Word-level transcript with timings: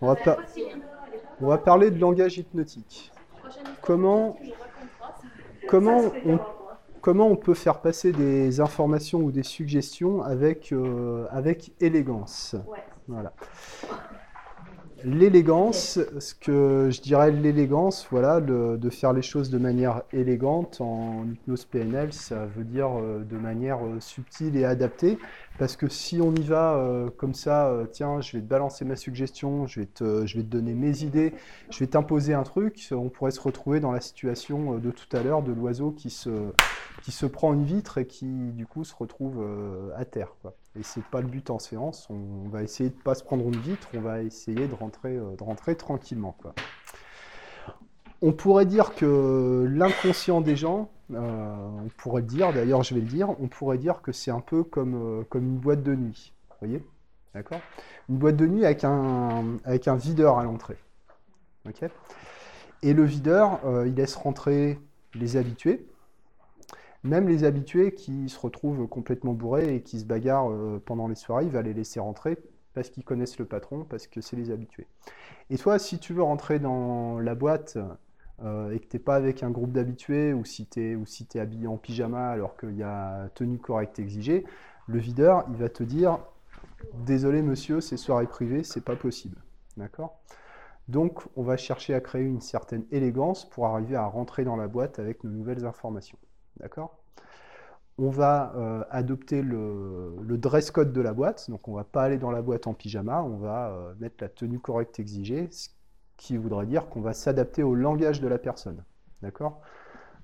On 0.00 0.14
va, 1.40 1.58
parler 1.58 1.90
de 1.90 1.98
langage 2.00 2.38
hypnotique. 2.38 3.12
Comment, 3.82 4.36
comment, 5.68 7.26
on, 7.26 7.36
peut 7.36 7.54
faire 7.54 7.80
passer 7.80 8.10
des 8.12 8.60
informations 8.60 9.20
ou 9.20 9.30
des 9.30 9.44
suggestions 9.44 10.22
avec, 10.22 10.72
euh, 10.72 11.26
élégance? 11.80 12.56
L'élégance, 15.04 15.98
ce 16.18 16.34
que 16.34 16.88
je 16.90 17.00
dirais 17.00 17.32
l'élégance, 17.32 18.06
voilà, 18.10 18.40
de, 18.40 18.90
faire 18.90 19.12
les 19.12 19.22
choses 19.22 19.50
de 19.50 19.58
manière 19.58 20.02
élégante 20.12 20.80
en 20.80 21.24
hypnose 21.24 21.64
PNL, 21.64 22.12
ça 22.12 22.46
veut 22.46 22.64
dire 22.64 22.90
euh, 22.98 23.24
de 23.24 23.36
manière 23.36 23.84
euh, 23.84 23.98
subtile 23.98 24.56
et 24.56 24.64
adaptée. 24.64 25.18
Parce 25.58 25.76
que 25.76 25.88
si 25.88 26.20
on 26.20 26.34
y 26.34 26.42
va 26.42 26.74
euh, 26.74 27.10
comme 27.10 27.34
ça, 27.34 27.72
tiens, 27.92 28.20
je 28.20 28.36
vais 28.36 28.42
te 28.42 28.48
balancer 28.48 28.84
ma 28.84 28.96
suggestion, 28.96 29.66
je 29.66 29.80
vais 29.80 29.86
te, 29.86 30.26
je 30.26 30.38
vais 30.38 30.42
te 30.42 30.48
donner 30.48 30.74
mes 30.74 31.02
idées, 31.02 31.34
je 31.70 31.78
vais 31.78 31.86
t'imposer 31.86 32.34
un 32.34 32.42
truc, 32.42 32.88
on 32.90 33.08
pourrait 33.10 33.30
se 33.30 33.40
retrouver 33.40 33.78
dans 33.78 33.92
la 33.92 34.00
situation 34.00 34.78
de 34.78 34.90
tout 34.90 35.16
à 35.16 35.22
l'heure 35.22 35.42
de 35.42 35.52
l'oiseau 35.52 35.90
qui 35.90 36.10
se, 36.10 36.30
qui 37.02 37.12
se 37.12 37.26
prend 37.26 37.52
une 37.52 37.64
vitre 37.64 37.98
et 37.98 38.06
qui 38.06 38.26
du 38.52 38.66
coup 38.66 38.84
se 38.84 38.94
retrouve 38.94 39.44
à 39.96 40.04
terre. 40.04 40.34
Quoi. 40.42 40.54
Et 40.78 40.82
c'est 40.82 41.04
pas 41.04 41.20
le 41.20 41.26
but 41.26 41.50
en 41.50 41.58
séance. 41.58 42.08
On 42.08 42.48
va 42.48 42.62
essayer 42.62 42.88
de 42.88 42.94
pas 42.94 43.14
se 43.14 43.22
prendre 43.22 43.44
une 43.44 43.58
vitre, 43.58 43.88
on 43.94 44.00
va 44.00 44.22
essayer 44.22 44.66
de 44.66 44.74
rentrer, 44.74 45.16
euh, 45.16 45.36
de 45.36 45.42
rentrer 45.42 45.76
tranquillement. 45.76 46.36
On 48.22 48.32
pourrait 48.32 48.66
dire 48.66 48.94
que 48.94 49.66
l'inconscient 49.70 50.40
des 50.40 50.56
gens, 50.56 50.90
euh, 51.01 51.01
on 51.16 51.88
pourrait 51.96 52.22
dire, 52.22 52.52
d'ailleurs 52.52 52.82
je 52.82 52.94
vais 52.94 53.00
le 53.00 53.06
dire, 53.06 53.30
on 53.40 53.48
pourrait 53.48 53.78
dire 53.78 54.02
que 54.02 54.12
c'est 54.12 54.30
un 54.30 54.40
peu 54.40 54.64
comme, 54.64 54.94
euh, 54.94 55.38
une 55.38 55.58
boîte 55.58 55.82
de 55.82 55.94
nuit. 55.94 56.32
Vous 56.50 56.66
voyez 56.66 56.84
D'accord? 57.34 57.60
Une 58.08 58.18
boîte 58.18 58.36
de 58.36 58.46
nuit 58.46 58.64
avec 58.64 58.84
un, 58.84 59.96
videur 59.96 60.38
à 60.38 60.44
l'entrée. 60.44 60.76
Et 62.82 62.92
le 62.92 63.04
videur, 63.04 63.60
il 63.86 63.94
laisse 63.94 64.16
rentrer 64.16 64.78
les 65.14 65.36
habitués, 65.36 65.86
même 67.04 67.28
les 67.28 67.44
habitués 67.44 67.94
qui 67.94 68.28
se 68.28 68.38
retrouvent 68.38 68.86
complètement 68.86 69.32
bourrés 69.32 69.74
et 69.74 69.82
qui 69.82 70.00
se 70.00 70.04
bagarrent 70.04 70.50
euh, 70.50 70.80
pendant 70.84 71.08
les 71.08 71.14
soirées, 71.14 71.44
il 71.44 71.50
va 71.50 71.62
les 71.62 71.74
laisser 71.74 72.00
rentrer 72.00 72.38
parce 72.74 72.88
qu'ils 72.88 73.04
connaissent 73.04 73.38
le 73.38 73.44
patron, 73.44 73.84
parce 73.84 74.06
que 74.06 74.20
c'est 74.20 74.36
les 74.36 74.50
habitués. 74.50 74.86
Et 75.50 75.58
toi, 75.58 75.78
si 75.78 75.98
tu 75.98 76.14
veux 76.14 76.22
rentrer 76.22 76.58
dans 76.58 77.18
la 77.18 77.34
boîte 77.34 77.76
euh, 78.44 78.72
et 78.72 78.80
que 78.80 78.86
tu 78.86 78.96
n'es 78.96 79.02
pas 79.02 79.16
avec 79.16 79.42
un 79.42 79.50
groupe 79.50 79.72
d'habitués, 79.72 80.32
ou 80.32 80.44
si 80.44 80.66
tu 80.66 80.80
es, 80.80 80.96
es, 81.34 81.40
habillé 81.40 81.66
en 81.66 81.76
pyjama 81.76 82.30
alors 82.30 82.56
qu'il 82.56 82.76
y 82.76 82.82
a 82.82 83.28
tenue 83.34 83.58
correcte 83.58 83.98
exigée, 83.98 84.44
le 84.86 84.98
videur, 84.98 85.44
il 85.50 85.56
va 85.56 85.68
te 85.68 85.82
dire 85.82 86.18
Désolé 86.94 87.42
monsieur, 87.42 87.80
c'est 87.80 87.96
soirée 87.96 88.26
privée, 88.26 88.64
c'est 88.64 88.84
pas 88.84 88.96
possible. 88.96 89.36
D'accord? 89.76 90.18
Donc, 90.88 91.22
on 91.36 91.42
va 91.42 91.56
chercher 91.56 91.94
à 91.94 92.00
créer 92.00 92.24
une 92.24 92.40
certaine 92.40 92.84
élégance 92.90 93.48
pour 93.48 93.66
arriver 93.66 93.96
à 93.96 94.04
rentrer 94.04 94.44
dans 94.44 94.56
la 94.56 94.68
boîte 94.68 94.98
avec 94.98 95.22
nos 95.24 95.30
nouvelles 95.30 95.64
informations. 95.64 96.18
D'accord? 96.58 96.98
On 97.98 98.10
va 98.10 98.52
euh, 98.56 98.84
adopter 98.90 99.42
le, 99.42 100.16
dress 100.38 100.70
code 100.70 100.92
de 100.92 101.00
la 101.00 101.12
boîte, 101.12 101.48
donc 101.50 101.68
on 101.68 101.72
ne 101.72 101.76
va 101.76 101.84
pas 101.84 102.02
aller 102.02 102.18
dans 102.18 102.30
la 102.30 102.42
boîte 102.42 102.66
en 102.66 102.74
pyjama, 102.74 103.22
on 103.22 103.36
va 103.36 103.70
euh, 103.70 103.94
mettre 104.00 104.16
la 104.20 104.28
tenue 104.28 104.58
correcte 104.58 104.98
exigée, 104.98 105.48
qui 106.22 106.36
voudrait 106.36 106.66
dire 106.66 106.88
qu'on 106.88 107.00
va 107.00 107.14
s'adapter 107.14 107.64
au 107.64 107.74
langage 107.74 108.20
de 108.20 108.28
la 108.28 108.38
personne. 108.38 108.84
D'accord? 109.22 109.60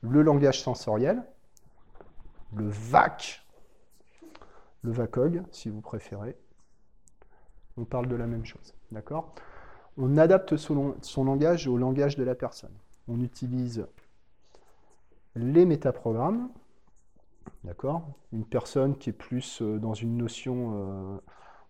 Le 0.00 0.22
langage 0.22 0.62
sensoriel, 0.62 1.24
le 2.54 2.68
VAC, 2.68 3.44
le 4.82 4.92
VACOG, 4.92 5.42
si 5.50 5.68
vous 5.68 5.80
préférez. 5.80 6.36
On 7.76 7.84
parle 7.84 8.06
de 8.06 8.14
la 8.14 8.28
même 8.28 8.44
chose. 8.44 8.74
D'accord? 8.92 9.34
On 9.96 10.16
adapte 10.18 10.56
son 10.56 11.24
langage 11.24 11.66
au 11.66 11.76
langage 11.76 12.16
de 12.16 12.22
la 12.22 12.36
personne. 12.36 12.74
On 13.08 13.20
utilise 13.20 13.84
les 15.34 15.64
métaprogrammes. 15.64 16.48
D'accord? 17.64 18.08
Une 18.32 18.44
personne 18.44 18.96
qui 18.96 19.10
est 19.10 19.12
plus 19.12 19.62
euh, 19.62 19.80
dans 19.80 19.94
une 19.94 20.16
notion, 20.16 20.74
euh, 20.74 21.18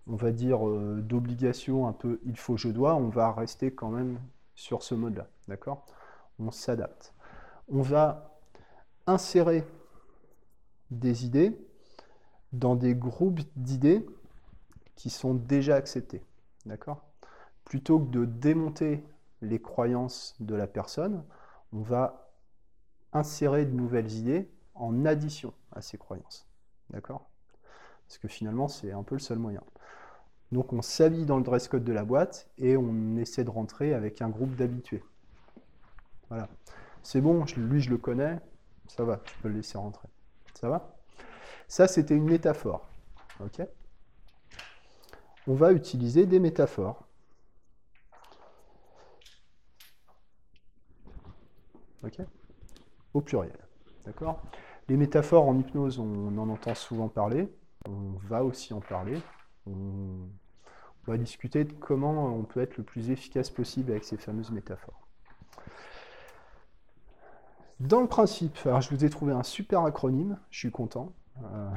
on 0.08 0.16
va 0.16 0.32
dire, 0.32 0.66
euh, 0.66 1.00
d'obligation, 1.02 1.86
un 1.86 1.92
peu 1.92 2.20
il 2.24 2.36
faut, 2.36 2.56
je 2.56 2.69
dois, 2.69 2.94
on 2.96 3.08
va 3.08 3.32
rester 3.32 3.72
quand 3.72 3.91
même 3.91 4.19
sur 4.54 4.82
ce 4.82 4.94
mode-là. 4.94 5.28
D'accord? 5.46 5.86
On 6.38 6.50
s'adapte. 6.50 7.14
On 7.69 7.82
va 7.82 8.41
insérer 9.06 9.64
des 10.91 11.26
idées 11.26 11.58
dans 12.52 12.76
des 12.76 12.94
groupes 12.94 13.41
d'idées 13.56 14.06
qui 14.94 15.10
sont 15.10 15.34
déjà 15.34 15.76
acceptés. 15.76 16.25
D'accord? 16.64 17.04
Plutôt 17.64 18.00
que 18.00 18.10
de 18.10 18.25
démonter 18.25 19.04
les 19.42 19.60
croyances 19.60 20.34
de 20.40 20.54
la 20.54 20.66
personne, 20.66 21.25
on 21.72 21.82
va 21.82 22.32
insérer 23.12 23.66
de 23.66 23.72
nouvelles 23.72 24.12
idées 24.12 24.50
en 24.75 25.04
addition 25.04 25.52
à 25.72 25.82
ces 25.82 25.98
croyances. 25.98 26.48
D'accord? 26.90 27.28
Parce 28.06 28.19
que 28.19 28.28
finalement, 28.28 28.69
c'est 28.69 28.92
un 28.92 29.02
peu 29.02 29.14
le 29.14 29.20
seul 29.20 29.38
moyen. 29.38 29.62
Donc 30.50 30.72
on 30.72 30.81
s'habille 30.81 31.26
dans 31.26 31.36
le 31.36 31.42
dress 31.42 31.69
code 31.69 31.84
de 31.84 31.92
la 31.92 32.04
boîte 32.04 32.48
et 32.56 32.76
on 32.76 33.16
essaie 33.16 33.44
de 33.44 33.50
rentrer 33.50 33.92
avec 33.92 34.22
un 34.22 34.28
groupe 34.28 34.54
d'habitués. 34.54 35.04
Voilà. 36.28 36.48
C'est 37.03 37.20
bon, 37.20 37.44
lui 37.56 37.81
je 37.81 37.91
le 37.91 37.98
connais, 37.98 38.41
ça 38.87 39.04
va, 39.04 39.19
tu 39.19 39.37
peux 39.38 39.48
le 39.48 39.56
laisser 39.56 39.78
rentrer. 39.78 40.08
Ça 40.54 40.69
va? 40.69 40.97
Ça 41.69 41.87
c'était 41.87 42.16
une 42.16 42.25
métaphore. 42.25 42.88
Ok? 43.41 43.62
On 45.47 45.54
va 45.54 45.72
utiliser 45.72 46.26
des 46.26 46.38
métaphores. 46.38 47.04
Ok? 52.03 52.20
Au 53.12 53.20
pluriel. 53.20 53.58
D'accord? 54.04 54.42
Les 54.88 54.97
métaphores 54.97 55.47
en 55.47 55.58
hypnose, 55.58 55.98
on 55.98 56.38
en 56.38 56.48
entend 56.48 56.75
souvent 56.75 57.08
parler, 57.08 57.53
on 57.87 58.12
va 58.28 58.42
aussi 58.44 58.72
en 58.72 58.81
parler. 58.81 59.20
On 59.66 60.28
va 61.06 61.16
discuter 61.16 61.64
de 61.64 61.72
comment 61.72 62.34
on 62.34 62.44
peut 62.44 62.60
être 62.60 62.76
le 62.76 62.84
plus 62.84 63.10
efficace 63.10 63.50
possible 63.50 63.91
avec 63.91 64.04
ces 64.04 64.16
fameuses 64.16 64.50
métaphores. 64.50 65.08
Dans 67.80 68.00
le 68.00 68.08
principe, 68.08 68.58
je 68.64 68.91
vous 68.91 69.04
ai 69.04 69.10
trouvé 69.10 69.32
un 69.32 69.44
super 69.44 69.82
acronyme, 69.82 70.36
je 70.50 70.58
suis 70.58 70.70
content. 70.72 71.12
Euh, 71.44 71.70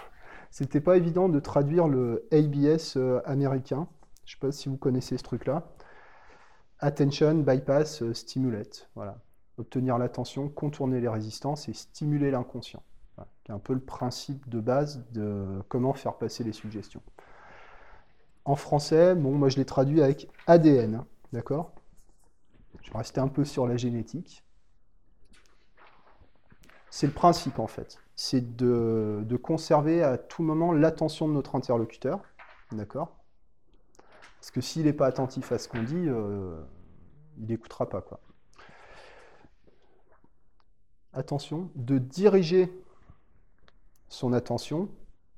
c'était 0.50 0.80
pas 0.80 0.96
évident 0.96 1.28
de 1.28 1.40
traduire 1.40 1.88
le 1.88 2.28
ABS 2.30 2.96
euh, 2.96 3.20
américain. 3.24 3.88
Je 4.24 4.34
ne 4.34 4.36
sais 4.36 4.46
pas 4.46 4.52
si 4.52 4.68
vous 4.68 4.76
connaissez 4.76 5.18
ce 5.18 5.24
truc-là. 5.24 5.68
Attention, 6.78 7.34
bypass, 7.34 8.02
euh, 8.02 8.14
stimulate. 8.14 8.88
Obtenir 9.56 9.98
l'attention, 9.98 10.48
contourner 10.48 11.00
les 11.00 11.08
résistances 11.08 11.68
et 11.68 11.72
stimuler 11.72 12.30
l'inconscient. 12.30 12.84
C'est 13.44 13.52
un 13.52 13.58
peu 13.58 13.72
le 13.72 13.80
principe 13.80 14.48
de 14.48 14.60
base 14.60 15.04
de 15.10 15.60
comment 15.68 15.92
faire 15.92 16.18
passer 16.18 16.44
les 16.44 16.52
suggestions. 16.52 17.02
En 18.48 18.56
français, 18.56 19.14
bon, 19.14 19.32
moi 19.32 19.50
je 19.50 19.58
l'ai 19.58 19.66
traduit 19.66 20.00
avec 20.00 20.26
ADN, 20.46 20.94
hein, 20.94 21.06
d'accord? 21.34 21.70
Je 22.80 22.90
vais 22.90 22.96
rester 22.96 23.20
un 23.20 23.28
peu 23.28 23.44
sur 23.44 23.66
la 23.66 23.76
génétique. 23.76 24.42
C'est 26.88 27.06
le 27.06 27.12
principe 27.12 27.58
en 27.58 27.66
fait. 27.66 27.98
C'est 28.16 28.56
de, 28.56 29.36
conserver 29.42 30.02
à 30.02 30.16
tout 30.16 30.42
moment 30.42 30.72
l'attention 30.72 31.28
de 31.28 31.34
notre 31.34 31.56
interlocuteur, 31.56 32.22
d'accord? 32.72 33.18
Parce 34.40 34.50
que 34.50 34.62
s'il 34.62 34.86
n'est 34.86 34.94
pas 34.94 35.06
attentif 35.06 35.52
à 35.52 35.58
ce 35.58 35.68
qu'on 35.68 35.82
dit, 35.82 36.08
euh, 36.08 36.58
il 37.36 37.48
n'écoutera 37.48 37.86
pas 37.86 38.00
quoi 38.00 38.18
attention, 41.12 41.70
de 41.74 41.98
diriger 41.98 42.72
son 44.08 44.32
attention 44.32 44.88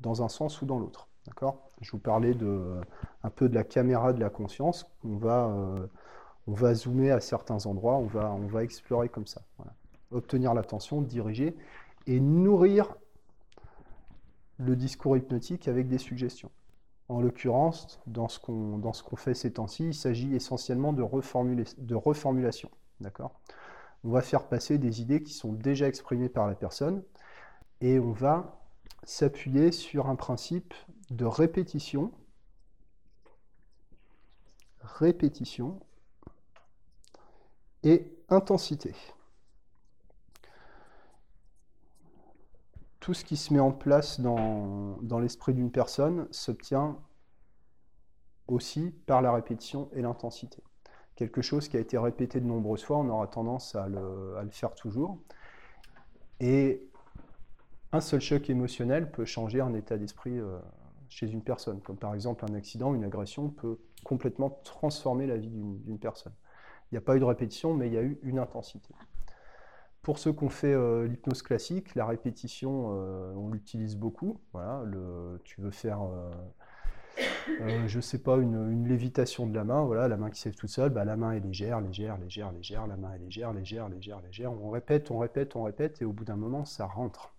dans 0.01 0.23
un 0.23 0.29
sens 0.29 0.63
ou 0.63 0.67
dans 0.67 0.79
l'autre. 0.79 1.09
D'accord? 1.27 1.70
Je 1.81 1.93
vous 1.93 1.99
parlais 1.99 2.35
de, 2.35 2.81
un 3.23 3.31
peu 3.31 3.49
de 3.49 3.55
la 3.55 3.65
caméra 3.65 4.13
de 4.13 4.21
la 4.21 4.31
conscience. 4.31 4.91
On 5.05 5.17
va, 5.17 5.47
euh, 5.47 5.87
on 6.47 6.53
va 6.53 6.75
zoomer 6.75 7.11
à 7.11 7.21
certains 7.21 7.67
endroits, 7.67 7.97
on 7.97 8.07
va, 8.07 8.33
on 8.33 8.47
va 8.47 8.63
explorer 8.63 9.09
comme 9.09 9.27
ça. 9.27 9.43
Obtenir 10.11 10.55
l'attention, 10.55 11.01
diriger 11.01 11.57
et 12.07 12.21
nourrir 12.21 12.95
le 14.59 14.77
discours 14.77 15.17
hypnotique 15.17 15.69
avec 15.69 15.89
des 15.89 15.99
suggestions. 15.99 16.51
En 17.09 17.21
l'occurrence, 17.21 18.01
dans 18.07 18.29
ce 18.29 18.39
qu'on 18.39 19.17
fait 19.17 19.35
ces 19.35 19.53
temps-ci, 19.53 19.87
il 19.89 19.95
s'agit 19.95 20.35
essentiellement 20.35 20.93
de, 20.93 21.03
de 21.79 21.95
reformulation. 21.95 22.71
D'accord? 23.01 23.41
On 24.05 24.11
va 24.11 24.21
faire 24.21 24.47
passer 24.47 24.79
des 24.79 25.01
idées 25.01 25.23
qui 25.23 25.33
sont 25.33 25.53
déjà 25.53 25.89
exprimées 25.89 26.29
par 26.29 26.47
la 26.47 26.55
personne 26.55 27.03
et 27.81 27.99
on 27.99 28.13
va 28.13 28.61
s'appuyer 29.03 29.73
sur 29.73 30.09
un 30.09 30.17
principe 30.17 30.75
de 31.11 31.25
répétition, 31.25 32.13
répétition 34.81 35.81
et 37.83 38.13
intensité. 38.29 38.95
Tout 43.01 43.15
ce 43.15 43.25
qui 43.25 43.37
se 43.37 43.53
met 43.53 43.61
en 43.61 43.73
place 43.73 44.21
dans, 44.21 44.99
dans 45.03 45.19
l'esprit 45.19 45.55
d'une 45.55 45.73
personne 45.73 46.29
s'obtient 46.31 46.99
aussi 48.47 48.95
par 49.07 49.23
la 49.23 49.33
répétition 49.33 49.89
et 49.93 50.03
l'intensité. 50.03 50.63
Quelque 51.17 51.43
chose 51.43 51.69
qui 51.69 51.77
a 51.77 51.81
été 51.81 51.99
répété 51.99 52.41
de 52.41 52.47
nombreuses 52.47 52.85
fois, 52.85 52.99
on 52.99 53.09
aura 53.09 53.27
tendance 53.27 53.75
à 53.75 53.89
le, 53.89 54.49
faire 54.51 54.75
toujours. 54.75 55.19
Et 56.41 56.83
un 57.93 58.01
seul 58.01 58.21
choc 58.21 58.49
émotionnel 58.51 59.11
peut 59.11 59.25
changer 59.25 59.61
un 59.61 59.75
état 59.75 59.99
d'esprit 59.99 60.39
euh, 60.39 60.59
chez 61.11 61.29
une 61.29 61.43
personne, 61.43 61.81
comme 61.81 61.99
par 61.99 62.15
exemple 62.15 62.45
un 62.49 62.55
accident, 62.55 62.95
une 62.95 63.05
agression 63.05 63.51
peut 63.51 63.79
complètement 64.05 64.61
transformer 64.65 65.27
la 65.27 65.37
vie 65.37 65.51
d'une 65.51 65.99
personne. 65.99 66.33
Il 66.91 66.95
n'y 66.95 66.99
a 66.99 67.03
pas 67.03 67.17
eu 67.17 67.21
de 67.21 67.25
répétition, 67.25 67.75
mais 67.75 67.89
il 67.89 67.93
y 67.93 67.99
a 67.99 68.03
eu 68.03 68.19
une 68.23 68.39
intensité. 68.39 68.95
Pour 70.03 70.19
ceux 70.19 70.33
qui 70.33 70.45
ont 70.45 70.49
fait 70.49 70.73
euh, 70.73 71.07
l'hypnose 71.07 71.43
classique, 71.43 71.95
la 71.95 72.07
répétition, 72.07 72.95
euh, 72.95 73.35
on 73.35 73.51
l'utilise 73.51 73.97
beaucoup. 73.97 74.41
Voilà, 74.53 74.83
tu 75.45 75.61
veux 75.61 75.71
faire, 75.71 76.01
euh, 76.03 77.87
je 77.87 77.97
ne 77.97 78.01
sais 78.01 78.23
pas, 78.23 78.37
une, 78.39 78.89
lévitation 78.89 79.47
de 79.47 79.55
la 79.55 79.65
main, 79.65 79.85
voilà, 79.85 80.09
la 80.09 80.17
main 80.17 80.31
qui 80.31 80.41
s'élève 80.41 80.57
toute 80.57 80.71
seule, 80.71 80.91
bah, 80.91 81.05
la 81.05 81.17
main 81.17 81.33
est 81.33 81.41
légère, 81.41 81.81
légère, 81.81 82.17
légère, 82.19 82.51
légère, 82.53 82.87
la 82.87 82.97
main 82.97 83.13
est 83.13 83.19
légère, 83.19 83.53
légère, 83.53 83.89
légère, 83.89 84.21
légère. 84.23 84.53
On 84.53 84.71
répète, 84.71 85.11
on 85.11 85.19
répète, 85.19 85.55
on 85.55 85.65
répète, 85.65 86.01
et 86.01 86.05
au 86.05 86.13
bout 86.13 86.25
d'un 86.25 86.37
moment, 86.37 86.65
ça 86.65 86.87
rentre. 86.87 87.35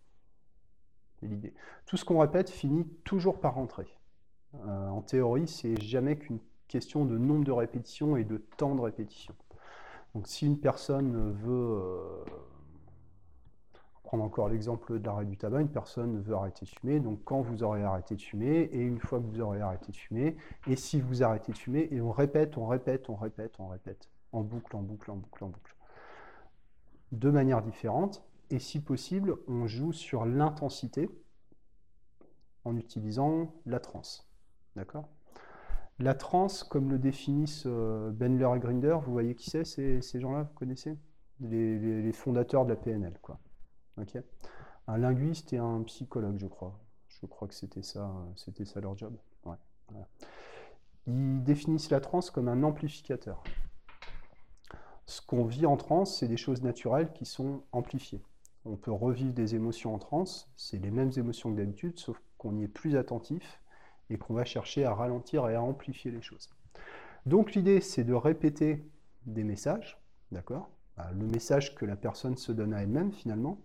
L'idée. 1.21 1.53
Tout 1.85 1.97
ce 1.97 2.05
qu'on 2.05 2.19
répète 2.19 2.49
finit 2.49 2.85
toujours 3.03 3.39
par 3.39 3.55
rentrer. 3.55 3.87
en 4.65 5.01
théorie, 5.01 5.47
c'est 5.47 5.79
jamais 5.79 6.17
qu'une 6.17 6.39
question 6.67 7.05
de 7.05 7.17
nombre 7.17 7.43
de 7.43 7.51
répétitions 7.51 8.17
et 8.17 8.23
de 8.23 8.37
temps 8.57 8.75
de 8.75 8.81
répétition. 8.81 9.35
Donc 10.15 10.27
si 10.27 10.45
une 10.45 10.57
personne 10.59 11.31
veut 11.31 12.23
prendre 14.11 14.25
encore 14.25 14.49
l'exemple 14.49 14.99
de 14.99 15.05
l'arrêt 15.05 15.23
du 15.23 15.37
tabac, 15.37 15.61
une 15.61 15.69
personne 15.69 16.19
veut 16.19 16.35
arrêter 16.35 16.65
de 16.65 16.69
fumer, 16.69 16.99
donc 16.99 17.23
quand 17.23 17.39
vous 17.39 17.63
aurez 17.63 17.81
arrêté 17.81 18.17
de 18.17 18.21
fumer, 18.21 18.63
et 18.73 18.81
une 18.81 18.99
fois 18.99 19.21
que 19.21 19.25
vous 19.25 19.39
aurez 19.39 19.61
arrêté 19.61 19.93
de 19.93 19.95
fumer, 19.95 20.35
et 20.67 20.75
si 20.75 20.99
vous 20.99 21.23
arrêtez 21.23 21.53
de 21.53 21.57
fumer, 21.57 21.87
et 21.91 22.01
on 22.01 22.11
répète, 22.11 22.57
on 22.57 22.67
répète, 22.67 23.09
on 23.09 23.15
répète, 23.15 23.53
on 23.57 23.69
répète, 23.69 24.09
en 24.33 24.41
boucle, 24.41 24.75
en 24.75 24.81
boucle, 24.81 25.11
en 25.11 25.15
boucle, 25.15 25.45
en 25.45 25.47
boucle. 25.47 25.75
De 27.13 27.29
manière 27.29 27.61
différente, 27.61 28.21
et 28.51 28.59
si 28.59 28.81
possible, 28.81 29.37
on 29.47 29.65
joue 29.65 29.93
sur 29.93 30.25
l'intensité 30.25 31.09
en 32.65 32.75
utilisant 32.75 33.53
la 33.65 33.79
transe. 33.79 34.29
D'accord? 34.75 35.07
La 35.99 36.13
transe, 36.13 36.63
comme 36.63 36.89
le 36.89 36.99
définissent 36.99 37.63
euh, 37.65 38.11
Bendler 38.11 38.49
et 38.55 38.59
Grinder, 38.59 38.97
vous 39.03 39.11
voyez 39.11 39.35
qui 39.35 39.49
c'est, 39.49 39.63
ces, 39.63 40.19
gens-là, 40.19 40.43
vous 40.43 40.53
connaissez? 40.55 40.97
Les, 41.39 42.11
fondateurs 42.11 42.65
de 42.65 42.69
la 42.71 42.75
PNL, 42.75 43.17
quoi. 43.21 43.39
Un 44.87 44.97
linguiste 44.97 45.53
et 45.53 45.57
un 45.57 45.81
psychologue, 45.83 46.37
je 46.37 46.47
crois. 46.47 46.79
Je 47.07 47.25
crois 47.25 47.47
que 47.47 47.53
c'était 47.53 47.83
ça, 47.83 48.11
c'était 48.35 48.65
ça 48.65 48.81
leur 48.81 48.97
job. 48.97 49.15
Ils 51.07 51.43
définissent 51.43 51.89
la 51.89 51.99
transe 51.99 52.29
comme 52.29 52.47
un 52.47 52.63
amplificateur. 52.63 53.43
Ce 55.05 55.21
qu'on 55.21 55.45
vit 55.45 55.65
en 55.65 55.77
transe, 55.77 56.17
c'est 56.17 56.27
des 56.27 56.37
choses 56.37 56.61
naturelles 56.61 57.11
qui 57.13 57.25
sont 57.25 57.63
amplifiées. 57.71 58.21
On 58.65 58.75
peut 58.75 58.91
revivre 58.91 59.33
des 59.33 59.55
émotions 59.55 59.95
en 59.95 59.97
transe, 59.97 60.51
c'est 60.55 60.77
les 60.77 60.91
mêmes 60.91 61.11
émotions 61.17 61.51
que 61.51 61.57
d'habitude, 61.57 61.97
sauf 61.97 62.21
qu'on 62.37 62.55
y 62.57 62.63
est 62.63 62.67
plus 62.67 62.95
attentif 62.95 63.61
et 64.09 64.17
qu'on 64.17 64.33
va 64.33 64.45
chercher 64.45 64.85
à 64.85 64.93
ralentir 64.93 65.49
et 65.49 65.55
à 65.55 65.63
amplifier 65.63 66.11
les 66.11 66.21
choses. 66.21 66.49
Donc 67.25 67.53
l'idée, 67.53 67.81
c'est 67.81 68.03
de 68.03 68.13
répéter 68.13 68.85
des 69.25 69.43
messages, 69.43 69.99
d'accord? 70.31 70.69
Bah, 70.97 71.09
le 71.13 71.25
message 71.25 71.75
que 71.75 71.85
la 71.85 71.95
personne 71.95 72.37
se 72.37 72.51
donne 72.51 72.73
à 72.73 72.81
elle-même 72.83 73.11
finalement, 73.11 73.57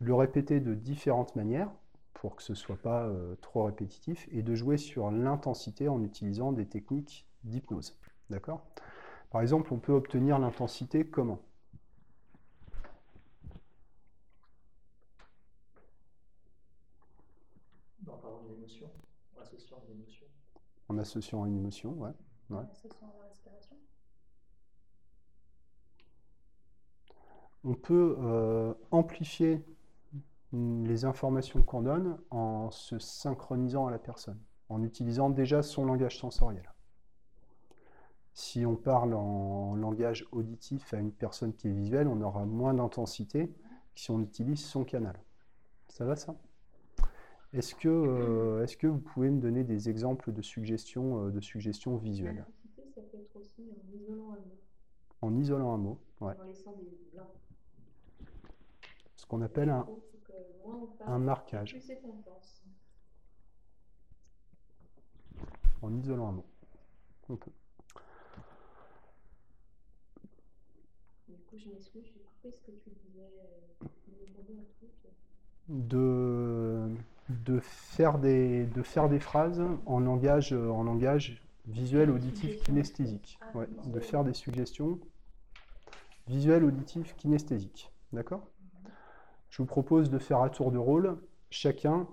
le 0.00 0.14
répéter 0.14 0.60
de 0.60 0.74
différentes 0.74 1.36
manières 1.36 1.70
pour 2.14 2.36
que 2.36 2.42
ce 2.42 2.52
ne 2.52 2.56
soit 2.56 2.76
pas 2.76 3.04
euh, 3.04 3.36
trop 3.40 3.64
répétitif 3.64 4.28
et 4.30 4.42
de 4.42 4.54
jouer 4.54 4.76
sur 4.76 5.10
l'intensité 5.10 5.88
en 5.88 6.02
utilisant 6.02 6.52
des 6.52 6.66
techniques 6.66 7.26
d'hypnose. 7.44 7.98
D'accord? 8.30 8.64
Par 9.30 9.40
exemple, 9.40 9.72
on 9.72 9.78
peut 9.78 9.92
obtenir 9.92 10.38
l'intensité 10.38 11.06
comment 11.06 11.40
En 18.06 18.54
émotion, 18.56 18.90
en 19.36 19.42
associant 19.42 19.82
une 19.88 20.00
émotion. 20.00 20.26
En 20.92 20.98
associant 20.98 21.46
une 21.46 21.56
émotion, 21.56 21.92
ouais. 21.92 22.10
ouais. 22.50 22.58
En 22.58 22.70
associant 22.70 23.12
la 23.18 23.28
respiration. 23.28 23.76
on 27.64 27.74
peut 27.74 28.16
euh, 28.20 28.74
amplifier 28.90 29.64
les 30.52 31.04
informations 31.06 31.62
qu'on 31.62 31.82
donne 31.82 32.18
en 32.30 32.70
se 32.70 32.98
synchronisant 32.98 33.86
à 33.86 33.90
la 33.90 33.98
personne, 33.98 34.38
en 34.68 34.82
utilisant 34.82 35.30
déjà 35.30 35.62
son 35.62 35.86
langage 35.86 36.18
sensoriel. 36.18 36.70
Si 38.34 38.66
on 38.66 38.76
parle 38.76 39.14
en 39.14 39.74
langage 39.76 40.26
auditif 40.32 40.92
à 40.92 40.98
une 40.98 41.12
personne 41.12 41.54
qui 41.54 41.68
est 41.68 41.72
visuelle, 41.72 42.08
on 42.08 42.20
aura 42.20 42.44
moins 42.44 42.74
d'intensité 42.74 43.48
que 43.48 44.00
si 44.00 44.10
on 44.10 44.20
utilise 44.20 44.62
son 44.62 44.84
canal. 44.84 45.18
Ça 45.88 46.04
va 46.04 46.16
ça? 46.16 46.36
Est-ce 47.52 47.74
que, 47.74 47.88
euh, 47.88 48.64
est 48.64 48.76
que 48.76 48.86
vous 48.86 48.98
pouvez 48.98 49.30
me 49.30 49.40
donner 49.40 49.62
des 49.62 49.90
exemples 49.90 50.32
de 50.32 50.40
suggestions, 50.40 51.26
euh, 51.26 51.30
de 51.30 51.40
suggestions 51.40 51.96
visuelles? 51.96 52.46
Ça 52.94 53.02
peut 53.02 53.18
être 53.18 53.36
aussi 53.36 53.70
en 53.70 53.94
isolant 53.94 54.32
un 54.32 54.36
mot. 54.36 54.58
En 55.20 55.36
isolant 55.36 55.74
un 55.74 55.78
mot, 55.78 55.98
ouais. 56.20 56.34
En 56.40 56.44
laissant 56.44 56.72
des 56.72 56.98
blancs 57.12 57.28
ce 59.22 59.26
qu'on 59.26 59.42
appelle 59.42 59.70
un, 59.70 59.86
un 61.06 61.18
marquage. 61.18 61.76
En 65.80 65.94
isolant 65.94 66.28
un 66.28 66.32
mot. 66.32 66.46
On 67.28 67.36
peut. 67.36 67.52
Du 71.28 71.36
coup, 71.44 71.56
je 71.56 71.68
m'excuse, 71.68 72.04
j'ai 72.04 72.20
coupé 72.20 72.50
ce 72.50 72.60
que 72.62 72.72
tu 72.72 72.90
disais. 72.90 73.30
Euh, 73.38 73.86
de, 75.68 76.88
de, 77.28 77.60
faire 77.60 78.18
des, 78.18 78.66
de 78.66 78.82
faire 78.82 79.08
des 79.08 79.20
phrases 79.20 79.62
en 79.86 80.00
langage, 80.00 80.52
en 80.52 80.82
langage 80.82 81.42
visuel, 81.66 82.10
auditif, 82.10 82.62
kinesthésique. 82.62 83.38
De 83.86 84.00
faire 84.00 84.24
des 84.24 84.34
suggestions 84.34 84.98
visuel, 86.28 86.64
auditif, 86.64 87.14
kinesthésique. 87.16 87.92
D'accord? 88.12 88.46
Je 89.50 89.58
vous 89.58 89.66
propose 89.66 90.10
de 90.10 90.18
faire 90.18 90.40
à 90.40 90.50
tour 90.50 90.72
de 90.72 90.78
rôle, 90.78 91.18
chacun, 91.50 92.06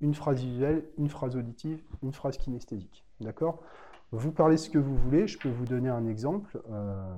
une 0.00 0.14
phrase 0.14 0.42
visuelle, 0.42 0.84
une 0.98 1.08
phrase 1.08 1.36
auditive, 1.36 1.82
une 2.02 2.12
phrase 2.12 2.36
kinesthésique. 2.36 3.04
D'accord? 3.20 3.62
Vous 4.10 4.32
parlez 4.32 4.58
ce 4.58 4.68
que 4.68 4.78
vous 4.78 4.96
voulez, 4.96 5.26
je 5.26 5.38
peux 5.38 5.48
vous 5.48 5.64
donner 5.64 5.88
un 5.88 6.06
exemple. 6.06 6.60
Euh, 6.70 7.16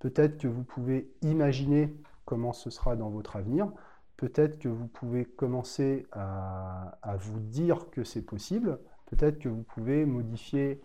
peut-être 0.00 0.36
que 0.38 0.48
vous 0.48 0.64
pouvez 0.64 1.10
imaginer 1.22 1.94
comment 2.24 2.52
ce 2.52 2.70
sera 2.70 2.96
dans 2.96 3.10
votre 3.10 3.36
avenir. 3.36 3.72
Peut-être 4.16 4.58
que 4.58 4.68
vous 4.68 4.86
pouvez 4.86 5.24
commencer 5.24 6.06
à, 6.12 7.16
vous 7.18 7.40
dire 7.40 7.90
que 7.90 8.04
c'est 8.04 8.22
possible. 8.22 8.78
Peut-être 9.06 9.38
que 9.38 9.48
vous 9.48 9.62
pouvez 9.62 10.04
modifier 10.06 10.80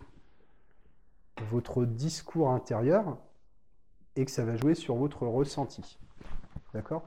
votre 1.50 1.84
discours 1.84 2.50
intérieur 2.50 3.16
et 4.16 4.24
que 4.24 4.30
ça 4.30 4.44
va 4.44 4.56
jouer 4.56 4.74
sur 4.74 4.96
votre 4.96 5.26
ressenti. 5.26 5.98
D'accord? 6.74 7.06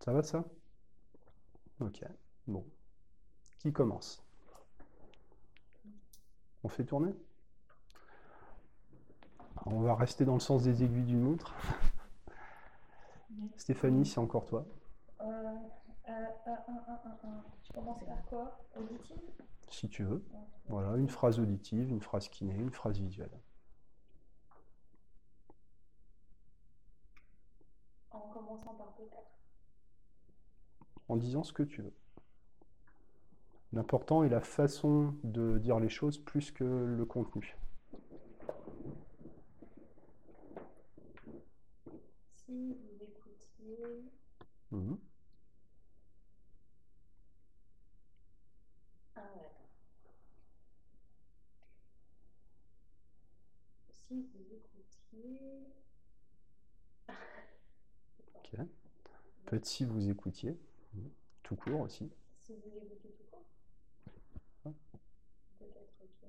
Ça 0.00 0.12
va 0.12 0.22
ça? 0.22 0.44
Ok, 1.80 2.04
bon. 2.46 2.64
Qui 3.58 3.72
commence? 3.72 4.24
On 6.62 6.68
fait 6.68 6.84
tourner? 6.84 7.12
On 9.66 9.80
va 9.80 9.94
rester 9.94 10.24
dans 10.24 10.34
le 10.34 10.40
sens 10.40 10.62
des 10.62 10.84
aiguilles 10.84 11.04
d'une 11.04 11.20
montre. 11.20 11.54
Stéphanie, 13.56 14.06
c'est 14.06 14.18
encore 14.18 14.46
toi. 14.46 14.66
Euh, 15.20 15.24
euh, 16.08 16.10
euh, 16.48 17.28
tu 17.62 17.72
commences 17.72 18.04
par 18.04 18.24
quoi? 18.26 18.66
Auditive 18.76 19.20
Si 19.68 19.88
tu 19.88 20.04
veux. 20.04 20.24
Voilà, 20.68 20.96
une 20.96 21.08
phrase 21.08 21.38
auditive, 21.38 21.88
une 21.90 22.00
phrase 22.00 22.28
kiné, 22.28 22.54
une 22.54 22.70
phrase 22.70 22.98
visuelle. 22.98 23.30
En 28.10 28.20
commençant 28.32 28.74
par 28.74 28.94
peut-être. 28.94 29.30
En 31.08 31.16
disant 31.16 31.42
ce 31.42 31.52
que 31.52 31.62
tu 31.62 31.82
veux. 31.82 31.94
L'important 33.72 34.22
est 34.22 34.28
la 34.28 34.40
façon 34.40 35.14
de 35.24 35.58
dire 35.58 35.80
les 35.80 35.88
choses 35.88 36.18
plus 36.18 36.50
que 36.50 36.64
le 36.64 37.04
contenu. 37.06 37.56
Si. 42.34 42.76
Si 54.12 54.28
vous 54.34 54.44
écoutiez. 54.54 55.66
ok. 58.34 58.66
Peut-être 59.46 59.64
si 59.64 59.84
vous 59.86 60.10
écoutiez. 60.10 60.58
Mhm, 60.92 61.10
tout 61.42 61.56
court 61.56 61.80
aussi. 61.80 62.10
Si 62.38 62.52
vous 62.56 62.76
écoutiez 62.76 63.10
tout 63.12 63.24
court. 63.30 63.46
Ah. 64.66 64.70
Peut-être 65.58 65.96
que. 65.98 66.26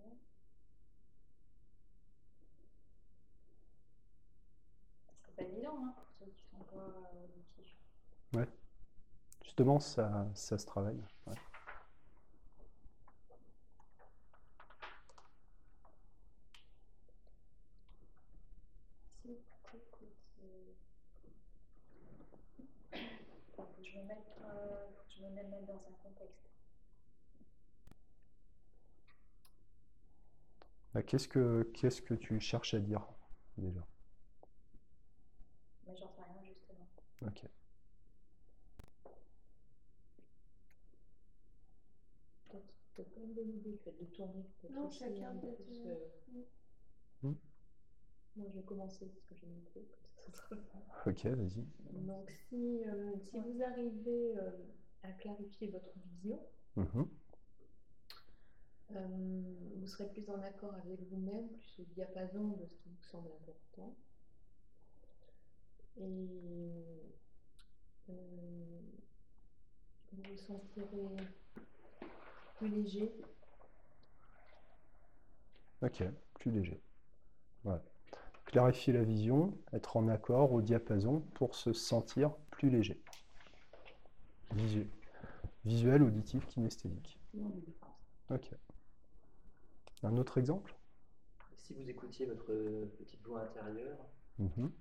C'est 5.25 5.35
pas 5.35 5.43
évident, 5.43 5.85
hein, 5.85 5.93
pour 5.97 6.07
ceux 6.17 6.31
qui 6.31 6.43
sont 6.45 6.63
pas. 6.63 6.77
Euh, 6.77 7.22
Justement, 9.55 9.79
ça, 9.79 10.27
ça 10.33 10.57
se 10.57 10.65
travaille. 10.65 10.99
ouais. 11.27 11.35
Je 23.83 23.99
euh, 25.23 25.29
me 25.29 25.67
dans 25.67 25.73
un 25.73 25.93
contexte. 26.01 26.49
Bah, 30.95 31.03
Qu'est-ce 31.03 31.27
que, 31.27 31.69
qu'est-ce 31.75 32.01
que 32.01 32.15
tu 32.15 32.39
cherches 32.39 32.73
à 32.73 32.79
dire 32.79 33.05
déjà? 33.59 33.85
Mais 35.85 35.95
j'en 35.95 36.07
sais 36.09 36.23
rien 36.23 36.41
justement. 36.43 36.87
Ok. 37.21 37.43
Peut-être 42.95 43.13
pas 43.13 43.21
une 43.21 43.33
bonne 43.33 43.49
idée 43.57 43.79
de 43.85 44.05
tourner 44.05 44.45
Non, 44.69 44.89
chacun 44.91 45.29
un 45.31 45.35
peu 45.35 45.47
peut-être, 45.47 45.63
plus, 45.65 45.85
euh, 45.87 45.95
Hmm. 47.23 47.33
Moi, 48.35 48.47
je 48.49 48.55
vais 48.59 48.63
commencer 48.63 49.05
parce 49.07 49.23
que 49.23 49.35
j'ai 49.35 49.47
comme 49.47 49.85
ça, 50.17 50.31
ça 50.31 50.31
sera- 50.31 50.55
Ok, 51.05 51.25
vas-y. 51.25 51.65
Donc, 51.93 52.29
si, 52.49 52.83
euh, 52.83 53.17
si 53.19 53.37
vous 53.39 53.61
arrivez 53.63 54.37
euh, 54.37 54.51
à 55.03 55.11
clarifier 55.13 55.67
votre 55.69 55.97
vision, 55.99 56.39
Mhm. 56.75 57.07
euh, 58.91 59.69
vous 59.75 59.87
serez 59.87 60.09
plus 60.09 60.29
en 60.29 60.41
accord 60.41 60.73
avec 60.75 61.01
vous-même, 61.09 61.49
plus 61.51 61.79
au 61.79 61.83
diapason 61.93 62.47
de 62.57 62.65
ce 62.65 62.75
qui 62.77 62.89
vous 62.89 63.03
semble 63.03 63.31
important. 63.31 63.95
Et 65.97 66.01
euh, 68.09 68.81
vous 70.11 70.23
vous 70.29 70.37
sentirez 70.37 71.15
plus 72.63 72.69
léger, 72.71 73.11
Ok, 75.81 76.01
plus 76.35 76.51
léger. 76.51 76.81
Voilà. 77.63 77.83
Clarifier 78.45 78.93
la 78.93 79.03
vision, 79.03 79.57
être 79.73 79.97
en 79.97 80.07
accord 80.07 80.53
au 80.53 80.61
diapason 80.61 81.21
pour 81.33 81.55
se 81.55 81.73
sentir 81.73 82.33
plus 82.51 82.69
léger. 82.69 83.01
Visuel, 84.53 84.87
visuel 85.65 86.03
auditif, 86.03 86.45
kinesthésique. 86.47 87.19
Ok. 88.29 88.51
Un 90.03 90.15
autre 90.17 90.37
exemple? 90.37 90.73
Si 91.57 91.73
vous 91.73 91.89
écoutiez 91.89 92.25
votre 92.27 92.53
petite 92.97 93.21
voix 93.25 93.41
intérieure, 93.41 93.97
Mhm. 94.39 94.71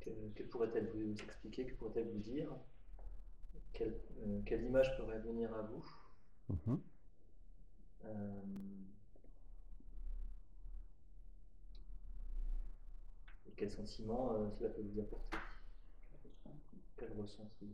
que, 0.00 0.10
que 0.34 0.42
pourrait-elle 0.44 0.88
vous 0.90 1.12
expliquer, 1.22 1.66
que 1.66 1.74
pourrait-elle 1.74 2.08
vous 2.10 2.18
dire? 2.20 2.48
Quelle, 3.72 3.94
euh, 4.20 4.40
quelle 4.46 4.62
image 4.64 4.96
pourrait 4.96 5.18
venir 5.20 5.52
à 5.54 5.62
vous? 5.62 5.84
Mhm. 6.48 6.80
Euh, 8.04 8.42
et 13.46 13.52
quel 13.56 13.70
sentiment 13.70 14.32
euh, 14.32 14.48
cela 14.58 14.70
peut 14.70 14.82
vous 14.82 15.00
apporter? 15.00 15.36
Quel 16.96 17.12
ressenti? 17.12 17.66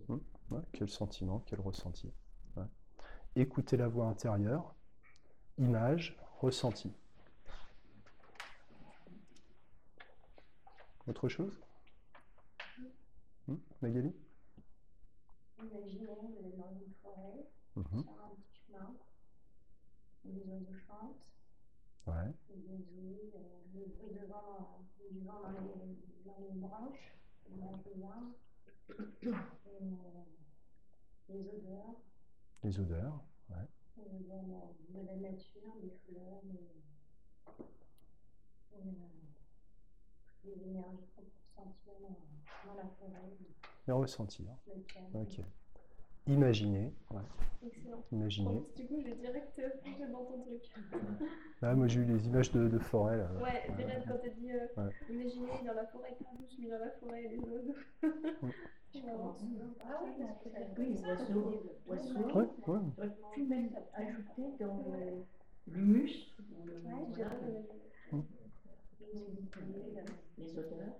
Ouais, 0.50 0.60
quel 0.72 0.88
sentiment, 0.88 1.40
quel 1.46 1.60
ressenti. 1.60 2.12
Ouais. 2.56 2.64
Écouter 3.36 3.76
la 3.76 3.88
voix 3.88 4.06
intérieure, 4.06 4.74
image, 5.58 6.16
ressenti. 6.40 6.92
Autre 11.06 11.28
chose? 11.28 11.60
Hmm, 13.48 13.56
Magali? 13.80 14.12
Vous 15.58 15.64
êtes 15.64 16.58
dans 16.58 16.72
une 16.72 16.92
forêt, 17.02 17.46
sur 17.74 17.80
un 17.82 18.34
petit 18.36 18.51
des 20.24 20.40
oiseaux 20.48 20.74
chantent, 20.86 21.26
Ouais. 22.06 22.32
des 22.48 22.62
oiseaux, 22.68 23.32
euh, 23.34 23.60
le 23.74 23.86
bruit 23.86 24.10
de 24.12 24.26
vent, 24.26 24.78
euh, 25.00 25.10
du 25.10 25.20
vent 25.24 25.40
dans 25.42 25.50
les, 25.50 25.96
dans 26.24 26.38
les 26.40 26.58
branches, 26.58 27.16
les 27.50 27.62
et, 28.90 28.96
euh, 28.96 30.24
les 31.28 31.48
odeurs, 31.48 31.96
Les 32.62 32.80
odeurs. 32.80 33.24
Ouais. 33.50 33.68
les 33.96 34.04
odeurs 34.26 34.44
de, 34.88 35.00
de 35.00 35.06
la 35.06 35.16
nature, 35.16 35.74
des 35.82 35.90
fleurs, 36.06 36.42
des, 36.44 36.82
et, 38.74 38.88
euh, 38.88 40.44
les 40.44 40.62
énergies 40.62 41.06
qu'on 41.14 41.22
peut 41.22 41.30
sentir 41.54 41.92
dans, 42.00 42.66
dans 42.68 42.74
la 42.74 42.86
forêt, 42.98 43.36
Les 43.86 43.92
ressentir. 43.92 44.46
le 44.66 44.80
calme. 44.82 45.14
Ok. 45.14 45.40
Imaginer. 46.26 46.92
Ouais. 47.10 47.20
Excellent. 47.66 48.02
Imaginer. 48.12 48.48
Bon, 48.48 48.64
du 48.76 48.86
coup, 48.86 48.96
je 49.00 49.06
vais 49.10 49.16
direct 49.16 49.52
plonger 49.54 50.06
dans 50.12 50.24
ton 50.24 50.40
truc. 50.42 50.62
Ah, 51.62 51.74
moi 51.74 51.86
j'ai 51.88 52.00
eu 52.00 52.04
les 52.04 52.26
images 52.26 52.50
de, 52.52 52.68
de 52.68 52.78
forêt 52.78 53.16
là. 53.18 53.28
Ouais, 53.34 53.42
Ouais. 53.42 53.70
direct 53.76 54.06
quand 54.08 54.18
t'as 54.22 54.28
dit 54.30 54.50
euh, 54.52 54.66
Ouais. 54.82 54.90
imaginez 55.10 55.46
dans 55.66 55.74
la 55.74 55.86
forêt 55.86 56.14
Carlouche, 56.20 56.56
mais 56.58 56.68
dans 56.70 56.78
la 56.78 56.90
forêt 56.90 57.22
les 57.22 57.38
oiseaux. 57.38 57.74
Je 58.94 59.00
commence. 59.00 59.42
Ah 59.80 60.00
oui, 60.04 60.10
Oui, 60.78 60.88
oiseaux, 61.08 61.62
oiseaux. 61.86 62.18
Ouais, 62.34 62.42
ouais. 62.42 62.48
Tu 62.64 62.70
aurais 62.70 63.10
pu 63.34 63.42
même 63.44 63.70
ajouter 63.94 64.44
dans 64.60 64.76
le- 64.92 65.24
l'humus, 65.72 66.12
dans 66.50 66.64
le- 66.64 66.74
Ouais, 66.74 67.06
j'ai 67.10 67.16
bien 67.16 67.30
les 70.38 70.50
odeurs. 70.58 70.96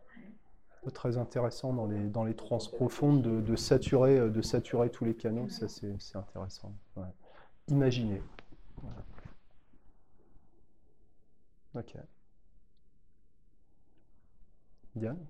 Très 0.91 1.17
intéressant 1.17 1.73
dans 1.73 1.87
les, 1.87 2.09
dans 2.09 2.25
les 2.25 2.35
trans 2.35 2.59
profondes 2.59 3.23
de, 3.23 3.41
de 3.41 3.57
saturer, 3.57 4.19
euh, 4.19 4.31
de 4.31 4.43
saturer 4.43 4.91
tous 4.91 5.05
les 5.05 5.15
canaux, 5.15 5.49
ça 5.49 5.69
c'est 5.69 5.97
c'est 6.01 6.17
intéressant. 6.19 6.75
Ouais. 6.97 7.05
Voilà. 8.83 9.05
Ok. 11.75 11.97
Diane? 14.97 15.25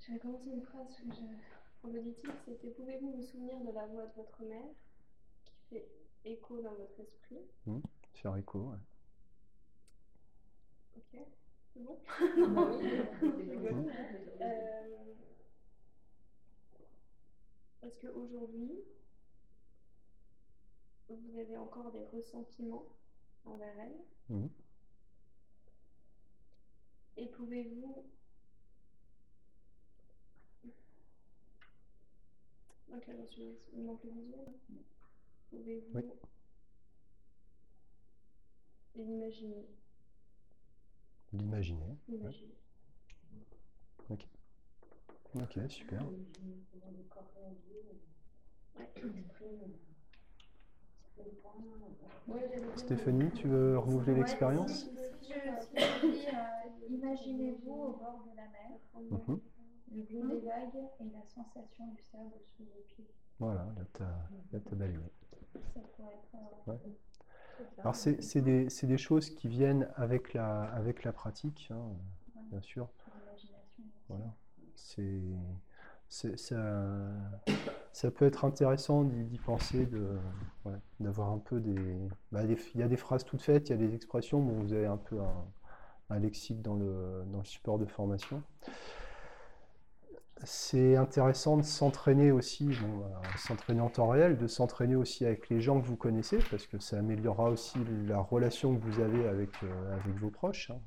J'avais 0.00 0.18
commencé 0.18 0.50
une 0.50 0.62
phrase 0.62 0.88
que 0.96 1.14
je... 1.14 1.20
pour 1.82 1.92
l'auditif, 1.92 2.30
c'était 2.46 2.70
pouvez-vous 2.70 3.12
vous 3.12 3.22
souvenir 3.22 3.60
de 3.60 3.72
la 3.72 3.86
voix 3.86 4.06
de 4.06 4.14
votre 4.16 4.42
mère 4.42 4.72
qui 5.44 5.52
fait 5.68 5.86
écho 6.24 6.62
dans 6.62 6.74
votre 6.74 6.98
esprit? 6.98 7.44
Faire 8.14 8.36
écho. 8.36 8.70
ouais. 8.70 8.78
Ok, 10.96 11.20
c'est 11.74 11.80
bon? 11.82 11.98
Bah 12.36 12.62
oui. 12.72 13.90
Euh, 14.42 15.12
Est-ce 17.82 17.98
qu'aujourd'hui, 17.98 18.72
vous 21.08 21.36
avez 21.38 21.56
encore 21.58 21.90
des 21.92 22.04
ressentiments 22.06 22.86
envers 23.44 23.78
elle? 23.78 24.00
Et 27.16 27.26
pouvez-vous... 27.28 28.04
Ok, 32.92 33.04
j'en 33.16 33.26
suis... 33.26 33.56
Il 33.72 33.84
manque 33.84 34.02
le 34.04 34.10
visuel. 34.10 34.44
Pouvez-vous 35.50 35.94
Oui. 35.94 36.02
l'imaginer? 38.96 39.66
L'imaginer. 41.32 41.96
L'imaginer. 42.08 42.54
Ok, 45.34 45.58
super. 45.68 46.02
Stéphanie, 52.76 53.30
tu 53.32 53.46
veux 53.48 53.78
renouveler 53.78 54.12
Ouais, 54.12 54.18
l'expérience? 54.18 54.90
Si, 55.20 55.32
je, 55.32 56.06
dis, 56.06 56.26
euh, 56.28 56.88
imaginez-vous 56.88 57.70
au 57.72 57.92
bord 57.92 58.24
de 58.30 58.36
la 58.36 58.48
mer, 58.48 58.78
Mhm. 59.10 59.40
le 59.92 60.02
bruit 60.02 60.40
des 60.40 60.46
vagues 60.46 60.88
et 61.00 61.04
la 61.12 61.22
sensation 61.24 61.86
du 61.88 62.02
sable 62.10 62.32
sous 62.56 62.64
vos 62.64 62.82
pieds. 62.88 63.06
Voilà, 63.38 63.66
là 63.76 63.84
tu 63.94 64.02
as, 64.02 64.58
balayé. 64.74 64.98
Ça 65.74 65.80
pourrait 65.96 66.14
être. 66.14 66.34
euh, 66.66 66.72
Ouais. 66.72 66.78
Alors 67.82 67.96
c'est 67.96 68.40
des, 68.42 68.68
c'est 68.70 68.86
des 68.86 68.98
choses 68.98 69.30
qui 69.30 69.48
viennent 69.48 69.88
avec 69.96 70.34
la, 70.34 70.64
avec 70.64 71.04
la 71.04 71.12
pratique, 71.12 71.68
hein, 71.72 71.80
bien 72.50 72.60
sûr. 72.62 72.88
Voilà. 74.08 74.34
C'est, 74.76 75.20
ça, 76.08 76.28
ça 77.92 78.10
peut 78.10 78.24
être 78.24 78.44
intéressant 78.44 79.04
d'y 79.04 79.38
penser, 79.38 79.86
ouais, 80.64 80.72
d'avoir 81.00 81.30
un 81.30 81.38
peu 81.38 81.60
des, 81.60 82.08
bah, 82.32 82.44
des- 82.44 82.58
Il 82.74 82.80
y 82.80 82.82
a 82.82 82.88
des 82.88 82.96
phrases 82.96 83.24
toutes 83.24 83.42
faites, 83.42 83.68
il 83.68 83.72
y 83.72 83.74
a 83.74 83.78
des 83.78 83.94
expressions. 83.94 84.40
Bon, 84.40 84.54
vous 84.62 84.72
avez 84.72 84.86
un 84.86 84.96
peu 84.96 85.20
un, 85.20 85.44
un 86.10 86.18
lexique 86.18 86.62
dans 86.62 86.74
le, 86.76 87.24
dans 87.32 87.38
le 87.38 87.44
support 87.44 87.78
de 87.78 87.86
formation. 87.86 88.42
C'est 90.44 90.96
intéressant 90.96 91.58
de 91.58 91.62
s'entraîner 91.62 92.32
aussi, 92.32 92.70
voilà, 92.72 93.20
s'entraîner 93.36 93.80
en 93.80 93.90
temps 93.90 94.08
réel, 94.08 94.38
de 94.38 94.46
s'entraîner 94.46 94.96
aussi 94.96 95.26
avec 95.26 95.50
les 95.50 95.60
gens 95.60 95.80
que 95.80 95.86
vous 95.86 95.96
connaissez, 95.96 96.38
parce 96.50 96.66
que 96.66 96.78
ça 96.78 96.98
améliorera 96.98 97.50
aussi 97.50 97.78
la 98.06 98.18
relation 98.18 98.74
que 98.74 98.82
vous 98.82 99.00
avez 99.00 99.28
avec, 99.28 99.50
euh, 99.62 99.94
avec 99.94 100.16
vos 100.18 100.30
proches. 100.30 100.70
hein. 100.70 100.78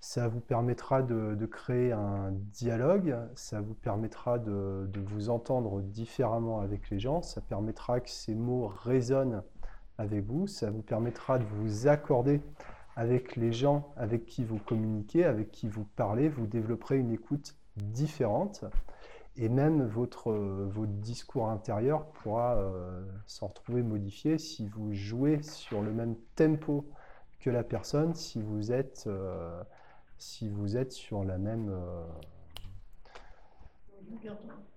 Ça 0.00 0.28
vous 0.28 0.40
permettra 0.40 1.02
de, 1.02 1.34
de 1.34 1.46
créer 1.46 1.92
un 1.92 2.30
dialogue, 2.32 3.16
ça 3.34 3.60
vous 3.60 3.74
permettra 3.74 4.38
de, 4.38 4.88
de 4.92 5.00
vous 5.00 5.28
entendre 5.28 5.80
différemment 5.80 6.60
avec 6.60 6.90
les 6.90 7.00
gens, 7.00 7.20
ça 7.20 7.40
permettra 7.40 8.00
que 8.00 8.10
ces 8.10 8.34
mots 8.34 8.68
résonnent 8.68 9.42
avec 9.96 10.24
vous, 10.24 10.46
ça 10.46 10.70
vous 10.70 10.82
permettra 10.82 11.38
de 11.40 11.44
vous 11.44 11.88
accorder 11.88 12.40
avec 12.94 13.34
les 13.34 13.52
gens 13.52 13.92
avec 13.96 14.26
qui 14.26 14.44
vous 14.44 14.58
communiquez, 14.58 15.24
avec 15.24 15.50
qui 15.50 15.68
vous 15.68 15.84
parlez, 15.96 16.28
vous 16.28 16.46
développerez 16.46 16.98
une 16.98 17.10
écoute 17.10 17.56
différente 17.82 18.64
et 19.36 19.48
même 19.48 19.86
votre, 19.86 20.32
votre 20.32 20.92
discours 20.92 21.48
intérieur 21.48 22.06
pourra 22.06 22.56
euh, 22.56 23.04
s'en 23.26 23.46
retrouver 23.46 23.82
modifié 23.82 24.36
si 24.36 24.66
vous 24.66 24.92
jouez 24.92 25.42
sur 25.42 25.80
le 25.82 25.92
même 25.92 26.16
tempo 26.34 26.84
que 27.38 27.50
la 27.50 27.62
personne, 27.62 28.14
si 28.14 28.42
vous 28.42 28.72
êtes, 28.72 29.04
euh, 29.06 29.62
si 30.18 30.48
vous 30.48 30.76
êtes 30.76 30.92
sur 30.92 31.22
la 31.22 31.38
même, 31.38 31.68
euh, 31.70 32.04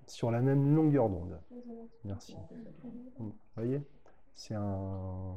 sur 0.06 0.30
la 0.30 0.42
même 0.42 0.76
longueur 0.76 1.10
d'onde. 1.10 1.40
Merci. 2.06 2.36
Vous 3.18 3.34
voyez 3.56 3.82
C'est 4.36 4.54
un... 4.54 5.36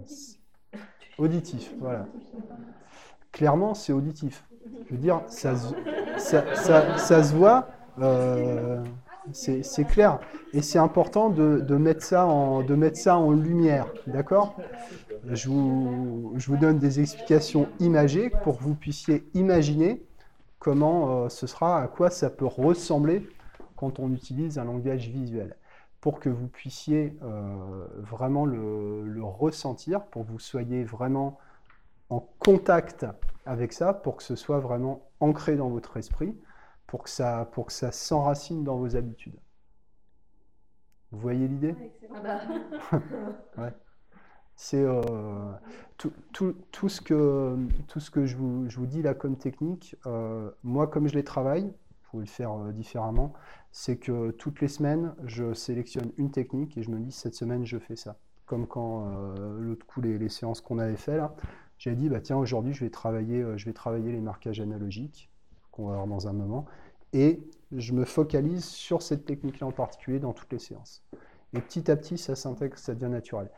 Auditif, 1.16 1.73
voilà. 1.78 2.09
Clairement, 3.35 3.75
c'est 3.75 3.93
auditif. 3.93 4.45
Je 4.87 4.95
veux 4.95 5.00
dire, 5.00 5.23
ça, 5.26 5.55
ça, 6.19 6.55
ça- 6.97 7.25
se 7.25 7.35
voit, 7.35 7.69
euh, 8.00 8.81
c'est 9.33 9.85
clair. 9.88 10.21
Et 10.53 10.62
c'est 10.62 10.79
important 10.79 11.31
de, 11.31 11.76
mettre 11.76 12.05
ça 12.05 12.26
en, 12.26 12.62
de 12.62 12.75
mettre 12.76 12.97
ça 12.97 13.17
en 13.17 13.33
lumière, 13.33 13.88
d'accord? 14.07 14.55
Je 15.29 15.49
vous, 15.49 16.33
je 16.37 16.47
vous 16.47 16.57
donne 16.57 16.79
des 16.79 17.00
explications 17.00 17.67
imagées 17.81 18.31
pour 18.45 18.59
que 18.59 18.62
vous 18.62 18.76
puissiez 18.76 19.25
imaginer 19.35 20.00
comment 20.61 21.25
euh, 21.25 21.29
ce 21.29 21.49
sera, 21.49 21.83
à 21.83 21.88
quoi 21.88 22.11
ça 22.11 22.31
peut 22.31 22.47
ressembler 22.47 23.29
quand 23.75 23.99
on 23.99 24.12
utilise 24.12 24.61
un 24.61 24.64
langage 24.64 25.09
visuel 25.09 25.57
pour 26.00 26.21
que 26.21 26.29
vous 26.29 26.47
puissiez 26.47 27.17
euh, 27.25 27.87
vraiment 27.99 28.47
le 28.47 29.25
ressentir, 29.25 30.05
pour 30.05 30.25
que 30.25 30.31
vous 30.31 30.38
soyez 30.38 30.85
vraiment 30.85 31.38
en 32.11 32.20
contact 32.38 33.06
avec 33.46 33.73
ça, 33.73 33.92
pour 33.94 34.16
que 34.16 34.23
ce 34.23 34.37
soit 34.37 34.61
vraiment 34.61 35.11
ancré 35.20 35.56
dans 35.56 35.68
votre 35.70 35.96
esprit, 35.96 36.37
pour 36.87 37.02
que 37.04 37.11
ça, 37.11 37.49
pour 37.52 37.66
que 37.66 37.73
ça 37.73 37.92
s'enracine 37.92 38.64
dans 38.64 38.76
vos 38.78 38.96
habitudes. 38.96 39.38
Vous 41.11 41.18
voyez 41.18 41.49
l'idée? 41.49 41.75
C'est 44.56 44.82
euh, 44.84 45.02
tout, 45.99 46.12
tout- 46.32 46.54
tout 46.70 46.88
ce 46.88 47.00
que, 47.00 47.56
tout 47.88 48.00
ce 48.00 48.11
que 48.11 48.25
je 48.26 48.37
vous, 48.37 48.68
je 48.68 48.76
vous 48.78 48.87
dis 48.87 49.02
là 49.02 49.14
comme 49.14 49.37
technique, 49.37 49.96
euh, 50.06 50.50
moi 50.62 50.87
comme 50.87 51.08
je 51.08 51.14
les 51.14 51.25
travaille, 51.25 51.64
vous 51.64 52.11
pouvez 52.11 52.25
le 52.25 52.30
faire 52.30 52.52
euh, 52.52 52.73
différemment, 52.73 53.32
c'est 53.73 53.96
que 53.99 54.30
toutes 54.30 54.61
les 54.61 54.68
semaines, 54.68 55.14
je 55.25 55.54
sélectionne 55.54 56.12
une 56.18 56.30
technique 56.30 56.76
et 56.78 56.82
je 56.84 56.90
me 56.90 57.00
dis 57.00 57.11
cette 57.11 57.34
semaine 57.34 57.64
je 57.66 57.78
fais 57.78 57.96
ça. 57.96 58.16
Comme 58.46 58.66
quand 58.68 59.08
euh, 59.08 59.58
l'autre 59.61 59.87
coup 59.87 60.00
les, 60.00 60.18
les 60.18 60.28
séances 60.28 60.61
qu'on 60.61 60.78
avait 60.78 60.96
fait 60.96 61.16
là, 61.16 61.34
j'ai 61.78 61.95
dit 61.95 62.09
bah 62.09 62.21
tiens 62.21 62.37
aujourd'hui 62.37 62.73
je 62.73 62.85
vais 62.85 62.90
travailler, 62.90 63.43
euh, 63.43 63.57
je 63.57 63.66
vais 63.66 63.73
travailler 63.73 64.12
les 64.12 64.21
marquages 64.21 64.61
analogiques 64.61 65.31
qu'on 65.71 65.87
va 65.87 65.95
voir 65.95 66.07
dans 66.07 66.28
un 66.28 66.33
moment 66.33 66.66
et 67.12 67.40
je 67.73 67.93
me 67.93 68.04
focalise 68.04 68.64
sur 68.64 69.02
cette 69.02 69.25
technique-là 69.25 69.66
en 69.66 69.73
particulier 69.73 70.19
dans 70.19 70.33
toutes 70.33 70.52
les 70.52 70.59
séances. 70.59 71.04
Et 71.52 71.61
petit 71.61 71.90
à 71.90 71.97
petit 71.97 72.19
ça 72.19 72.37
s'intègre, 72.37 72.78
ça 72.78 72.95
devient 72.95 73.11
naturel. 73.11 73.50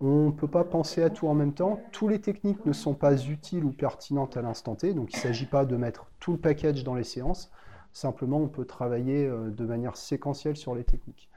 On 0.00 0.26
ne 0.26 0.30
peut 0.30 0.48
pas 0.48 0.64
penser 0.64 1.02
à 1.02 1.08
tout 1.08 1.26
en 1.26 1.34
même 1.34 1.54
temps. 1.54 1.80
Toutes 1.92 2.10
les 2.10 2.20
techniques 2.20 2.66
ne 2.66 2.72
sont 2.72 2.94
pas 2.94 3.24
utiles 3.24 3.64
ou 3.64 3.70
pertinentes 3.70 4.36
à 4.36 4.42
l'instant 4.42 4.74
T, 4.74 4.92
donc 4.92 5.12
il 5.12 5.16
ne 5.16 5.22
s'agit 5.22 5.46
pas 5.46 5.64
de 5.64 5.76
mettre 5.76 6.06
tout 6.20 6.32
le 6.32 6.38
package 6.38 6.84
dans 6.84 6.94
les 6.94 7.04
séances. 7.04 7.50
Simplement, 7.92 8.38
on 8.38 8.48
peut 8.48 8.66
travailler 8.66 9.26
euh, 9.26 9.50
de 9.50 9.64
manière 9.64 9.96
séquentielle 9.96 10.56
sur 10.56 10.74
les 10.74 10.84
techniques. 10.84 11.30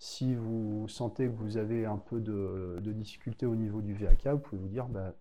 Si 0.00 0.34
vous 0.34 0.88
sentez 0.88 1.26
que 1.26 1.36
vous 1.36 1.56
avez 1.56 1.86
un 1.86 1.98
peu 1.98 2.20
de, 2.20 2.80
de 2.82 2.92
difficulté 2.92 3.46
au 3.46 3.54
niveau 3.54 3.80
du 3.80 3.94
VAK, 3.94 4.26
vous 4.26 4.38
pouvez 4.38 4.60
vous 4.60 4.68
dire, 4.68 4.86
bah, 4.86 5.12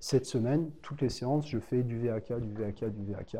cette 0.00 0.24
semaine, 0.24 0.70
toutes 0.80 1.02
les 1.02 1.10
séances, 1.10 1.46
je 1.46 1.58
fais 1.58 1.82
du 1.82 1.98
VAK, 1.98 2.32
du 2.40 2.54
VAK, 2.54 2.84
du 2.86 3.12
VAK. 3.12 3.36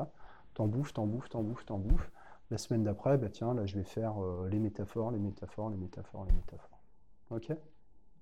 T'en 0.52 0.66
bouffes, 0.66 0.92
t'en 0.92 1.06
bouffes, 1.06 1.30
t'en 1.30 1.42
bouffes, 1.42 1.64
t'en 1.64 1.78
bouffes. 1.78 2.10
La 2.50 2.58
semaine 2.58 2.84
d'après, 2.84 3.16
bah, 3.16 3.28
tiens, 3.32 3.54
là, 3.54 3.64
je 3.64 3.76
vais 3.76 3.84
faire 3.84 4.22
euh, 4.22 4.46
les 4.50 4.58
métaphores, 4.58 5.10
les 5.10 5.18
métaphores, 5.18 5.70
les 5.70 5.78
métaphores, 5.78 6.26
les 6.26 6.32
métaphores. 6.32 6.80
OK? 7.30 7.50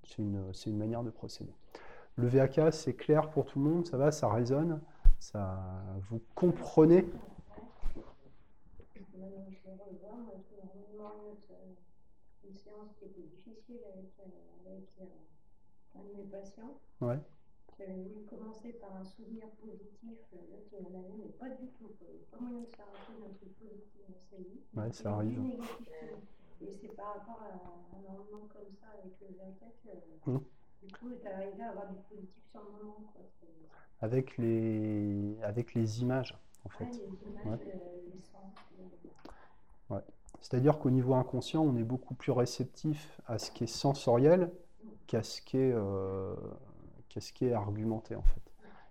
C'est 0.05 0.19
une, 0.19 0.55
c'est 0.55 0.71
une 0.71 0.77
manière 0.77 1.03
de 1.03 1.11
procéder. 1.11 1.53
Le 2.15 2.29
VAK, 2.29 2.61
c'est 2.73 2.95
clair 2.95 3.29
pour 3.31 3.45
tout 3.45 3.59
le 3.59 3.69
monde, 3.69 3.87
ça 3.87 3.97
va, 3.97 4.13
ça 4.13 4.29
résonne, 4.29 4.81
ça, 5.19 5.59
vous 6.09 6.21
comprenez? 6.35 7.07
Une, 12.45 12.57
séance 12.57 12.95
qui 12.99 13.05
était 13.05 13.23
difficile 13.23 13.81
avec, 13.93 14.11
euh, 14.21 14.67
avec 14.67 14.89
euh, 15.01 16.17
mes 16.17 16.25
patients. 16.25 16.79
Ouais. 17.01 17.19
J'avais 17.79 18.03
voulu 18.03 18.25
commencer 18.27 18.73
par 18.73 18.97
un 18.97 19.05
souvenir 19.05 19.47
positif, 19.63 20.19
euh, 20.35 20.37
là, 20.51 20.57
qui 20.69 20.75
mais 21.17 21.29
pas 21.39 21.49
du 21.51 21.69
tout. 21.69 21.87
a 21.87 22.37
pas 22.37 22.43
moyen 22.43 22.61
de 22.63 22.67
s'arrêter 22.75 23.13
d'un 23.21 23.33
truc 23.35 23.55
positif 23.57 24.03
dans 24.09 24.19
sa 24.29 24.37
vie. 24.37 24.61
Ouais, 24.75 24.93
ça 24.93 25.13
arrive. 25.15 25.39
Euh, 25.39 26.17
Et 26.61 26.73
c'est 26.73 26.89
par 26.97 27.15
rapport 27.15 27.41
à 27.41 27.55
un 27.55 27.97
environnement 27.99 28.49
comme 28.53 28.69
ça 28.81 28.87
avec 28.99 29.15
le 29.21 29.37
VAK 29.37 29.61
que, 29.85 30.31
Mm. 30.31 30.39
du 30.83 30.93
coup, 30.95 31.11
tu 31.23 31.27
arrivé 31.29 31.63
à 31.63 31.71
avoir 31.71 31.87
du 31.89 31.99
positif 32.11 32.43
sur 32.51 32.61
le 32.65 32.73
moment. 32.73 33.13
Quoi. 33.13 33.23
Avec 34.01 34.37
les, 34.39 35.37
avec 35.43 35.75
les 35.75 36.03
images, 36.03 36.37
en 36.65 36.69
Ouais, 36.69 36.75
fait. 36.91 36.99
les 36.99 37.31
images, 37.31 37.45
Ouais. 37.61 37.73
euh, 37.75 38.11
les 38.13 38.21
sens. 38.23 38.55
euh, 39.93 40.01
C'est-à-dire 40.41 40.79
qu'au 40.79 40.91
niveau 40.91 41.15
inconscient, 41.15 41.63
on 41.63 41.77
est 41.77 41.85
beaucoup 41.85 42.15
plus 42.15 42.33
réceptif 42.33 43.21
à 43.27 43.39
ce 43.39 43.51
qui 43.53 43.65
est 43.65 43.69
sensoriel 43.69 44.51
qu'à 45.07 45.23
ce 45.23 45.41
qui 45.43 45.57
est, 45.59 45.73
euh, 45.73 46.35
qu'à 47.09 47.21
ce 47.21 47.33
qui 47.33 47.47
est 47.47 47.53
argumenté, 47.53 48.15
en 48.15 48.23
fait. 48.23 48.43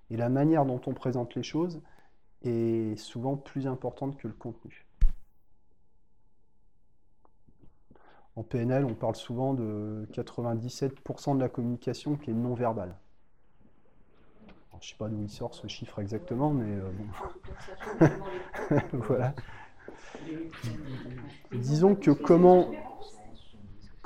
Et 0.09 0.17
la 0.17 0.29
manière 0.29 0.65
dont 0.65 0.81
on 0.85 0.93
présente 0.93 1.35
les 1.35 1.43
choses 1.43 1.81
est 2.43 2.97
souvent 2.97 3.35
plus 3.35 3.67
importante 3.67 4.17
que 4.17 4.27
le 4.27 4.33
contenu. 4.33 4.85
En 8.35 8.43
PNL, 8.43 8.85
on 8.85 8.93
parle 8.93 9.15
souvent 9.15 9.55
de 9.55 10.07
97% 10.13 11.35
de 11.35 11.41
la 11.41 11.49
communication 11.49 12.15
qui 12.15 12.29
est 12.29 12.35
non 12.35 12.53
verbale. 12.53 12.95
Alors, 14.69 14.81
je 14.81 14.87
ne 14.87 14.89
sais 14.91 14.95
pas 14.97 15.07
d'où 15.07 15.23
il 15.23 15.29
sort 15.29 15.55
ce 15.55 15.67
chiffre 15.67 15.99
exactement, 15.99 16.51
mais 16.53 16.75
euh, 16.75 16.91
bon. 17.99 18.09
voilà. 19.07 19.33
Disons 21.51 21.95
que 21.95 22.11
comment, 22.11 22.69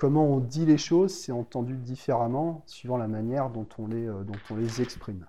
comment 0.02 0.26
on 0.26 0.40
dit 0.40 0.66
les 0.66 0.80
choses, 0.80 1.14
c'est 1.14 1.32
entendu 1.32 1.78
différemment 1.78 2.64
suivant 2.66 2.98
la 2.98 3.08
manière 3.08 3.52
dont 3.52 3.68
on 3.78 3.86
les, 3.86 4.08
euh, 4.08 4.24
dont 4.24 4.40
on 4.50 4.56
les 4.56 4.82
exprime. 4.82 5.28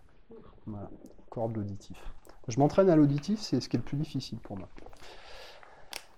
Voilà, 0.65 0.89
corde 1.29 1.55
l'auditif. 1.57 2.03
Je 2.49 2.59
m'entraîne 2.59 2.89
à 2.89 2.97
l'auditif, 2.97 3.39
c'est 3.39 3.61
ce 3.61 3.69
qui 3.69 3.77
est 3.77 3.81
le 3.81 3.85
plus 3.85 3.99
difficile 3.99 4.39
pour 4.39 4.57
moi. 4.57 4.71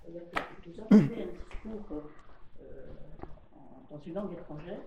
Dois 0.09 0.21
faire 0.31 0.87
un 0.89 0.99
discours 0.99 2.05
euh, 2.63 2.93
dans 3.91 3.99
une 3.99 4.15
langue 4.15 4.33
étrangère, 4.35 4.79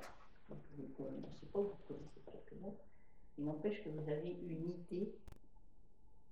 vous 0.49 0.83
ne 0.83 0.87
connaissez 0.87 1.47
pas, 1.47 1.59
vous 1.59 1.75
connaissez 1.89 2.21
quelques 2.25 2.61
mots, 2.61 2.77
il 3.37 3.43
n'empêche 3.43 3.83
que 3.83 3.89
vous 3.89 4.09
avez 4.09 4.29
une 4.43 4.69
idée 4.69 5.13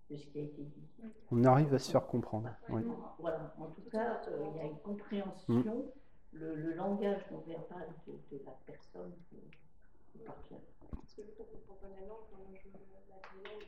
de 0.09 0.15
ce 0.15 0.25
qui 0.27 0.39
a 0.39 0.43
été 0.43 0.61
dit. 0.61 0.87
On 1.31 1.43
arrive 1.43 1.73
à 1.73 1.79
se 1.79 1.91
faire 1.91 2.07
comprendre. 2.07 2.47
oui. 2.69 2.81
Voilà, 3.19 3.53
en 3.59 3.65
tout 3.65 3.89
cas, 3.91 4.21
euh, 4.29 4.45
il 4.53 4.57
y 4.57 4.61
a 4.61 4.67
une 4.67 4.79
compréhension, 4.79 5.91
le, 6.35 6.55
le 6.55 6.73
langage 6.73 7.21
non 7.31 7.39
verbal 7.47 7.87
de, 8.07 8.13
de 8.37 8.43
la 8.45 8.51
personne 8.65 9.11
qui 9.31 10.17
parvient. 10.19 10.59
Parce 10.91 11.13
que 11.15 11.21
pour 11.35 11.47
comprendre 11.49 11.79
pas 11.81 11.89
la 11.99 12.05
langue, 12.07 12.25
quand 12.31 12.37
je 12.43 12.69
la 13.09 13.19
connais, 13.27 13.59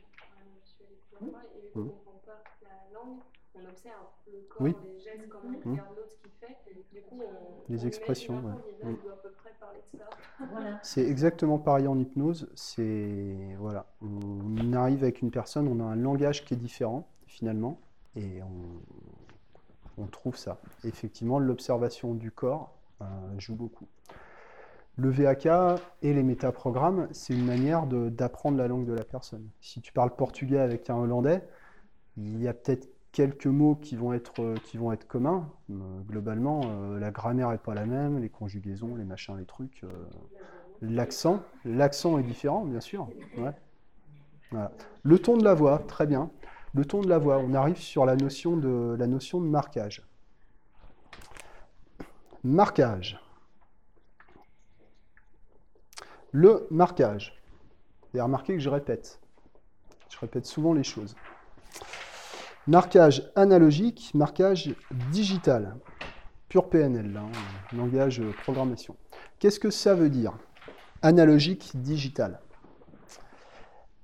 je 0.62 0.68
suis 0.68 0.84
allée 0.84 0.96
plusieurs 1.08 1.30
fois, 1.32 1.42
et 1.56 1.60
vu 1.60 1.70
qu'on 1.72 1.80
ne 1.80 1.88
comprend 1.88 2.20
pas 2.26 2.42
la 2.62 2.92
langue, 2.94 3.18
on 3.54 3.64
observe 3.68 4.06
le 4.26 4.40
corps, 4.48 4.62
Oui. 4.62 4.74
les 4.84 4.98
gestes, 5.00 5.28
comment 5.28 5.54
on 5.64 5.70
regarde 5.70 5.96
l'autre, 5.96 6.10
ce 6.10 6.16
qu'il 6.22 6.30
fait. 6.32 6.56
Du 6.92 7.02
coup, 7.02 7.20
on, 7.22 7.72
Les 7.72 7.84
on 7.84 7.86
expressions, 7.86 8.34
imagine 8.40 8.50
un 8.50 8.54
ouais. 8.56 8.62
peu, 8.62 8.68
on 8.68 8.76
dit, 8.76 8.82
là, 8.82 8.90
il 8.90 9.02
doit 9.04 9.12
à 9.12 9.16
peu 9.16 9.30
près 9.30 9.50
parler 9.58 9.80
de 9.92 9.98
ça. 9.98 10.08
Voilà. 10.50 10.80
C'est 10.82 11.04
exactement 11.06 11.58
pareil 11.58 11.86
en 11.88 11.98
hypnose. 11.98 12.48
C'est 12.54 13.56
voilà, 13.58 13.86
on 14.02 14.72
arrive 14.74 15.02
avec 15.02 15.22
une 15.22 15.30
personne, 15.30 15.66
on 15.68 15.80
a 15.80 15.84
un 15.84 15.96
langage 15.96 16.44
qui 16.44 16.54
est 16.54 16.58
différent 16.58 17.08
finalement, 17.26 17.80
et 18.16 18.42
on, 18.42 18.80
on 19.98 20.06
trouve 20.06 20.36
ça. 20.36 20.60
Effectivement, 20.84 21.38
l'observation 21.38 22.14
du 22.14 22.30
corps 22.30 22.74
euh, 23.00 23.04
joue 23.38 23.54
beaucoup. 23.54 23.86
Le 24.96 25.10
VAK 25.10 25.46
et 26.02 26.12
les 26.12 26.22
métaprogrammes, 26.22 27.08
c'est 27.12 27.32
une 27.32 27.44
manière 27.44 27.86
d'apprendre 27.86 28.58
la 28.58 28.66
langue 28.66 28.84
de 28.84 28.92
la 28.92 29.04
personne. 29.04 29.48
Si 29.60 29.80
tu 29.80 29.92
parles 29.92 30.14
portugais 30.16 30.58
avec 30.58 30.90
un 30.90 30.96
Hollandais, 30.96 31.46
il 32.16 32.42
y 32.42 32.48
a 32.48 32.54
peut-être 32.54 32.88
quelques 33.12 33.46
mots 33.46 33.76
qui 33.76 33.94
vont 33.94 34.12
être, 34.12 34.42
euh, 34.42 34.56
qui 34.64 34.76
vont 34.76 34.90
être 34.90 35.06
communs. 35.06 35.48
Euh, 35.70 35.74
globalement, 36.08 36.62
la 36.98 37.10
grammaire 37.12 37.50
n'est 37.50 37.58
pas 37.58 37.74
la 37.74 37.86
même, 37.86 38.18
les 38.18 38.28
conjugaisons, 38.28 38.96
les 38.96 39.04
machins, 39.04 39.36
les 39.36 39.46
trucs. 39.46 39.84
L'accent, 40.80 41.42
l'accent 41.64 42.18
est 42.18 42.24
différent, 42.24 42.64
bien 42.64 42.80
sûr. 42.80 43.08
Le 45.02 45.18
ton 45.18 45.36
de 45.36 45.44
la 45.44 45.54
voix, 45.54 45.78
très 45.78 46.06
bien. 46.06 46.30
Le 46.74 46.84
ton 46.84 47.00
de 47.00 47.08
la 47.08 47.18
voix, 47.18 47.38
on 47.38 47.54
arrive 47.54 47.78
sur 47.78 48.04
la 48.04 48.16
notion 48.16 48.56
de, 48.56 48.96
la 48.98 49.06
notion 49.06 49.40
de 49.40 49.46
marquage. 49.46 50.02
Marquage. 52.44 53.18
Le 56.32 56.66
marquage. 56.70 57.40
Vous 58.02 58.18
avez 58.18 58.22
remarqué 58.22 58.54
que 58.54 58.60
je 58.60 58.68
répète. 58.68 59.20
Je 60.10 60.18
répète 60.18 60.46
souvent 60.46 60.72
les 60.72 60.84
choses. 60.84 61.14
Marquage 62.66 63.30
analogique, 63.34 64.10
marquage 64.14 64.74
digital. 65.10 65.76
Pur 66.48 66.68
PNL, 66.68 67.16
hein, 67.16 67.30
langage 67.74 68.22
programmation. 68.42 68.96
Qu'est-ce 69.38 69.60
que 69.60 69.70
ça 69.70 69.94
veut 69.94 70.10
dire? 70.10 70.36
Analogique 71.02 71.72
digital. 71.74 72.40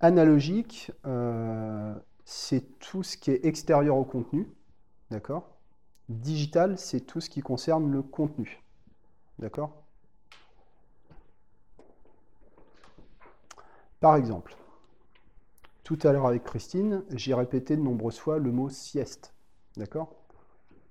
Analogique, 0.01 0.93
euh, 1.07 1.95
c'est 2.25 2.79
tout 2.79 3.03
ce 3.03 3.17
qui 3.17 3.31
est 3.31 3.45
extérieur 3.45 3.97
au 3.97 4.05
contenu. 4.05 4.49
D'accord? 5.11 5.51
Digital, 6.09 6.79
c'est 6.79 7.01
tout 7.01 7.21
ce 7.21 7.31
qui 7.31 7.41
concerne 7.41 7.91
le 7.91 8.03
contenu. 8.03 8.63
D'accord? 9.39 9.85
Par 14.01 14.17
exemple, 14.17 14.55
tout 15.83 15.99
à 16.03 16.13
l'heure 16.13 16.27
avec 16.27 16.45
Christine, 16.45 17.05
j'ai 17.11 17.35
répété 17.35 17.77
de 17.77 17.83
nombreuses 17.83 18.19
fois 18.19 18.39
le 18.39 18.53
mot 18.53 18.69
sieste. 18.69 19.35
D'accord? 19.77 20.15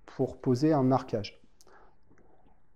Pour 0.06 0.38
poser 0.38 0.74
un 0.74 0.84
marquage. 0.84 1.42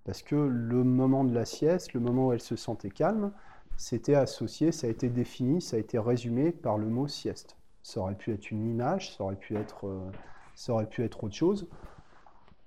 Parce 0.03 0.21
que 0.21 0.35
le 0.35 0.83
moment 0.83 1.23
de 1.23 1.33
la 1.33 1.43
sieste, 1.43 1.93
le 1.93 1.99
moment 1.99 2.27
où 2.27 2.33
elle 2.33 2.41
se 2.41 2.55
sentait 2.55 2.89
calme, 2.89 3.33
c'était 3.75 4.15
associé, 4.15 4.71
ça 4.71 4.87
a 4.87 4.89
été 4.89 5.09
défini, 5.09 5.61
ça 5.61 5.75
a 5.75 5.79
été 5.79 5.99
résumé 5.99 6.51
par 6.51 6.77
le 6.77 6.87
mot 6.87 7.07
sieste. 7.07 7.57
Ça 7.87 8.01
aurait 8.01 8.15
pu 8.15 8.33
être 8.33 8.51
une 8.51 8.67
image, 8.69 9.15
ça 9.15 9.23
aurait 9.23 9.37
pu 9.37 9.55
être, 9.55 9.87
euh, 9.87 10.11
ça 10.55 10.73
aurait 10.73 10.89
pu 10.89 11.05
être 11.05 11.23
autre 11.23 11.33
chose. 11.33 11.69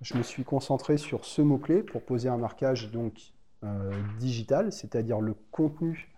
Je 0.00 0.16
me 0.16 0.22
suis 0.22 0.44
concentré 0.44 0.96
sur 0.96 1.26
ce 1.26 1.42
mot-clé 1.42 1.82
pour 1.82 2.00
poser 2.00 2.30
un 2.30 2.38
marquage 2.38 2.90
donc 2.90 3.34
euh, 3.62 3.92
digital, 4.18 4.72
c'est-à-dire 4.72 5.20
le 5.20 5.34
contenu. 5.50 6.10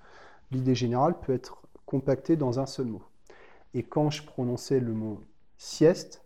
L'idée 0.53 0.77
générale 0.77 1.19
peut 1.19 1.33
être 1.33 1.63
compacté 1.85 2.37
dans 2.37 2.61
un 2.61 2.67
seul 2.67 2.87
mot. 2.87 3.03
Et 3.75 3.83
quand 3.83 4.11
je 4.11 4.23
prononçais 4.23 4.79
le 4.79 4.93
mot 4.93 5.21
sieste, 5.57 6.25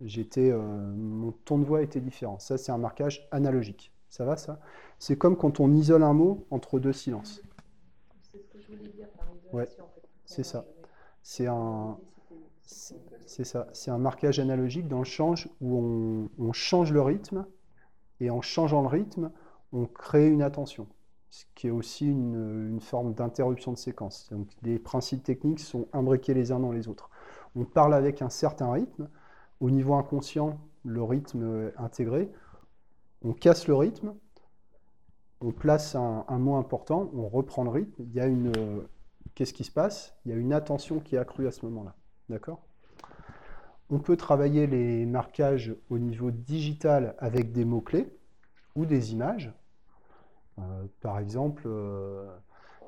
j'étais, 0.00 0.52
euh, 0.52 0.60
mon 0.60 1.32
ton 1.32 1.58
de 1.58 1.64
voix 1.64 1.82
était 1.82 2.00
différent. 2.00 2.38
Ça, 2.38 2.58
c'est 2.58 2.70
un 2.70 2.78
marquage 2.78 3.26
analogique. 3.32 3.92
Ça 4.08 4.24
va, 4.24 4.36
ça? 4.36 4.60
C'est 5.00 5.18
comme 5.18 5.36
quand 5.36 5.58
on 5.58 5.74
isole 5.74 6.04
un 6.04 6.12
mot 6.12 6.46
entre 6.52 6.78
deux 6.78 6.92
silences. 6.92 7.42
C'est 8.22 8.40
ce 8.40 8.46
que 8.46 8.60
je 8.60 8.68
voulais 8.68 8.88
dire 8.88 9.08
par 9.16 9.26
isolation. 9.34 9.56
Ouais, 9.56 9.68
en 9.82 9.88
fait. 9.96 10.08
c'est 10.26 10.44
ça. 10.44 10.64
C'est 11.30 11.46
un, 11.46 11.98
c'est 12.62 13.44
ça. 13.44 13.66
C'est 13.74 13.90
un 13.90 13.98
marquage 13.98 14.38
analogique 14.38 14.88
dans 14.88 15.00
le 15.00 15.04
change 15.04 15.50
où 15.60 15.76
on, 15.76 16.30
on 16.38 16.54
change 16.54 16.90
le 16.90 17.02
rythme 17.02 17.44
et 18.18 18.30
en 18.30 18.40
changeant 18.40 18.80
le 18.80 18.88
rythme, 18.88 19.30
on 19.74 19.84
crée 19.84 20.26
une 20.30 20.40
attention, 20.40 20.86
ce 21.28 21.44
qui 21.54 21.66
est 21.66 21.70
aussi 21.70 22.10
une, 22.10 22.70
une 22.70 22.80
forme 22.80 23.12
d'interruption 23.12 23.72
de 23.72 23.76
séquence. 23.76 24.30
Donc 24.30 24.48
les 24.62 24.78
principes 24.78 25.22
techniques 25.22 25.60
sont 25.60 25.86
imbriqués 25.92 26.32
les 26.32 26.50
uns 26.50 26.60
dans 26.60 26.72
les 26.72 26.88
autres. 26.88 27.10
On 27.54 27.66
parle 27.66 27.92
avec 27.92 28.22
un 28.22 28.30
certain 28.30 28.72
rythme. 28.72 29.10
Au 29.60 29.68
niveau 29.68 29.92
inconscient, 29.96 30.58
le 30.82 31.02
rythme 31.02 31.72
intégré. 31.76 32.32
On 33.22 33.34
casse 33.34 33.68
le 33.68 33.74
rythme, 33.74 34.14
on 35.42 35.52
place 35.52 35.94
un, 35.94 36.24
un 36.26 36.38
mot 36.38 36.56
important, 36.56 37.10
on 37.14 37.28
reprend 37.28 37.64
le 37.64 37.70
rythme. 37.70 38.02
Il 38.02 38.14
y 38.14 38.20
a 38.20 38.26
une, 38.26 38.50
qu'est-ce 39.38 39.52
qui 39.52 39.62
se 39.62 39.70
passe? 39.70 40.18
Il 40.24 40.32
y 40.32 40.34
a 40.34 40.36
une 40.36 40.52
attention 40.52 40.98
qui 40.98 41.14
est 41.14 41.18
accrue 41.18 41.46
à 41.46 41.52
ce 41.52 41.64
moment-là. 41.66 41.94
D'accord? 42.28 42.60
On 43.88 44.00
peut 44.00 44.16
travailler 44.16 44.66
les 44.66 45.06
marquages 45.06 45.76
au 45.90 46.00
niveau 46.00 46.32
digital 46.32 47.14
avec 47.20 47.52
des 47.52 47.64
mots-clés 47.64 48.12
ou 48.74 48.84
des 48.84 49.12
images. 49.12 49.54
Euh, 50.58 50.62
par 51.00 51.20
exemple, 51.20 51.62
euh, 51.66 52.26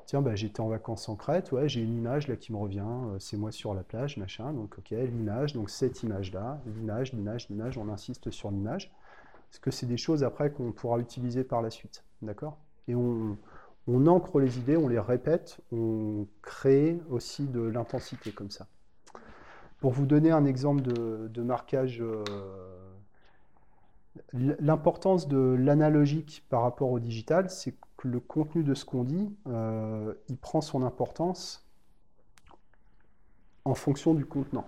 tiens, 0.05 0.21
bah, 0.21 0.35
j'étais 0.35 0.59
en 0.59 0.67
vacances 0.67 1.07
en 1.07 1.15
Crète, 1.15 1.53
ouais, 1.53 1.69
j'ai 1.69 1.81
une 1.81 1.95
image 1.95 2.27
là 2.27 2.35
qui 2.35 2.51
me 2.51 2.57
revient, 2.57 2.83
euh, 2.83 3.17
c'est 3.17 3.37
moi 3.37 3.53
sur 3.53 3.73
la 3.73 3.83
plage, 3.83 4.17
machin, 4.17 4.51
donc 4.51 4.77
ok, 4.77 4.89
l'image, 4.89 5.53
donc 5.53 5.69
cette 5.69 6.03
image-là, 6.03 6.61
l'image, 6.65 7.13
l'image, 7.13 7.47
l'image, 7.47 7.77
on 7.77 7.87
insiste 7.87 8.29
sur 8.29 8.51
l'image, 8.51 8.91
parce 9.49 9.59
que 9.59 9.71
c'est 9.71 9.85
des 9.85 9.95
choses 9.95 10.21
après 10.21 10.51
qu'on 10.51 10.73
pourra 10.73 10.99
utiliser 10.99 11.45
par 11.45 11.61
la 11.61 11.69
suite, 11.69 12.03
d'accord? 12.21 12.57
Et 12.89 12.95
on, 12.95 13.37
on 13.87 14.07
ancre 14.07 14.39
les 14.39 14.57
idées, 14.57 14.77
on 14.77 14.87
les 14.87 14.99
répète, 14.99 15.59
on 15.71 16.27
crée 16.41 16.99
aussi 17.09 17.47
de 17.47 17.61
l'intensité 17.61 18.31
comme 18.31 18.51
ça. 18.51 18.67
Pour 19.79 19.91
vous 19.91 20.05
donner 20.05 20.31
un 20.31 20.45
exemple 20.45 20.81
de, 20.81 21.41
marquage, 21.41 22.01
euh, 22.01 22.23
l'importance 24.33 25.27
de 25.27 25.55
l'analogique 25.59 26.45
par 26.49 26.61
rapport 26.61 26.91
au 26.91 26.99
digital, 26.99 27.49
c'est 27.49 27.75
que 27.97 28.07
le 28.07 28.19
contenu 28.19 28.63
de 28.63 28.75
ce 28.75 28.85
qu'on 28.85 29.03
dit, 29.03 29.35
euh, 29.47 30.13
il 30.29 30.37
prend 30.37 30.61
son 30.61 30.83
importance 30.83 31.67
en 33.65 33.73
fonction 33.73 34.13
du 34.13 34.25
contenant. 34.25 34.67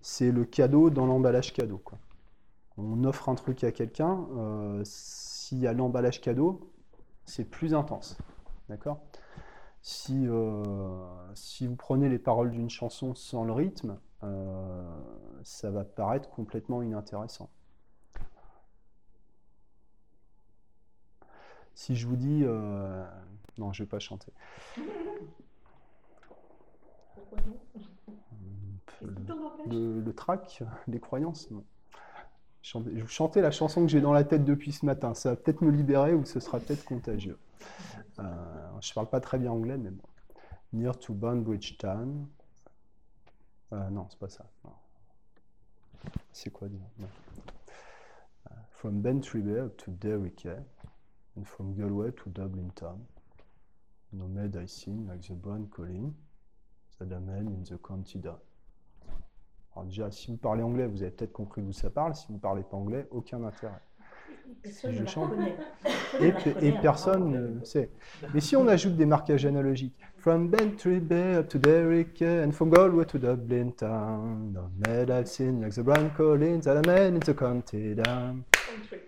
C'est 0.00 0.30
le 0.30 0.44
cadeau 0.44 0.90
dans 0.90 1.06
l'emballage 1.06 1.52
cadeau. 1.52 1.82
On 2.78 3.02
offre 3.04 3.28
un 3.28 3.34
truc 3.34 3.64
à 3.64 3.72
quelqu'un, 3.72 4.26
euh, 4.36 4.82
s'il 4.84 5.58
y 5.58 5.66
a 5.66 5.72
l'emballage 5.72 6.20
cadeau, 6.20 6.70
c'est 7.26 7.44
plus 7.44 7.74
intense. 7.74 8.16
D'accord? 8.68 9.00
Si, 9.82 10.26
euh, 10.26 11.34
si 11.34 11.66
vous 11.66 11.76
prenez 11.76 12.08
les 12.08 12.18
paroles 12.18 12.50
d'une 12.50 12.70
chanson 12.70 13.14
sans 13.14 13.44
le 13.44 13.52
rythme, 13.52 13.98
euh, 14.24 14.84
ça 15.44 15.70
va 15.70 15.84
paraître 15.84 16.28
complètement 16.30 16.82
inintéressant. 16.82 17.50
Si 21.74 21.94
je 21.94 22.06
vous 22.06 22.16
dis... 22.16 22.42
euh, 22.44 23.04
non, 23.58 23.72
je 23.72 23.82
ne 23.82 23.86
vais 23.86 23.90
pas 23.90 23.98
chanter. 23.98 24.32
Pourquoi 27.14 27.38
non? 27.42 27.58
Le, 29.02 29.14
le- 29.66 30.00
le 30.00 30.14
trac, 30.14 30.62
les 30.88 31.00
croyances, 31.00 31.50
non. 31.50 31.64
Je 32.66 32.78
vous 32.78 33.06
chanter 33.06 33.40
la 33.40 33.52
chanson 33.52 33.82
que 33.82 33.88
j'ai 33.88 34.00
dans 34.00 34.12
la 34.12 34.24
tête 34.24 34.44
depuis 34.44 34.72
ce 34.72 34.84
matin. 34.84 35.14
Ça 35.14 35.30
va 35.30 35.36
peut-être 35.36 35.60
me 35.60 35.70
libérer 35.70 36.14
ou 36.14 36.24
ce 36.24 36.40
sera 36.40 36.58
peut-être 36.58 36.84
contagieux. 36.84 37.38
Euh, 38.18 38.80
je 38.80 38.92
parle 38.92 39.08
pas 39.08 39.20
très 39.20 39.38
bien 39.38 39.52
anglais, 39.52 39.78
mais 39.78 39.90
bon. 39.90 40.02
Near 40.72 40.98
to 40.98 41.14
Banbridge 41.14 41.76
Town. 41.78 42.26
Euh, 43.72 43.88
non, 43.90 44.08
c'est 44.10 44.18
pas 44.18 44.28
ça. 44.28 44.50
C'est 46.32 46.50
quoi 46.50 46.68
dire. 46.68 46.80
Euh, 48.50 48.54
From 48.72 49.06
up 49.06 49.76
to 49.76 49.92
Quay, 50.36 50.56
and 51.36 51.44
from 51.44 51.72
Galway 51.76 52.10
to 52.10 52.30
Dublin 52.30 52.70
Town. 52.74 52.98
No 54.12 54.26
maid 54.26 54.56
I 54.56 54.66
sing 54.66 55.06
like 55.06 55.20
the 55.20 55.34
brown 55.34 55.68
calling, 55.68 56.14
that 56.98 57.20
man 57.20 57.46
in 57.46 57.62
the 57.62 57.78
county. 57.80 58.20
Alors 59.76 59.84
déjà, 59.84 60.10
si 60.10 60.30
vous 60.30 60.38
parlez 60.38 60.62
anglais, 60.62 60.86
vous 60.86 61.02
avez 61.02 61.10
peut-être 61.10 61.34
compris 61.34 61.60
d'où 61.60 61.72
ça 61.72 61.90
parle. 61.90 62.14
Si 62.14 62.26
vous 62.28 62.34
ne 62.34 62.38
parlez 62.38 62.62
pas 62.62 62.78
anglais, 62.78 63.06
aucun 63.10 63.44
intérêt. 63.44 63.74
Je 64.64 65.04
chante. 65.04 65.32
Et, 66.18 66.32
Personne 66.32 66.54
ne 66.54 66.66
et 66.66 66.72
personne 66.80 67.60
sait. 67.64 67.90
Mais 68.32 68.40
si 68.40 68.56
on 68.56 68.66
ajoute 68.68 68.96
des 68.96 69.04
marquages 69.04 69.44
analogiques, 69.44 70.00
From 70.16 70.48
Bantry 70.48 70.98
Bay 70.98 71.36
up 71.36 71.48
to 71.48 71.58
Derrick 71.58 72.22
and 72.22 72.52
from 72.52 72.70
Galway 72.70 73.04
to 73.04 73.18
Dublin 73.18 73.72
town, 73.72 74.52
no 74.52 74.70
maid 74.88 75.10
I've 75.10 75.28
seen 75.28 75.60
like 75.60 75.74
the 75.74 75.82
brown 75.82 76.10
collins, 76.16 76.64
that 76.64 76.76
a 76.76 76.82
man 76.86 77.14
in 77.14 77.20
the 77.20 77.34
county 77.34 77.94
down. 77.94 78.44
Country. 78.50 79.02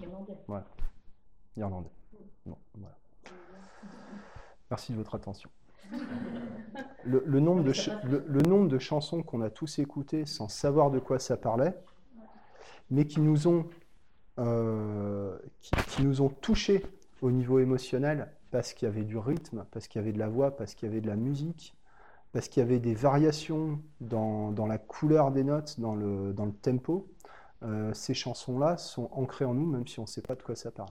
Irlandais. 0.00 0.38
Irlandais. 1.56 1.90
Bon, 2.46 2.56
voilà. 2.74 2.96
Merci 4.70 4.92
de 4.92 4.96
votre 4.96 5.16
attention. 5.16 5.50
Le, 7.04 7.40
nombre 7.40 7.62
de 7.62 7.72
le- 8.04 8.42
nombre 8.42 8.68
de 8.68 8.78
chansons 8.78 9.22
qu'on 9.22 9.40
a 9.40 9.50
tous 9.50 9.78
écoutées 9.78 10.26
sans 10.26 10.48
savoir 10.48 10.90
de 10.90 10.98
quoi 10.98 11.18
ça 11.18 11.36
parlait, 11.36 11.74
mais 12.90 13.06
qui 13.06 13.20
nous 13.20 13.46
ont, 13.48 13.66
euh, 14.38 15.36
qui 15.88 16.02
nous 16.02 16.22
ont 16.22 16.28
touchés 16.28 16.84
au 17.22 17.30
niveau 17.30 17.58
émotionnel 17.58 18.28
parce 18.50 18.72
qu'il 18.72 18.86
y 18.86 18.90
avait 18.90 19.04
du 19.04 19.18
rythme, 19.18 19.64
parce 19.70 19.88
qu'il 19.88 20.00
y 20.00 20.02
avait 20.04 20.12
de 20.12 20.18
la 20.18 20.28
voix, 20.28 20.56
parce 20.56 20.74
qu'il 20.74 20.88
y 20.88 20.92
avait 20.92 21.00
de 21.00 21.06
la 21.08 21.16
musique, 21.16 21.74
parce 22.32 22.48
qu'il 22.48 22.62
y 22.62 22.66
avait 22.66 22.78
des 22.78 22.94
variations 22.94 23.80
dans, 24.00 24.50
dans 24.52 24.66
la 24.66 24.78
couleur 24.78 25.30
des 25.32 25.44
notes, 25.44 25.80
dans 25.80 25.94
le, 25.94 26.32
dans 26.32 26.46
le 26.46 26.52
tempo. 26.52 27.08
Euh, 27.62 27.92
ces 27.94 28.14
chansons-là 28.14 28.76
sont 28.78 29.08
ancrées 29.12 29.44
en 29.44 29.54
nous, 29.54 29.66
même 29.66 29.86
si 29.86 29.98
on 29.98 30.02
ne 30.02 30.06
sait 30.08 30.22
pas 30.22 30.34
de 30.34 30.42
quoi 30.42 30.54
ça 30.56 30.70
parle. 30.70 30.90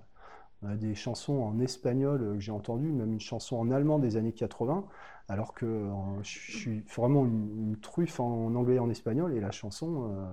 A 0.66 0.76
des 0.76 0.96
chansons 0.96 1.40
en 1.40 1.60
espagnol 1.60 2.22
euh, 2.22 2.34
que 2.34 2.40
j'ai 2.40 2.52
entendues, 2.52 2.92
même 2.92 3.14
une 3.14 3.20
chanson 3.20 3.58
en 3.58 3.70
allemand 3.70 4.00
des 4.00 4.18
années 4.18 4.32
80, 4.34 4.86
alors 5.30 5.54
que 5.54 5.66
euh, 5.66 5.92
je 6.24 6.58
suis 6.58 6.80
vraiment 6.96 7.26
une, 7.26 7.70
une 7.70 7.78
truffe 7.80 8.20
en, 8.20 8.54
anglais 8.56 8.76
et 8.76 8.80
en 8.80 8.90
espagnol, 8.90 9.34
et 9.34 9.40
la 9.40 9.52
chanson... 9.52 10.12
euh, 10.12 10.26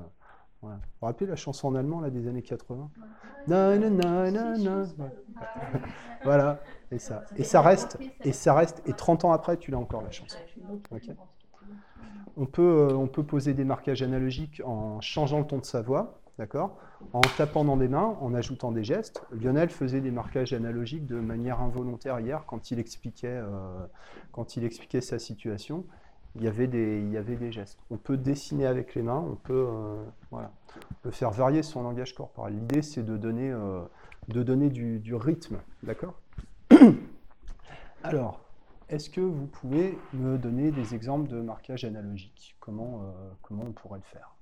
voilà. 0.63 0.77
Vous 0.77 0.83
vous 1.01 1.07
rappelez 1.07 1.27
la 1.27 1.37
chanson 1.37 1.69
en 1.69 1.75
allemand 1.75 2.01
là, 2.01 2.09
des 2.09 2.27
années 2.27 2.41
80 2.41 2.91
Na, 3.49 3.77
na, 3.77 3.91
na, 3.91 4.31
na, 4.31 4.57
na. 4.57 4.85
Voilà, 6.25 6.61
et 6.91 6.99
ça, 6.99 7.25
et 7.37 7.45
ça 7.45 7.61
reste, 7.61 7.99
et 8.23 8.33
ça 8.33 8.55
reste, 8.55 8.83
et 8.87 8.95
30 8.95 9.27
ans 9.27 9.33
après, 9.33 9.59
tu 9.59 9.71
l'as 9.71 9.79
encore 9.79 10.01
la 10.01 10.11
chanson. 10.11 10.39
On 12.37 12.47
peut, 12.47 12.63
euh, 12.91 12.95
on 12.97 13.07
peut 13.09 13.23
poser 13.23 13.53
des 13.53 13.65
marquages 13.65 14.03
analogiques 14.03 14.63
en 14.65 15.01
changeant 15.03 15.39
le 15.41 15.47
ton 15.47 15.59
de 15.59 15.65
sa 15.67 15.83
voix, 15.83 16.19
d'accord? 16.39 16.77
En 17.13 17.21
tapant 17.21 17.65
dans 17.65 17.77
des 17.77 17.89
mains, 17.89 18.17
en 18.21 18.35
ajoutant 18.35 18.73
des 18.73 18.85
gestes. 18.85 19.25
Lionel 19.33 19.71
faisait 19.71 20.01
des 20.01 20.11
marquages 20.11 20.53
analogiques 20.53 21.07
de 21.07 21.21
manière 21.21 21.61
involontaire 21.61 22.21
hier 22.21 22.45
quand 22.47 22.71
il 22.71 22.79
expliquait, 22.79 23.29
euh, 23.29 25.01
sa 25.01 25.19
situation. 25.19 25.85
Il 26.37 26.43
y, 26.43 26.49
avait 26.49 26.67
des, 26.67 27.53
gestes. 27.53 27.79
On 27.91 27.97
peut 27.97 28.17
dessiner 28.17 28.67
avec 28.67 28.97
les 28.97 29.03
mains, 29.03 29.25
on 29.25 29.37
peut, 29.37 29.69
euh, 30.33 30.41
faire 31.13 31.31
varier 31.31 31.63
son 31.63 31.85
langage 31.85 32.13
corporel. 32.13 32.55
L'idée, 32.55 32.83
c'est 32.83 33.05
de 33.05 33.17
donner, 33.17 33.53
euh, 33.53 33.85
du, 34.27 35.15
rythme, 35.15 35.59
d'accord? 35.85 36.19
Alors, 38.03 38.41
est-ce 38.89 39.09
que 39.09 39.21
vous 39.21 39.47
pouvez 39.47 39.97
me 40.13 40.37
donner 40.37 40.73
des 40.73 40.97
exemples 40.97 41.29
de 41.29 41.41
marquage 41.41 41.85
analogique 41.85 42.57
comment, 42.59 43.15
comment 43.43 43.63
on 43.69 43.73
pourrait 43.73 44.01
le 44.01 44.05
faire 44.05 44.35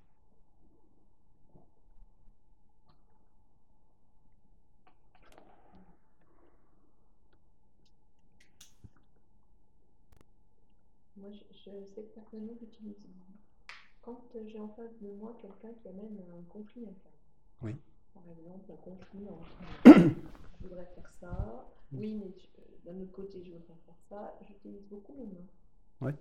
Moi, 11.23 11.31
je, 11.65 11.85
sais 11.87 12.03
que 12.03 12.15
personnellement, 12.15 12.55
j'utilise. 12.61 12.97
Quand 14.03 14.21
euh, 14.35 14.45
j'ai 14.47 14.59
en 14.59 14.69
face 14.71 14.99
de 15.01 15.11
moi 15.13 15.37
quelqu'un 15.41 15.73
qui 15.81 15.89
amène 15.89 16.19
un 16.37 16.43
conflit 16.51 16.83
interne. 16.83 17.15
Oui. 17.63 17.77
Par 18.15 18.25
exemple, 18.29 18.73
un 18.73 18.77
conflit 18.77 19.29
entre 19.29 19.49
je 19.87 20.63
voudrais 20.69 20.87
faire 20.87 21.13
ça, 21.21 21.69
oui, 21.93 22.15
mais 22.15 22.33
euh, 22.59 22.63
d'un 22.93 23.01
autre 23.01 23.13
côté, 23.13 23.43
je 23.45 23.53
voudrais 23.53 23.77
faire 23.87 23.99
ça. 24.09 24.39
J'utilise 24.47 24.83
beaucoup 24.89 25.15
mes 25.15 25.27
mains. 25.27 25.47
Ouais. 26.01 26.15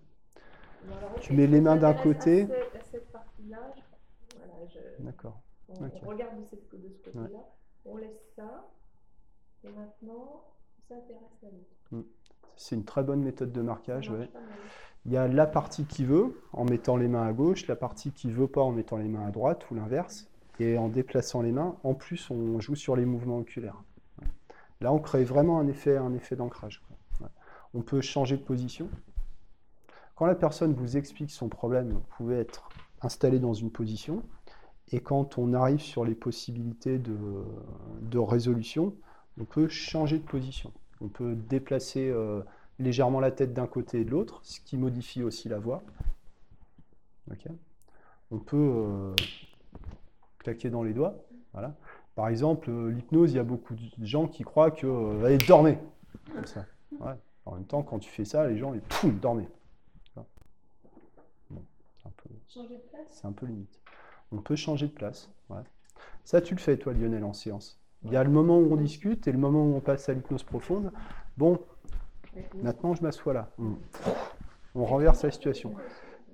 Ou 0.87 0.93
alors, 0.93 1.19
Tu 1.19 1.33
mets 1.33 1.47
les 1.47 1.61
mains 1.61 1.75
d'un 1.77 1.93
côté. 1.93 2.43
À 2.43 2.47
cette, 2.47 2.75
à 2.75 2.83
cette 2.83 3.11
partie-là, 3.11 3.73
voilà, 4.37 4.53
D'accord. 4.99 5.41
on, 5.69 5.85
Ok. 5.85 5.91
on 6.03 6.07
regarde 6.07 6.39
de, 6.39 6.45
cette- 6.45 6.75
de 6.75 6.89
ce 6.89 6.97
côté-là, 6.99 7.45
on 7.85 7.97
laisse 7.97 8.21
ça, 8.35 8.69
et 9.63 9.69
maintenant, 9.69 10.45
ça 10.87 10.95
intéresse 10.95 11.43
à 11.43 11.47
l'autre. 11.49 12.05
C'est 12.55 12.75
une 12.75 12.85
très 12.85 13.03
bonne 13.03 13.23
méthode 13.23 13.51
de 13.51 13.61
marquage. 13.61 14.09
ouais. 14.09 14.29
Il 15.05 15.11
y 15.11 15.17
a 15.17 15.27
la 15.27 15.47
partie 15.47 15.85
qui 15.85 16.05
veut 16.05 16.39
en 16.53 16.63
mettant 16.63 16.95
les 16.95 17.07
mains 17.07 17.25
à 17.25 17.33
gauche, 17.33 17.67
la 17.67 17.75
partie 17.75 18.11
qui 18.11 18.31
veut 18.31 18.47
pas 18.47 18.61
en 18.61 18.71
mettant 18.71 18.97
les 18.97 19.07
mains 19.07 19.25
à 19.25 19.31
droite 19.31 19.65
ou 19.71 19.75
l'inverse. 19.75 20.27
Et 20.59 20.77
en 20.77 20.89
déplaçant 20.89 21.41
les 21.41 21.51
mains, 21.51 21.75
en 21.83 21.95
plus, 21.95 22.29
on 22.29 22.59
joue 22.59 22.75
sur 22.75 22.95
les 22.95 23.05
mouvements 23.05 23.39
oculaires. 23.39 23.81
Là, 24.79 24.93
on 24.93 24.99
crée 24.99 25.23
vraiment 25.23 25.59
un 25.59 25.67
effet, 25.67 25.97
un 25.97 26.13
effet 26.13 26.35
d'ancrage. 26.35 26.83
On 27.73 27.81
peut 27.81 28.01
changer 28.01 28.37
de 28.37 28.43
position. 28.43 28.89
Quand 30.15 30.27
la 30.27 30.35
personne 30.35 30.73
vous 30.73 30.97
explique 30.97 31.31
son 31.31 31.49
problème, 31.49 31.89
vous 31.89 32.03
pouvez 32.15 32.37
être 32.37 32.69
installé 33.01 33.39
dans 33.39 33.53
une 33.53 33.71
position. 33.71 34.21
Et 34.91 34.99
quand 34.99 35.39
on 35.39 35.53
arrive 35.53 35.79
sur 35.79 36.05
les 36.05 36.13
possibilités 36.13 36.99
de, 36.99 37.17
de 38.01 38.19
résolution, 38.19 38.93
on 39.39 39.45
peut 39.45 39.67
changer 39.67 40.19
de 40.19 40.25
position. 40.25 40.71
On 41.01 41.07
peut 41.07 41.35
déplacer 41.35 42.09
euh, 42.09 42.41
légèrement 42.79 43.19
la 43.19 43.31
tête 43.31 43.53
d'un 43.53 43.67
côté 43.67 44.01
et 44.01 44.05
de 44.05 44.11
l'autre, 44.11 44.39
ce 44.43 44.59
qui 44.61 44.77
modifie 44.77 45.23
aussi 45.23 45.49
la 45.49 45.59
voix. 45.59 45.83
On 48.29 48.37
peut 48.39 48.57
euh, 48.57 49.15
claquer 50.39 50.69
dans 50.69 50.83
les 50.83 50.93
doigts. 50.93 51.15
Voilà. 51.53 51.75
Par 52.15 52.27
exemple, 52.27 52.69
euh, 52.69 52.91
l'hypnose, 52.91 53.31
il 53.33 53.37
y 53.37 53.39
a 53.39 53.43
beaucoup 53.43 53.73
de 53.75 54.05
gens 54.05 54.27
qui 54.27 54.43
croient 54.43 54.71
que 54.71 54.85
euh, 54.87 55.25
allez, 55.25 55.37
dormez 55.39 55.77
comme 56.33 56.45
ça. 56.45 56.65
Ouais. 56.99 57.13
En 57.45 57.55
même 57.55 57.65
temps, 57.65 57.83
quand 57.83 57.99
tu 57.99 58.09
fais 58.09 58.25
ça, 58.25 58.47
les 58.47 58.57
gens, 58.57 58.73
ils 58.73 58.81
poum, 58.81 59.17
dormez. 59.19 59.47
Bon, 61.49 61.63
c'est 61.97 62.07
un 62.07 62.11
peu- 62.15 62.29
Changer 62.47 62.75
de 62.75 62.81
place? 62.81 63.07
c'est 63.09 63.25
un 63.25 63.31
peu 63.31 63.45
limite. 63.47 63.79
On 64.31 64.37
peut 64.37 64.55
changer 64.55 64.87
de 64.87 64.93
place. 64.93 65.29
ouais. 65.49 65.63
Ça, 66.23 66.41
tu 66.41 66.53
le 66.53 66.59
fais, 66.59 66.77
toi, 66.77 66.93
Lionel, 66.93 67.23
en 67.23 67.33
séance? 67.33 67.80
Il 68.03 68.11
y 68.11 68.15
a 68.17 68.23
le 68.23 68.29
moment 68.29 68.57
où 68.57 68.73
on 68.73 68.75
discute 68.77 69.27
et 69.27 69.31
le 69.31 69.37
moment 69.37 69.63
où 69.63 69.75
on 69.75 69.79
passe 69.79 70.09
à 70.09 70.13
l'hypnose 70.13 70.43
profonde. 70.43 70.91
Bon, 71.37 71.59
maintenant, 72.61 72.95
je 72.95 73.03
m'assois 73.03 73.33
là. 73.33 73.49
Mm. 73.57 73.73
On 74.75 74.85
renverse 74.85 75.23
la 75.23 75.31
situation. 75.31 75.73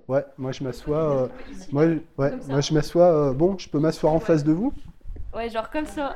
Ouais, 0.06 0.24
moi, 0.38 0.52
je 0.52 0.64
m'assois. 0.64 1.24
euh, 1.24 1.28
moi, 1.72 1.84
ouais, 2.16 2.32
moi, 2.48 2.60
je 2.62 2.72
m'assois. 2.72 3.04
euh, 3.30 3.32
bon, 3.34 3.58
je 3.58 3.68
peux 3.68 3.78
m'asseoir 3.78 4.14
en 4.14 4.20
face 4.20 4.44
de 4.44 4.52
vous 4.52 4.72
Ouais, 5.34 5.50
genre 5.50 5.68
comme 5.68 5.84
ça. 5.84 6.14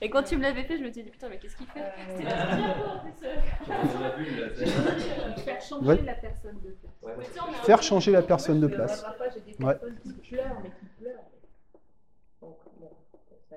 Et 0.00 0.08
quand 0.08 0.22
tu 0.22 0.36
me 0.36 0.42
l'avais 0.42 0.62
fait, 0.62 0.78
je 0.78 0.84
me 0.84 0.92
suis 0.92 1.02
dit 1.02 1.10
putain, 1.10 1.28
mais 1.28 1.38
qu'est-ce 1.40 1.56
qu'il 1.56 1.66
fait? 1.66 1.82
C'était 2.16 2.22
la 2.30 2.46
première 2.46 2.76
fois 2.76 2.92
en 2.94 2.98
plus. 3.00 3.12
euh. 3.24 4.66
Faire 5.44 5.60
changer 5.60 6.02
la 6.02 6.14
personne 6.14 6.56
de 6.62 6.70
place. 6.70 7.64
Faire 7.64 7.82
changer 7.82 8.12
la 8.12 8.22
personne 8.22 8.60
de 8.60 8.66
place. 8.68 9.04
Ouais. 9.58 9.74
personnes 9.74 9.98
qui 10.04 10.12
pleurent, 10.12 10.56
mais 10.62 10.70
qui 10.70 10.86
pleurent. 11.00 11.24
Donc, 12.40 12.56
bon, 12.80 12.90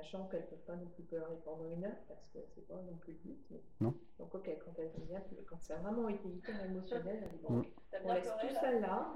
sachant 0.01 0.25
qu'elles 0.27 0.41
ne 0.41 0.47
peuvent 0.47 0.65
pas 0.65 0.75
non 0.75 0.87
plus 0.87 1.03
pleurer 1.03 1.35
pendant 1.45 1.65
une 1.69 1.83
heure, 1.85 1.97
parce 2.07 2.25
que 2.33 2.39
c'est 2.55 2.67
pas 2.67 2.75
non 2.75 2.95
plus 2.99 3.13
le 3.13 3.19
but. 3.19 3.39
mais- 3.51 3.61
Non. 3.81 3.93
Donc, 4.19 4.33
ok, 4.35 4.49
quand 4.65 4.73
elles 4.79 4.91
ont 4.99 5.05
bien, 5.05 5.21
quand 5.47 5.61
ça 5.61 5.75
a 5.75 5.79
vraiment 5.79 6.09
été 6.09 6.27
hyper 6.27 6.63
émotionnel, 6.65 7.23
elles 7.31 7.39
bon, 7.41 7.57
Mm. 7.57 7.65
on 8.05 8.13
laisse 8.13 8.31
tout 8.41 8.49
ça 8.55 8.71
là, 8.79 9.13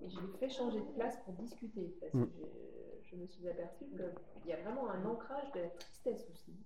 et 0.00 0.08
je 0.08 0.20
les 0.20 0.32
fais 0.38 0.48
changer 0.48 0.80
de 0.80 0.90
place 0.92 1.18
pour 1.24 1.34
discuter, 1.34 1.96
parce 2.00 2.14
Mm. 2.14 2.26
que 2.26 2.30
je, 2.36 3.08
je 3.10 3.16
me 3.16 3.26
suis 3.26 3.48
aperçue 3.48 3.84
qu'il 3.86 4.46
y 4.46 4.52
a 4.52 4.60
vraiment 4.62 4.90
un 4.90 5.04
ancrage 5.06 5.52
de 5.52 5.60
la 5.60 5.68
tristesse 5.70 6.28
aussi. 6.30 6.56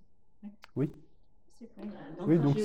C'est 0.40 0.48
Oui, 0.76 0.88
cool. 0.90 1.02
Oui, 2.26 2.38
donc-. 2.38 2.56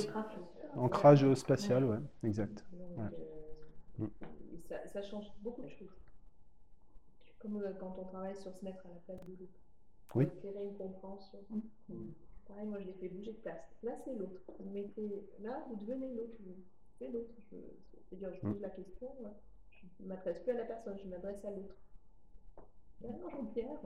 Ancrage 0.76 1.34
spatial, 1.34 1.84
ouais, 1.84 1.98
exact. 2.24 2.64
Donc, 2.72 2.98
Ouais. 2.98 3.04
euh, 4.00 4.06
et 4.54 4.58
ça, 4.68 4.86
ça 4.88 5.02
change 5.02 5.26
beaucoup 5.42 5.62
de 5.62 5.68
choses. 5.68 5.94
Comme 7.38 7.62
euh, 7.62 7.72
quand 7.78 7.94
on 7.98 8.04
travaille 8.04 8.36
sur 8.36 8.52
se 8.54 8.64
mettre 8.64 8.84
à 8.86 8.88
la 8.88 8.96
place 8.96 9.24
de 9.24 9.30
l'autre. 9.38 9.52
Oui. 10.14 10.26
Une 10.44 10.74
compréhension. 10.76 11.38
Pareil, 12.46 12.66
moi 12.66 12.78
je 12.80 12.86
les 12.86 12.94
fais 12.94 13.08
bouger 13.08 13.32
de 13.32 13.38
place. 13.38 13.60
Là 13.82 13.92
c'est 14.04 14.14
l'autre. 14.14 14.40
Vous 14.58 14.70
mettez 14.70 15.28
là, 15.40 15.64
vous 15.68 15.76
devenez 15.76 16.14
l'autre. 16.14 16.34
vous. 16.40 16.56
C'est 16.98 17.08
l'autre. 17.10 17.30
Je- 17.52 17.56
C'est-à-dire, 18.08 18.32
je 18.40 18.46
Mm. 18.46 18.52
pose 18.52 18.60
la 18.62 18.70
question, 18.70 19.06
ouais. 19.20 19.30
je 19.70 19.86
ne 20.02 20.08
m'adresse 20.08 20.40
plus 20.42 20.52
à 20.52 20.54
la 20.54 20.64
personne, 20.64 20.98
je 20.98 21.08
m'adresse 21.08 21.44
à 21.44 21.50
l'autre. 21.50 21.74
Alors 23.04 23.30
Jean-Pierre, 23.30 23.78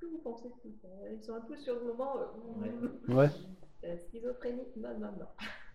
que 0.00 0.06
vous 0.06 0.18
pensez 0.18 0.48
de 0.48 0.54
tout 0.62 0.72
ça? 0.82 0.88
Ils 1.12 1.22
sont 1.22 1.34
un 1.34 1.40
peu 1.42 1.56
sur 1.56 1.74
le 1.74 1.84
moment. 1.84 2.16
euh, 2.18 3.14
Ouais, 3.14 3.28
euh, 3.84 3.96
schizophrénique, 3.98 4.74
non, 4.76 4.98
non, 4.98 5.12
non. 5.12 5.26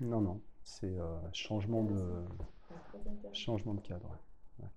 non, 0.01 0.21
non, 0.21 0.41
c'est 0.63 0.97
euh, 0.97 1.17
changement 1.31 1.83
de. 1.83 2.25
Très 2.89 2.99
intéressant. 2.99 3.33
Changement 3.33 3.73
de 3.75 3.81
cadre. 3.81 4.09
ouais. 4.59 4.67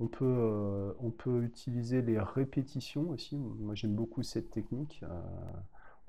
On, 0.00 0.06
peut, 0.06 0.24
euh, 0.24 0.92
on 1.00 1.10
peut 1.10 1.42
utiliser 1.42 2.02
les 2.02 2.18
répétitions 2.18 3.10
aussi. 3.10 3.36
Moi, 3.36 3.74
j'aime 3.74 3.94
beaucoup 3.94 4.22
cette 4.22 4.50
technique. 4.50 5.00
Euh, 5.04 5.20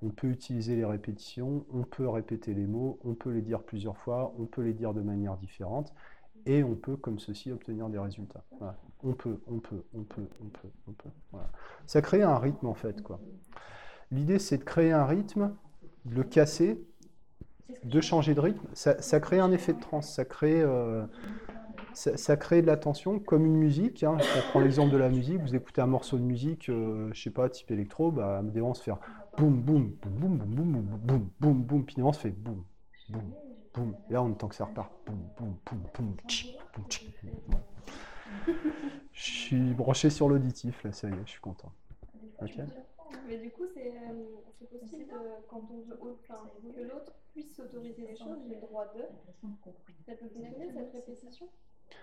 on 0.04 0.10
peut 0.10 0.28
utiliser 0.28 0.76
les 0.76 0.86
répétitions, 0.86 1.66
on 1.72 1.84
peut 1.84 2.08
répéter 2.10 2.54
les 2.54 2.68
mots, 2.68 3.00
on 3.06 3.14
peut 3.14 3.30
les 3.30 3.42
dire 3.42 3.62
plusieurs 3.64 3.98
fois, 3.98 4.34
on 4.38 4.46
peut 4.46 4.62
les 4.62 4.74
dire 4.74 4.94
de 4.94 5.02
manière 5.02 5.38
différente, 5.38 5.94
et 6.46 6.62
on 6.64 6.76
peut, 6.76 6.98
comme 6.98 7.20
ceci, 7.20 7.52
obtenir 7.52 7.88
des 7.90 8.00
résultats. 8.00 8.44
On 9.02 9.14
peut, 9.14 9.40
on 9.48 9.60
peut, 9.60 9.84
on 9.94 10.04
peut, 10.04 10.28
on 10.42 10.50
peut, 10.50 10.70
on 10.88 10.92
peut. 10.92 11.10
Ça 11.88 12.02
crée 12.02 12.22
un 12.22 12.38
rythme, 12.38 12.68
en 12.68 12.74
fait. 12.74 13.02
quoi. 13.02 13.22
L'idée, 14.12 14.40
c'est 14.40 14.58
de 14.58 14.64
créer 14.64 14.92
un 14.92 15.06
rythme, 15.06 15.56
de 16.06 16.16
le 16.16 16.24
casser, 16.24 16.84
de 17.86 18.02
changer 18.02 18.36
de 18.36 18.42
rythme. 18.42 18.68
Ça, 18.74 19.02
ça 19.02 19.22
crée 19.22 19.40
un 19.40 19.52
effet 19.54 19.74
de 19.74 19.80
transe, 19.80 20.14
ça 20.14 20.26
crée, 20.26 20.62
euh, 20.62 21.06
ça, 21.94 22.38
crée 22.38 22.62
de 22.62 22.68
l'attention, 22.68 23.20
comme 23.20 23.46
une 23.46 23.56
musique. 23.56 24.04
Hein. 24.04 24.18
On 24.20 24.50
prend 24.50 24.60
l'exemple 24.60 24.92
de 24.92 24.98
la 24.98 25.10
musique, 25.10 25.40
vous 25.42 25.56
écoutez 25.56 25.82
un 25.82 25.88
morceau 25.88 26.18
de 26.18 26.24
musique, 26.24 26.70
euh, 26.70 27.10
je 27.14 27.22
sais 27.22 27.30
pas, 27.30 27.50
type 27.50 27.72
électro, 27.72 28.12
bah, 28.12 28.42
moments, 28.42 28.74
se 28.74 28.84
faire 28.84 28.98
boum, 29.38 29.62
boum, 29.62 29.92
boum, 30.02 30.12
boum, 30.12 30.38
boum, 30.38 30.56
boum, 30.56 30.72
boum, 30.72 31.00
boum, 31.00 31.30
boum, 31.40 31.64
boum, 31.64 31.86
puis 31.86 31.96
moments, 31.98 32.14
se 32.14 32.20
fait 32.20 32.32
boum, 32.32 32.64
boum, 33.10 33.34
boum. 33.74 33.96
Et 34.10 34.14
là, 34.14 34.24
on 34.24 34.32
entend 34.32 34.48
que 34.48 34.56
ça 34.56 34.66
repart. 34.66 34.92
Boum, 35.06 35.18
boum, 35.38 35.56
boum, 35.66 35.82
boum, 35.94 36.16
tchic, 36.28 36.58
boum, 36.76 36.86
tchic. 36.88 37.16
Je 39.12 39.32
suis 39.32 39.74
branché 39.74 40.10
sur 40.10 40.30
l'auditif, 40.30 40.84
là, 40.84 40.92
ça 40.92 41.08
y 41.10 41.12
est, 41.12 41.26
je 41.26 41.32
suis 41.32 41.42
content. 41.42 41.72
Ok. 42.42 42.58
Mais 43.28 43.38
du 43.38 43.52
coup, 43.52 43.64
euh, 43.64 43.82
c'est 44.70 44.80
possible 44.80 45.06
quand 45.50 45.62
on 45.70 45.82
veut, 45.82 45.98
enfin, 46.24 46.50
que 46.76 46.82
l'autre 46.82 47.14
puisse 47.32 47.56
s'autoriser 47.56 48.06
les 48.08 48.16
choses, 48.16 48.38
j'ai 48.48 48.56
le 48.56 48.62
droit 48.62 48.86
de. 48.94 49.02
Ça 50.06 50.14
peut 50.16 50.28
fonctionner 50.28 50.70
cette 50.72 50.92
répétition 50.94 51.48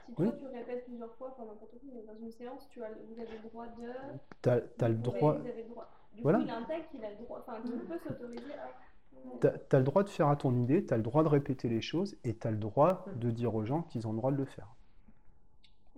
Si 0.06 0.14
toi 0.14 0.26
Oui. 0.26 0.32
tu 0.38 0.46
répètes 0.46 0.84
plusieurs 0.84 1.14
fois, 1.16 1.28
enfin 1.32 1.44
n'importe 1.46 1.74
où, 1.82 1.90
mais 1.92 2.02
dans 2.02 2.16
une 2.18 2.30
séance, 2.30 2.68
tu 2.70 2.82
as, 2.82 2.90
vous 2.90 3.20
avez 3.20 3.36
le 3.42 3.48
droit 3.48 3.66
de. 3.66 3.92
T'as, 4.42 4.60
t'as 4.60 4.88
le 4.88 4.96
droit. 4.96 5.34
vous 5.38 5.46
avez 5.46 5.62
le 5.62 5.68
droit. 5.68 5.88
Du 6.14 6.22
Voilà. 6.22 6.38
coup, 6.38 6.44
il 6.44 6.50
intègre 6.50 6.88
qu'il 6.90 7.04
a 7.04 7.10
le 7.10 7.16
droit, 7.16 7.38
enfin 7.46 7.60
qu'il 7.62 7.78
peut 7.80 7.98
s'autoriser 7.98 8.52
à. 8.54 8.70
Tu 9.40 9.46
as, 9.76 9.78
le 9.78 9.84
droit 9.84 10.02
de 10.02 10.08
faire 10.08 10.28
à 10.28 10.36
ton 10.36 10.54
idée, 10.56 10.84
tu 10.86 10.94
as 10.94 10.96
le 10.96 11.02
droit 11.02 11.22
de 11.22 11.28
répéter 11.28 11.68
les 11.68 11.80
choses 11.82 12.16
et 12.24 12.36
tu 12.36 12.46
as 12.46 12.50
le 12.50 12.56
droit 12.56 13.04
de 13.16 13.30
dire 13.30 13.54
aux 13.54 13.64
gens 13.64 13.82
qu'ils 13.82 14.06
ont 14.08 14.12
le 14.12 14.16
droit 14.18 14.30
de 14.32 14.36
le 14.36 14.44
faire. 14.46 14.74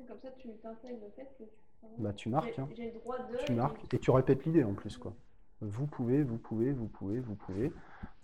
Et 0.00 0.04
Comme 0.04 0.18
ça, 0.20 0.30
tu 0.38 0.48
t'intègres 0.58 1.00
le 1.04 1.10
fait 1.10 1.28
que 1.38 1.44
tu. 1.44 1.50
Bah, 1.98 2.12
tu 2.12 2.28
marques, 2.28 2.52
j'ai- 2.54 2.60
hein. 2.62 2.68
J'ai 2.74 2.90
le 2.92 2.98
droit 2.98 3.18
de. 3.18 3.36
tu 3.44 3.52
marques 3.52 3.92
et 3.94 3.98
tu 3.98 4.10
répètes 4.10 4.44
l'idée 4.44 4.64
en 4.64 4.74
plus. 4.74 4.96
quoi. 4.98 5.14
Vous 5.62 5.86
pouvez, 5.86 6.22
vous 6.22 6.38
pouvez, 6.38 6.72
vous 6.72 6.88
pouvez, 6.88 7.20
vous 7.20 7.34
pouvez. 7.34 7.72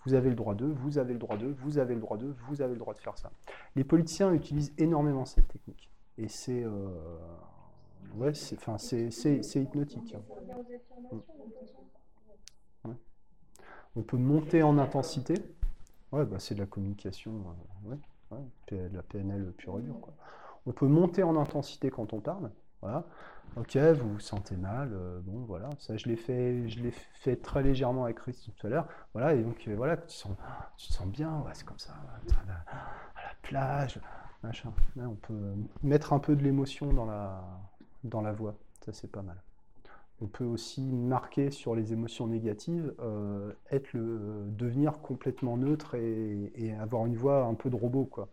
Vous 0.05 0.14
avez 0.14 0.29
le 0.29 0.37
droit 0.37 0.55
de, 0.55 0.66
vous 0.66 0.98
avez 0.98 1.12
le 1.12 1.18
droit 1.18 1.37
de, 1.37 1.46
vous 1.46 1.79
avez 1.79 1.94
le 1.94 2.01
droit 2.01 2.16
de, 2.16 2.35
vous 2.46 2.62
avez 2.62 2.72
le 2.74 2.79
droit 2.79 2.94
de 2.94 2.98
faire 2.98 3.16
ça. 3.18 3.31
Les 3.77 3.85
politiciens 3.85 4.33
utilisent 4.33 4.72
énormément 4.79 5.24
cette 5.24 5.48
technique. 5.48 5.90
Et 6.18 6.29
c'est 6.29 6.64
euh, 6.64 6.88
ouais, 8.16 8.33
enfin, 8.55 8.77
hypnotique. 9.61 10.14
hein. 10.14 10.22
On 13.96 14.03
peut 14.03 14.16
monter 14.16 14.62
en 14.62 14.79
intensité. 14.79 15.35
Ouais, 16.12 16.24
bah 16.24 16.38
c'est 16.38 16.55
de 16.55 16.61
la 16.61 16.66
communication, 16.66 17.33
euh, 17.87 17.90
ouais, 17.90 18.88
la 18.92 19.03
PNL 19.03 19.53
pure 19.57 19.79
et 19.79 19.83
dure. 19.83 19.96
On 20.66 20.72
peut 20.72 20.87
monter 20.87 21.22
en 21.22 21.37
intensité 21.37 21.90
quand 21.90 22.12
on 22.12 22.20
parle. 22.20 22.51
Voilà. 22.83 23.05
Ok, 23.57 23.77
vous 23.77 24.12
vous 24.14 24.21
sentez 24.21 24.57
mal. 24.57 24.93
euh, 24.93 25.21
bon, 25.23 25.45
voilà. 25.45 25.71
Ça, 25.79 25.97
je 25.97 26.07
l'ai 26.07 26.17
fait, 26.17 26.69
je 26.69 26.81
l'ai 26.81 26.93
fait 27.14 27.37
très 27.37 27.62
légèrement 27.62 28.05
avec 28.05 28.19
Chris 28.19 28.37
tout 28.57 28.67
à 28.67 28.71
l'heure. 28.71 28.87
Voilà. 29.14 29.35
Et 29.35 29.43
donc, 29.43 29.64
euh, 29.67 29.75
voilà, 29.75 29.97
tu 29.97 30.14
sens, 30.17 30.37
tu 30.77 30.88
te 30.88 30.93
sens 30.93 31.07
bien. 31.09 31.41
Ouais, 31.41 31.53
c'est 31.55 31.64
comme 31.67 31.79
ça. 31.79 31.93
à 31.93 32.47
la, 32.47 32.64
plage, 33.43 34.01
machin. 34.43 34.73
On 34.97 35.14
peut 35.14 35.55
mettre 35.83 36.12
un 36.12 36.19
peu 36.19 36.37
de 36.37 36.43
l'émotion 36.43 36.93
dans 36.93 37.07
la, 37.07 37.43
dans 38.05 38.21
la 38.21 38.33
voix. 38.33 38.55
Ça, 38.85 38.93
c'est 38.93 39.11
pas 39.11 39.23
mal. 39.23 39.43
On 40.21 40.27
peut 40.27 40.45
aussi 40.45 40.83
marquer 40.83 41.51
sur 41.51 41.75
les 41.75 41.93
émotions 41.93 42.27
négatives, 42.27 42.93
euh, 43.01 43.53
être 43.71 43.93
le, 43.93 44.47
devenir 44.49 45.01
complètement 45.01 45.57
neutre 45.57 45.95
et, 45.95 46.53
et 46.57 46.75
avoir 46.75 47.07
une 47.07 47.17
voix 47.17 47.45
un 47.45 47.55
peu 47.55 47.71
de 47.71 47.77
robot, 47.77 48.05
quoi. 48.05 48.29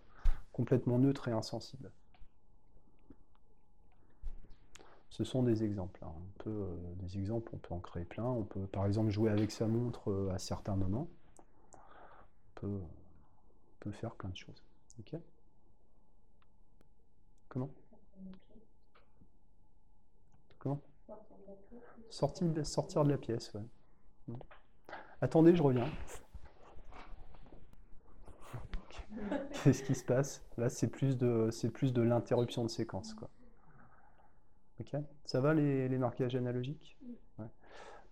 Complètement 0.52 1.00
neutre 1.00 1.28
et 1.28 1.32
insensible. 1.32 1.92
Ce 5.10 5.24
sont 5.24 5.44
des 5.44 5.64
exemples. 5.64 6.04
hein. 6.04 6.12
On 6.16 6.44
peut, 6.44 6.50
euh, 6.50 6.94
des 6.96 7.18
exemples, 7.18 7.50
on 7.54 7.58
peut 7.58 7.74
en 7.74 7.80
créer 7.80 8.06
plein. 8.06 8.26
On 8.26 8.44
peut, 8.44 8.68
par 8.68 8.86
exemple, 8.86 9.10
jouer 9.12 9.32
avec 9.32 9.52
sa 9.52 9.68
montre 9.68 10.12
euh, 10.12 10.32
à 10.34 10.40
certains 10.40 10.76
moments. 10.76 11.08
On 11.74 12.60
peut, 12.60 13.92
faire 13.92 14.16
plein 14.16 14.30
de 14.30 14.36
choses. 14.36 14.64
Comment? 17.48 17.70
Comment? 20.58 20.82
Sortir 22.10 22.48
de, 22.48 23.10
la 23.10 23.18
pièce, 23.18 23.54
ouais. 23.54 24.36
Attendez, 25.22 25.56
je 25.56 25.62
reviens. 25.62 25.88
Qu'est-ce 29.64 29.84
qui 29.84 29.96
se 29.96 30.04
passe? 30.04 30.44
Là, 30.58 30.70
c'est 30.70 30.88
plus 30.88 31.18
de, 31.18 31.50
de 31.92 32.02
l'interruption 32.02 32.64
de 32.64 32.70
séquence. 32.70 33.16
Ok? 34.80 34.96
Ça 35.26 35.42
va 35.42 35.54
les, 35.54 35.88
les 35.88 35.98
marquages 35.98 36.36
analogiques? 36.36 36.98
Ouais. 37.40 37.46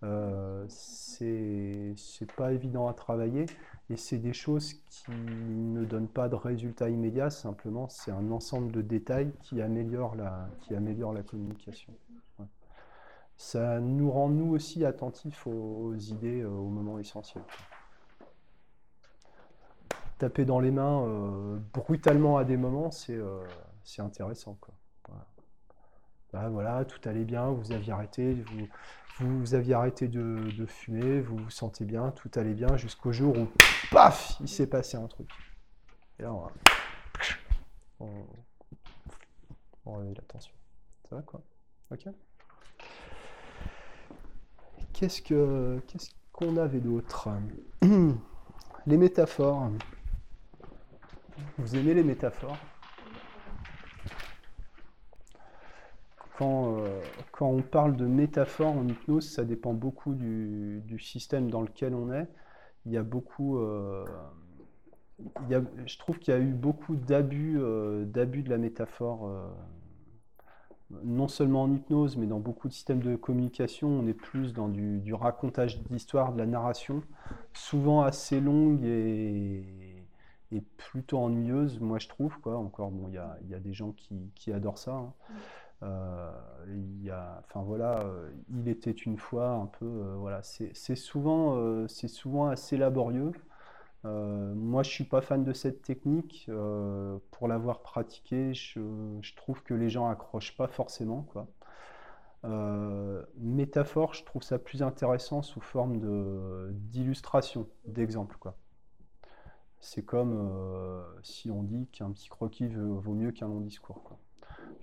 Euh, 0.04 0.64
c'est, 0.68 1.94
pas 2.36 2.52
évident 2.52 2.88
à 2.88 2.94
travailler 2.94 3.46
et 3.90 3.96
c'est 3.96 4.18
des 4.18 4.32
choses 4.32 4.74
qui 4.74 5.10
ne 5.10 5.84
donnent 5.84 6.08
pas 6.08 6.28
de 6.28 6.34
résultat 6.34 6.90
immédiat, 6.90 7.30
simplement 7.30 7.88
c'est 7.88 8.10
un 8.10 8.30
ensemble 8.30 8.72
de 8.72 8.82
détails 8.82 9.32
qui 9.42 9.62
améliore 9.62 10.16
la, 10.16 10.48
qui 10.60 10.74
améliore 10.74 11.12
la 11.12 11.22
communication. 11.22 11.94
Ouais. 12.38 12.46
Ça 13.36 13.80
nous 13.80 14.10
rend 14.10 14.28
nous 14.28 14.52
aussi 14.52 14.84
attentifs 14.84 15.46
aux, 15.46 15.50
aux 15.50 15.94
idées 15.94 16.42
euh, 16.42 16.48
au 16.48 16.68
moment 16.68 16.98
essentiel. 16.98 17.44
Taper 20.18 20.44
dans 20.44 20.60
les 20.60 20.70
mains 20.70 21.06
euh, 21.06 21.58
brutalement 21.72 22.36
à 22.36 22.44
des 22.44 22.56
moments, 22.56 22.90
c'est 22.90 23.16
euh, 23.16 23.44
intéressant, 23.98 24.56
quoi. 24.60 24.74
Voilà. 26.34 26.48
Bah, 26.48 26.48
voilà, 26.48 26.84
tout 26.84 27.08
allait 27.08 27.24
bien, 27.24 27.50
vous 27.50 27.70
aviez 27.70 27.92
arrêté, 27.92 28.44
vous, 29.20 29.54
aviez 29.54 29.74
arrêté 29.74 30.08
de, 30.08 30.66
fumer, 30.66 31.20
vous 31.20 31.36
vous 31.36 31.50
sentez 31.50 31.84
bien, 31.84 32.10
tout 32.10 32.30
allait 32.34 32.54
bien, 32.54 32.76
jusqu'au 32.76 33.12
jour 33.12 33.36
où, 33.38 33.48
paf, 33.92 34.36
il 34.40 34.48
s'est 34.48 34.66
passé 34.66 34.96
un 34.96 35.06
truc. 35.06 35.28
Et 36.18 36.22
là, 36.22 36.32
on, 36.32 36.48
on, 38.00 38.26
on 39.86 39.96
réveille 39.98 40.14
l'attention. 40.14 40.52
Ça 41.08 41.16
va, 41.16 41.22
quoi? 41.22 41.40
Ok? 41.92 42.08
Qu'est-ce 44.92 45.22
que, 45.22 45.80
qu'est-ce 45.86 46.10
qu'on 46.32 46.56
avait 46.56 46.80
d'autre? 46.80 47.28
Les 48.86 48.96
métaphores. 48.96 49.70
Vous 51.58 51.76
aimez 51.76 51.94
les 51.94 52.04
métaphores? 52.04 52.56
Quand, 56.38 56.78
euh, 56.78 57.00
quand 57.32 57.48
on 57.48 57.62
parle 57.62 57.96
de 57.96 58.06
métaphore 58.06 58.76
en 58.76 58.88
hypnose, 58.88 59.30
ça 59.30 59.44
dépend 59.44 59.72
beaucoup 59.72 60.14
du, 60.14 60.82
système 61.00 61.50
dans 61.50 61.62
lequel 61.62 61.94
on 61.94 62.12
est. 62.12 62.28
Il 62.86 62.92
y 62.92 62.96
a 62.96 63.02
beaucoup, 63.02 63.58
euh, 63.58 64.04
je 65.86 65.98
trouve 65.98 66.18
qu'il 66.18 66.34
y 66.34 66.36
a 66.36 66.40
eu 66.40 66.52
beaucoup 66.52 66.96
d'abus, 66.96 67.58
euh, 67.58 68.04
de 68.04 68.48
la 68.48 68.58
métaphore, 68.58 69.28
euh, 69.28 69.48
non 71.04 71.28
seulement 71.28 71.62
en 71.62 71.72
hypnose, 71.72 72.16
mais 72.16 72.26
dans 72.26 72.40
beaucoup 72.40 72.68
de 72.68 72.72
systèmes 72.72 73.00
de 73.00 73.16
communication. 73.16 73.88
On 73.88 74.06
est 74.06 74.14
plus 74.14 74.52
dans 74.52 74.68
du, 74.68 75.14
racontage 75.14 75.82
d'histoire, 75.82 76.32
de 76.32 76.38
la 76.38 76.46
narration, 76.46 77.02
souvent 77.52 78.02
assez 78.02 78.40
longue 78.40 78.84
et, 78.84 80.00
plutôt 80.76 81.18
ennuyeuse, 81.18 81.80
moi 81.80 81.98
je 81.98 82.06
trouve. 82.06 82.36
Encore, 82.44 82.92
bon, 82.92 83.08
il 83.08 83.14
y 83.14 83.54
a, 83.54 83.58
des 83.58 83.72
gens 83.72 83.92
qui, 83.92 84.52
adorent 84.52 84.78
ça. 84.78 84.92
hein. 84.92 85.12
Euh, 85.84 86.30
il 86.68 87.12
enfin 87.12 87.62
voilà, 87.62 88.00
euh, 88.00 88.30
il 88.48 88.68
était 88.68 88.90
une 88.90 89.18
fois 89.18 89.50
un 89.50 89.66
peu, 89.66 89.84
euh, 89.84 90.14
voilà, 90.16 90.42
c'est 90.42 90.96
souvent, 90.96 91.86
c'est 91.88 92.08
souvent 92.08 92.48
assez 92.48 92.76
laborieux. 92.76 93.32
Moi, 94.04 94.82
je 94.82 94.90
suis 94.90 95.04
pas 95.04 95.20
fan 95.22 95.44
de 95.44 95.52
cette 95.52 95.82
technique. 95.82 96.50
pour 97.30 97.48
l'avoir 97.48 97.80
pratiquée, 97.82 98.52
je, 98.54 99.34
trouve 99.36 99.62
que 99.62 99.74
les 99.74 99.88
gens 99.90 100.08
accrochent 100.08 100.56
pas 100.56 100.68
forcément, 100.68 101.22
quoi. 101.22 101.48
Métaphore, 103.38 104.14
je 104.14 104.24
trouve 104.24 104.42
ça 104.42 104.58
plus 104.58 104.82
intéressant 104.82 105.42
sous 105.42 105.60
forme 105.60 105.98
de 106.00 106.70
d'illustration, 106.72 107.68
d'exemple, 107.86 108.36
quoi. 108.38 108.56
C'est 109.80 110.04
comme 110.04 111.04
si 111.22 111.50
on 111.50 111.62
dit 111.62 111.88
qu'un 111.92 112.10
petit 112.12 112.28
croquis 112.28 112.68
vaut 112.68 113.14
mieux 113.14 113.32
qu'un 113.32 113.48
long 113.48 113.60
discours. 113.60 114.18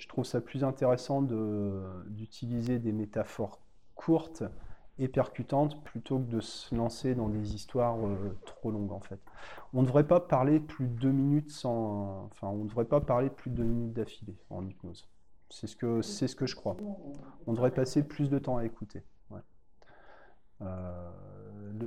Je 0.02 0.08
trouve 0.08 0.26
ça 0.26 0.42
plus 0.42 0.64
intéressant 0.64 1.22
d'utiliser 1.22 2.80
des 2.80 2.92
métaphores 2.92 3.60
courtes 3.94 4.44
et 4.98 5.08
percutantes 5.08 5.84
plutôt 5.84 6.18
que 6.18 6.26
de 6.26 6.42
se 6.42 6.74
lancer 6.74 7.14
dans 7.14 7.30
des 7.30 7.54
histoires 7.54 7.98
euh, 8.04 8.36
trop 8.48 8.72
longues 8.72 8.94
en 8.94 9.00
fait. 9.00 9.20
On 9.74 9.82
ne 9.82 9.86
devrait 9.86 10.08
pas 10.08 10.20
parler 10.20 10.60
plus 10.60 10.88
de 10.88 11.00
deux 11.00 11.12
minutes 11.12 11.52
sans, 11.52 12.26
enfin, 12.32 12.48
on 12.48 12.64
ne 12.64 12.68
devrait 12.68 12.86
pas 12.86 13.00
parler 13.00 13.30
plus 13.30 13.52
de 13.52 13.58
deux 13.58 13.64
minutes 13.64 13.94
d'affilée 13.94 14.36
en 14.50 14.66
hypnose. 14.66 15.08
C'est 15.52 15.68
ce 15.68 15.76
que, 15.76 16.02
ce 16.02 16.36
que 16.36 16.48
je 16.48 16.56
crois. 16.56 16.78
On 17.46 17.54
devrait 17.54 17.72
passer 17.72 18.02
plus 18.02 18.32
de 18.32 18.40
temps 18.40 18.58
à 18.58 18.66
écouter. 18.66 19.04
Euh, 20.62 21.12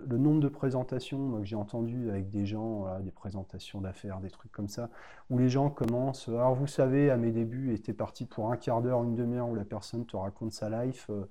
le, 0.09 0.18
nombre 0.18 0.40
de 0.40 0.49
présentations 0.49 1.18
moi, 1.18 1.40
que 1.40 1.47
j'ai 1.47 1.57
entendues 1.57 2.11
avec 2.11 2.31
des 2.31 2.47
gens, 2.47 2.87
des 3.01 3.11
présentations 3.11 3.81
d'affaires, 3.81 4.20
des 4.20 4.31
trucs 4.31 4.53
comme 4.53 4.68
ça, 4.68 4.90
où 5.31 5.38
les 5.38 5.49
gens 5.49 5.70
commencent. 5.70 6.29
Alors, 6.29 6.55
vous 6.55 6.66
savez, 6.66 7.11
à 7.11 7.16
mes 7.16 7.31
débuts, 7.31 7.73
était 7.73 7.92
parti 7.92 8.27
pour 8.27 8.51
un 8.51 8.57
quart 8.57 8.83
d'heure, 8.83 9.03
une 9.03 9.14
demi-heure, 9.14 9.49
où 9.49 9.55
la 9.55 9.64
personne 9.64 10.07
te 10.07 10.16
raconte 10.16 10.53
sa 10.53 10.68
life, 10.85 11.07
euh, 11.11 11.25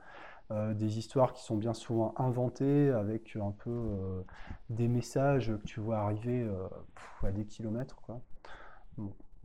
euh, 0.51 0.73
des 0.73 0.99
histoires 0.99 1.33
qui 1.33 1.41
sont 1.41 1.55
bien 1.55 1.73
souvent 1.73 2.13
inventées, 2.17 2.89
avec 2.89 3.35
un 3.37 3.51
peu 3.51 3.69
euh, 3.71 4.21
des 4.69 4.87
messages 4.87 5.47
que 5.47 5.65
tu 5.65 5.79
vois 5.79 5.99
arriver 5.99 6.43
euh, 6.43 6.67
à 7.23 7.31
des 7.31 7.45
kilomètres, 7.45 7.95
quoi. 8.01 8.19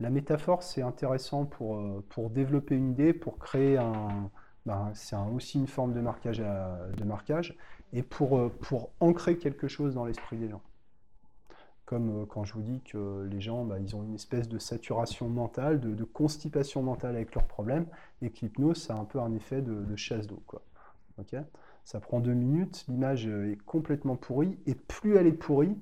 La 0.01 0.09
métaphore, 0.09 0.61
c'est 0.63 0.81
intéressant 0.81 1.45
pour, 1.45 1.77
euh, 1.77 2.05
pour 2.09 2.29
développer 2.29 2.75
une 2.75 2.91
idée, 2.91 3.13
pour 3.13 3.37
créer 3.39 3.77
un. 3.77 4.29
ben, 4.65 4.91
c'est 4.93 5.15
aussi 5.15 5.57
une 5.57 5.67
forme 5.67 5.93
de 5.93 6.01
marquage, 6.01 6.39
de 6.39 7.03
marquage 7.03 7.57
et 7.93 8.03
pour, 8.03 8.37
euh, 8.37 8.49
pour 8.61 8.91
ancrer 8.99 9.37
quelque 9.37 9.67
chose 9.67 9.93
dans 9.93 10.05
l'esprit 10.05 10.37
des 10.37 10.49
gens. 10.49 10.61
Comme 11.85 12.21
euh, 12.21 12.25
quand 12.25 12.43
je 12.43 12.53
vous 12.53 12.61
dis 12.61 12.81
que 12.81 13.27
les 13.29 13.41
gens, 13.41 13.65
bah, 13.65 13.79
ils 13.79 13.95
ont 13.95 14.03
une 14.03 14.15
espèce 14.15 14.47
de 14.47 14.59
saturation 14.59 15.27
mentale, 15.27 15.79
de, 15.79 15.93
de 15.95 16.03
constipation 16.03 16.83
mentale 16.83 17.15
avec 17.15 17.33
leurs 17.33 17.47
problèmes, 17.47 17.87
et 18.21 18.29
que 18.29 18.41
l'hypnose, 18.41 18.81
ça 18.81 18.95
a 18.95 18.97
un 18.99 19.05
peu 19.05 19.19
un 19.19 19.33
effet 19.33 19.61
de, 19.61 19.83
de 19.83 19.95
chasse 19.95 20.27
d'eau, 20.27 20.41
quoi. 20.45 20.61
Ça 21.83 21.99
prend 21.99 22.19
deux 22.19 22.33
minutes, 22.33 22.85
l'image 22.87 23.27
euh, 23.27 23.51
est 23.51 23.57
complètement 23.65 24.15
pourrie, 24.15 24.59
et 24.65 24.75
plus 24.75 25.15
elle 25.15 25.27
est 25.27 25.33
pourrie, 25.33 25.77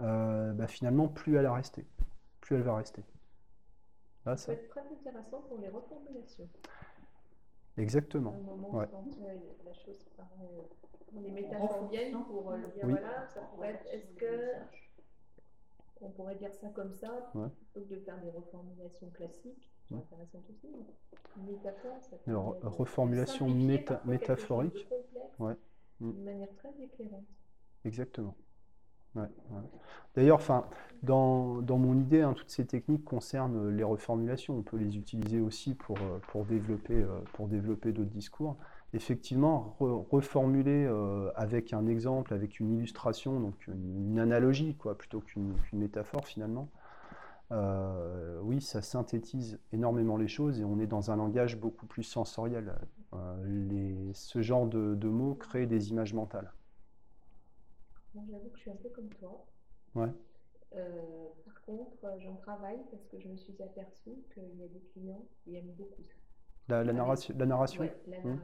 euh, 0.00 0.52
bah, 0.52 0.66
finalement, 0.66 1.08
plus 1.08 1.36
elle 1.36 1.44
va 1.44 1.54
rester. 1.54 1.86
Plus 2.40 2.56
elle 2.56 2.62
va 2.62 2.76
rester. 2.76 3.02
Là, 4.26 4.36
Ça 4.36 4.46
ça, 4.46 4.52
peut 4.52 4.60
être 4.60 4.68
très 4.68 4.80
intéressant 4.80 5.40
pour 5.48 5.58
les 5.58 5.68
reformulations. 5.68 6.48
Exactement. 7.78 8.32
À 8.32 8.34
un 8.34 8.38
moment, 8.40 8.74
Ouais. 8.74 8.86
quand 8.90 9.04
euh, 9.22 9.38
la 9.64 9.72
chose 9.74 10.04
paraît. 10.16 10.28
euh, 10.42 11.20
les 11.20 11.30
métaphores 11.30 11.88
viennent 11.88 12.24
pour 12.24 12.50
euh, 12.52 12.58
dire 12.74 12.84
Oui. 12.84 12.90
voilà, 12.92 13.26
ça 13.28 13.40
pourrait 13.42 13.70
être. 13.70 13.86
Est-ce 13.92 14.12
que. 14.14 14.52
On 16.02 16.10
pourrait 16.10 16.34
dire 16.36 16.52
ça 16.54 16.68
comme 16.68 16.92
ça, 16.92 17.30
Ouais. 17.34 17.48
plutôt 17.72 17.88
que 17.88 17.94
de 17.94 18.00
faire 18.00 18.20
des 18.20 18.30
reformulations 18.30 19.08
classiques. 19.10 19.72
Ouais. 19.90 19.98
intéressant 19.98 20.42
aussi. 20.50 20.68
Une 21.38 21.46
métaphore, 21.46 21.96
ça 22.02 22.16
permet 22.16 22.56
de- 22.56 22.60
de 22.62 22.66
reformulation 22.66 23.46
méta- 23.48 24.02
de 24.04 24.10
métaphorique. 24.10 24.82
complexe 24.88 25.38
Ouais. 25.38 25.54
Mm. 26.00 26.12
D'une 26.12 26.24
manière 26.24 26.54
très 26.56 26.70
éclairante. 26.82 27.24
Exactement. 27.84 28.34
D'ailleurs, 30.14 30.40
dans, 31.02 31.62
mon 31.78 31.98
idée, 31.98 32.22
hein, 32.22 32.32
toutes 32.32 32.50
ces 32.50 32.66
techniques 32.66 33.04
concernent 33.04 33.68
les 33.68 33.84
reformulations. 33.84 34.56
On 34.56 34.62
peut 34.62 34.78
les 34.78 34.96
utiliser 34.96 35.40
aussi 35.40 35.74
pour, 35.74 35.98
euh, 35.98 36.18
euh, 36.90 37.46
développer 37.48 37.92
d'autres 37.92 38.10
discours. 38.10 38.56
Effectivement, 38.94 39.76
re- 39.78 40.06
reformuler 40.10 40.86
euh, 40.86 41.30
avec 41.34 41.74
un 41.74 41.86
exemple, 41.86 42.32
avec 42.32 42.60
une 42.60 42.72
illustration, 42.72 43.40
donc 43.40 43.66
une, 43.66 44.18
analogie, 44.18 44.74
quoi, 44.74 44.96
plutôt 44.96 45.20
qu'une 45.20 45.54
métaphore 45.72 46.26
finalement. 46.26 46.68
Oui, 48.42 48.60
ça 48.60 48.82
synthétise 48.82 49.60
énormément 49.72 50.16
les 50.16 50.28
choses 50.28 50.60
et 50.60 50.64
on 50.64 50.80
est 50.80 50.86
dans 50.86 51.10
un 51.10 51.16
langage 51.16 51.60
beaucoup 51.60 51.86
plus 51.86 52.02
sensoriel. 52.02 52.74
Ce 54.14 54.42
genre 54.42 54.66
de 54.66 55.08
mots 55.08 55.34
crée 55.34 55.66
des 55.66 55.90
images 55.90 56.14
mentales. 56.14 56.52
J'avoue 58.30 58.48
que 58.48 58.56
je 58.56 58.62
suis 58.62 58.70
un 58.70 58.76
peu 58.76 58.88
comme 58.90 59.08
toi. 59.10 59.44
Ouais. 59.94 60.08
Euh, 60.74 61.28
par 61.44 61.62
contre, 61.62 62.04
euh, 62.04 62.18
j'en 62.18 62.34
travaille 62.36 62.80
parce 62.90 63.06
que 63.06 63.18
je 63.20 63.28
me 63.28 63.36
suis 63.36 63.60
aperçue 63.62 64.16
qu'il 64.34 64.56
y 64.58 64.64
a 64.64 64.68
des 64.68 64.80
clients 64.92 65.24
qui 65.44 65.56
aiment 65.56 65.72
beaucoup 65.76 66.02
ça. 66.02 66.14
La, 66.68 66.82
la 66.82 66.92
narration, 66.92 67.34
la 67.38 67.46
narration 67.46 67.82
Ouais, 67.82 67.96
la 68.06 68.20
Hmm. 68.20 68.40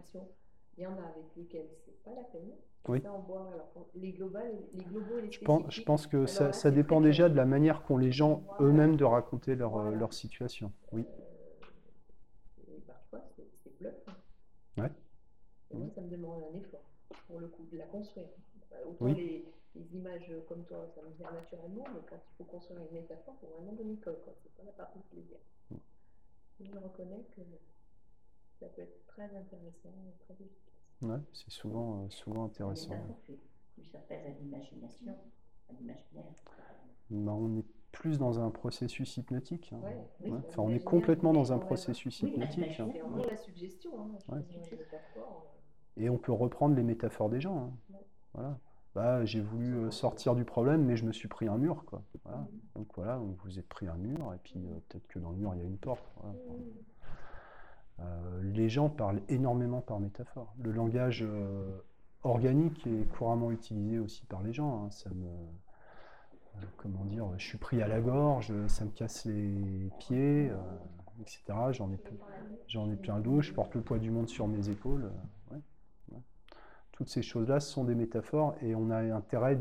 Il 0.78 0.84
y 0.84 0.86
en 0.86 0.96
a 0.96 1.02
avec 1.02 1.36
lesquels 1.36 1.68
c'est 1.84 2.02
pas 2.02 2.14
la 2.14 2.22
peine. 2.24 2.50
Oui. 2.88 3.00
Ça, 3.02 3.12
on 3.12 3.20
voit, 3.20 3.52
alors, 3.52 3.90
les, 3.94 4.12
globales, 4.12 4.54
les 4.72 4.84
globaux 4.84 5.18
et 5.18 5.22
les 5.22 5.30
Je 5.30 5.40
pense, 5.44 5.64
je 5.68 5.82
pense 5.82 6.06
que 6.06 6.16
Alors 6.16 6.28
ça, 6.28 6.44
là, 6.46 6.52
ça 6.52 6.70
dépend 6.70 7.00
déjà 7.00 7.28
de 7.28 7.34
la 7.36 7.44
manière 7.44 7.82
qu'ont 7.84 7.98
les 7.98 8.10
gens 8.10 8.42
Voilà. 8.46 8.64
eux-mêmes 8.64 8.96
de 8.96 9.04
raconter 9.04 9.54
leur, 9.54 9.76
euh, 9.76 9.82
Voilà. 9.82 9.98
leur 9.98 10.12
situation. 10.14 10.72
Oui. 10.92 11.04
Euh, 11.06 12.74
et 12.76 12.80
parfois, 12.86 13.22
c'est 13.36 13.78
bluffant. 13.78 14.12
Ouais. 14.78 14.90
Et 15.72 15.76
moi, 15.76 15.88
ça 15.94 16.00
me 16.00 16.08
demande 16.08 16.42
un 16.52 16.58
effort, 16.58 16.84
pour 17.26 17.40
le 17.40 17.48
coup, 17.48 17.64
de 17.70 17.76
la 17.76 17.86
construire. 17.86 18.28
Autant 18.86 18.96
Oui. 19.04 19.14
les, 19.14 19.44
les 19.74 19.94
images 19.96 20.30
comme 20.48 20.64
toi, 20.64 20.86
ça 20.94 21.02
me 21.02 21.10
vient 21.16 21.30
naturellement, 21.32 21.84
mais 21.94 22.00
quand 22.08 22.16
il 22.16 22.36
faut 22.36 22.44
construire 22.44 22.80
une 22.82 22.92
métaphore, 23.00 23.34
il 23.42 23.46
faut 23.46 23.54
vraiment 23.54 23.72
donner 23.72 23.96
code, 23.96 24.22
quoi. 24.24 24.34
C'est 24.42 24.52
pas 24.54 24.64
la 24.64 24.72
partie 24.72 24.98
de 24.98 25.04
plaisir. 25.04 25.38
Je 26.60 26.78
reconnais 26.78 27.24
que 27.34 27.40
ça 28.60 28.66
peut 28.68 28.82
être 28.82 29.06
très 29.06 29.24
intéressant 29.24 29.88
et 30.08 30.18
très 30.24 30.34
efficace. 30.34 30.58
Ouais, 31.02 31.18
c'est 31.32 31.50
souvent, 31.50 32.04
euh, 32.04 32.10
souvent 32.10 32.44
intéressant. 32.44 32.94
fait 33.26 33.38
plus 33.74 33.94
appel 33.96 34.24
à 34.26 34.28
l'imagination, 34.38 35.16
à 35.68 35.72
l'imaginaire. 35.72 36.24
Ben, 37.10 37.28
on 37.32 37.56
est 37.56 37.64
plus 37.90 38.18
dans 38.18 38.38
un 38.40 38.50
processus 38.50 39.16
hypnotique. 39.16 39.72
hein. 39.72 39.80
Ouais, 39.82 39.96
oui, 40.20 40.30
Ouais. 40.30 40.38
c'est 40.42 40.48
Enfin, 40.50 40.62
on 40.62 40.70
est 40.74 40.84
complètement 40.84 41.32
dans 41.32 41.52
un 41.52 41.56
on 41.56 41.60
processus 41.60 42.22
Oui, 42.22 42.30
hypnotique. 42.30 42.78
hein. 42.80 42.86
vraiment 42.86 43.16
la 43.16 43.36
suggestion, 43.36 43.90
hein, 44.00 44.18
Ouais. 44.28 44.40
métaphores. 44.70 45.46
Et 45.96 46.08
on 46.08 46.18
peut 46.18 46.32
reprendre 46.32 46.76
les 46.76 46.82
métaphores 46.84 47.28
des 47.30 47.40
gens. 47.40 47.72
hein. 47.90 47.98
Voilà. 48.34 48.58
Bah, 48.94 49.24
j'ai 49.24 49.40
voulu 49.40 49.74
euh, 49.76 49.90
sortir 49.90 50.34
du 50.34 50.44
problème, 50.44 50.84
mais 50.84 50.96
je 50.96 51.06
me 51.06 51.12
suis 51.12 51.28
pris 51.28 51.48
un 51.48 51.56
mur. 51.56 51.84
Quoi. 51.86 52.02
Donc 52.76 52.88
voilà, 52.94 53.16
vous 53.16 53.34
vous 53.44 53.58
êtes 53.58 53.68
pris 53.68 53.88
un 53.88 53.94
mur, 53.94 54.34
et 54.34 54.38
puis 54.44 54.66
euh, 54.66 54.78
peut-être 54.88 55.06
que 55.06 55.18
dans 55.18 55.30
le 55.30 55.36
mur, 55.36 55.54
il 55.54 55.60
y 55.60 55.64
a 55.64 55.66
une 55.66 55.78
porte. 55.78 56.04
Euh, 58.00 58.42
les 58.42 58.68
gens 58.68 58.90
parlent 58.90 59.22
énormément 59.28 59.80
par 59.80 59.98
métaphore. 59.98 60.54
Le 60.62 60.72
langage 60.72 61.24
organique 62.22 62.86
est 62.86 63.08
couramment 63.16 63.50
utilisé 63.50 63.98
aussi 63.98 64.26
par 64.26 64.42
les 64.42 64.52
gens. 64.52 64.84
hein. 64.84 64.90
Ça 64.90 65.08
me, 65.10 65.28
comment 66.76 67.04
dire, 67.04 67.26
je 67.38 67.46
suis 67.46 67.58
pris 67.58 67.80
à 67.80 67.88
la 67.88 68.00
gorge, 68.00 68.52
ça 68.66 68.84
me 68.84 68.90
casse 68.90 69.24
les 69.24 69.90
pieds, 70.00 70.50
etc. 71.20 71.42
J'en 71.70 71.90
ai, 71.90 72.92
ai 72.92 72.96
plein 72.96 73.16
le 73.16 73.22
dos, 73.22 73.40
je 73.40 73.52
porte 73.52 73.74
le 73.74 73.80
poids 73.80 73.98
du 73.98 74.10
monde 74.10 74.28
sur 74.28 74.48
mes 74.48 74.68
épaules. 74.68 75.10
Toutes 77.02 77.10
ces 77.10 77.22
choses-là 77.22 77.58
sont 77.58 77.82
des 77.82 77.96
métaphores 77.96 78.54
et 78.62 78.76
on 78.76 78.88
a 78.90 78.98
intérêt 79.00 79.58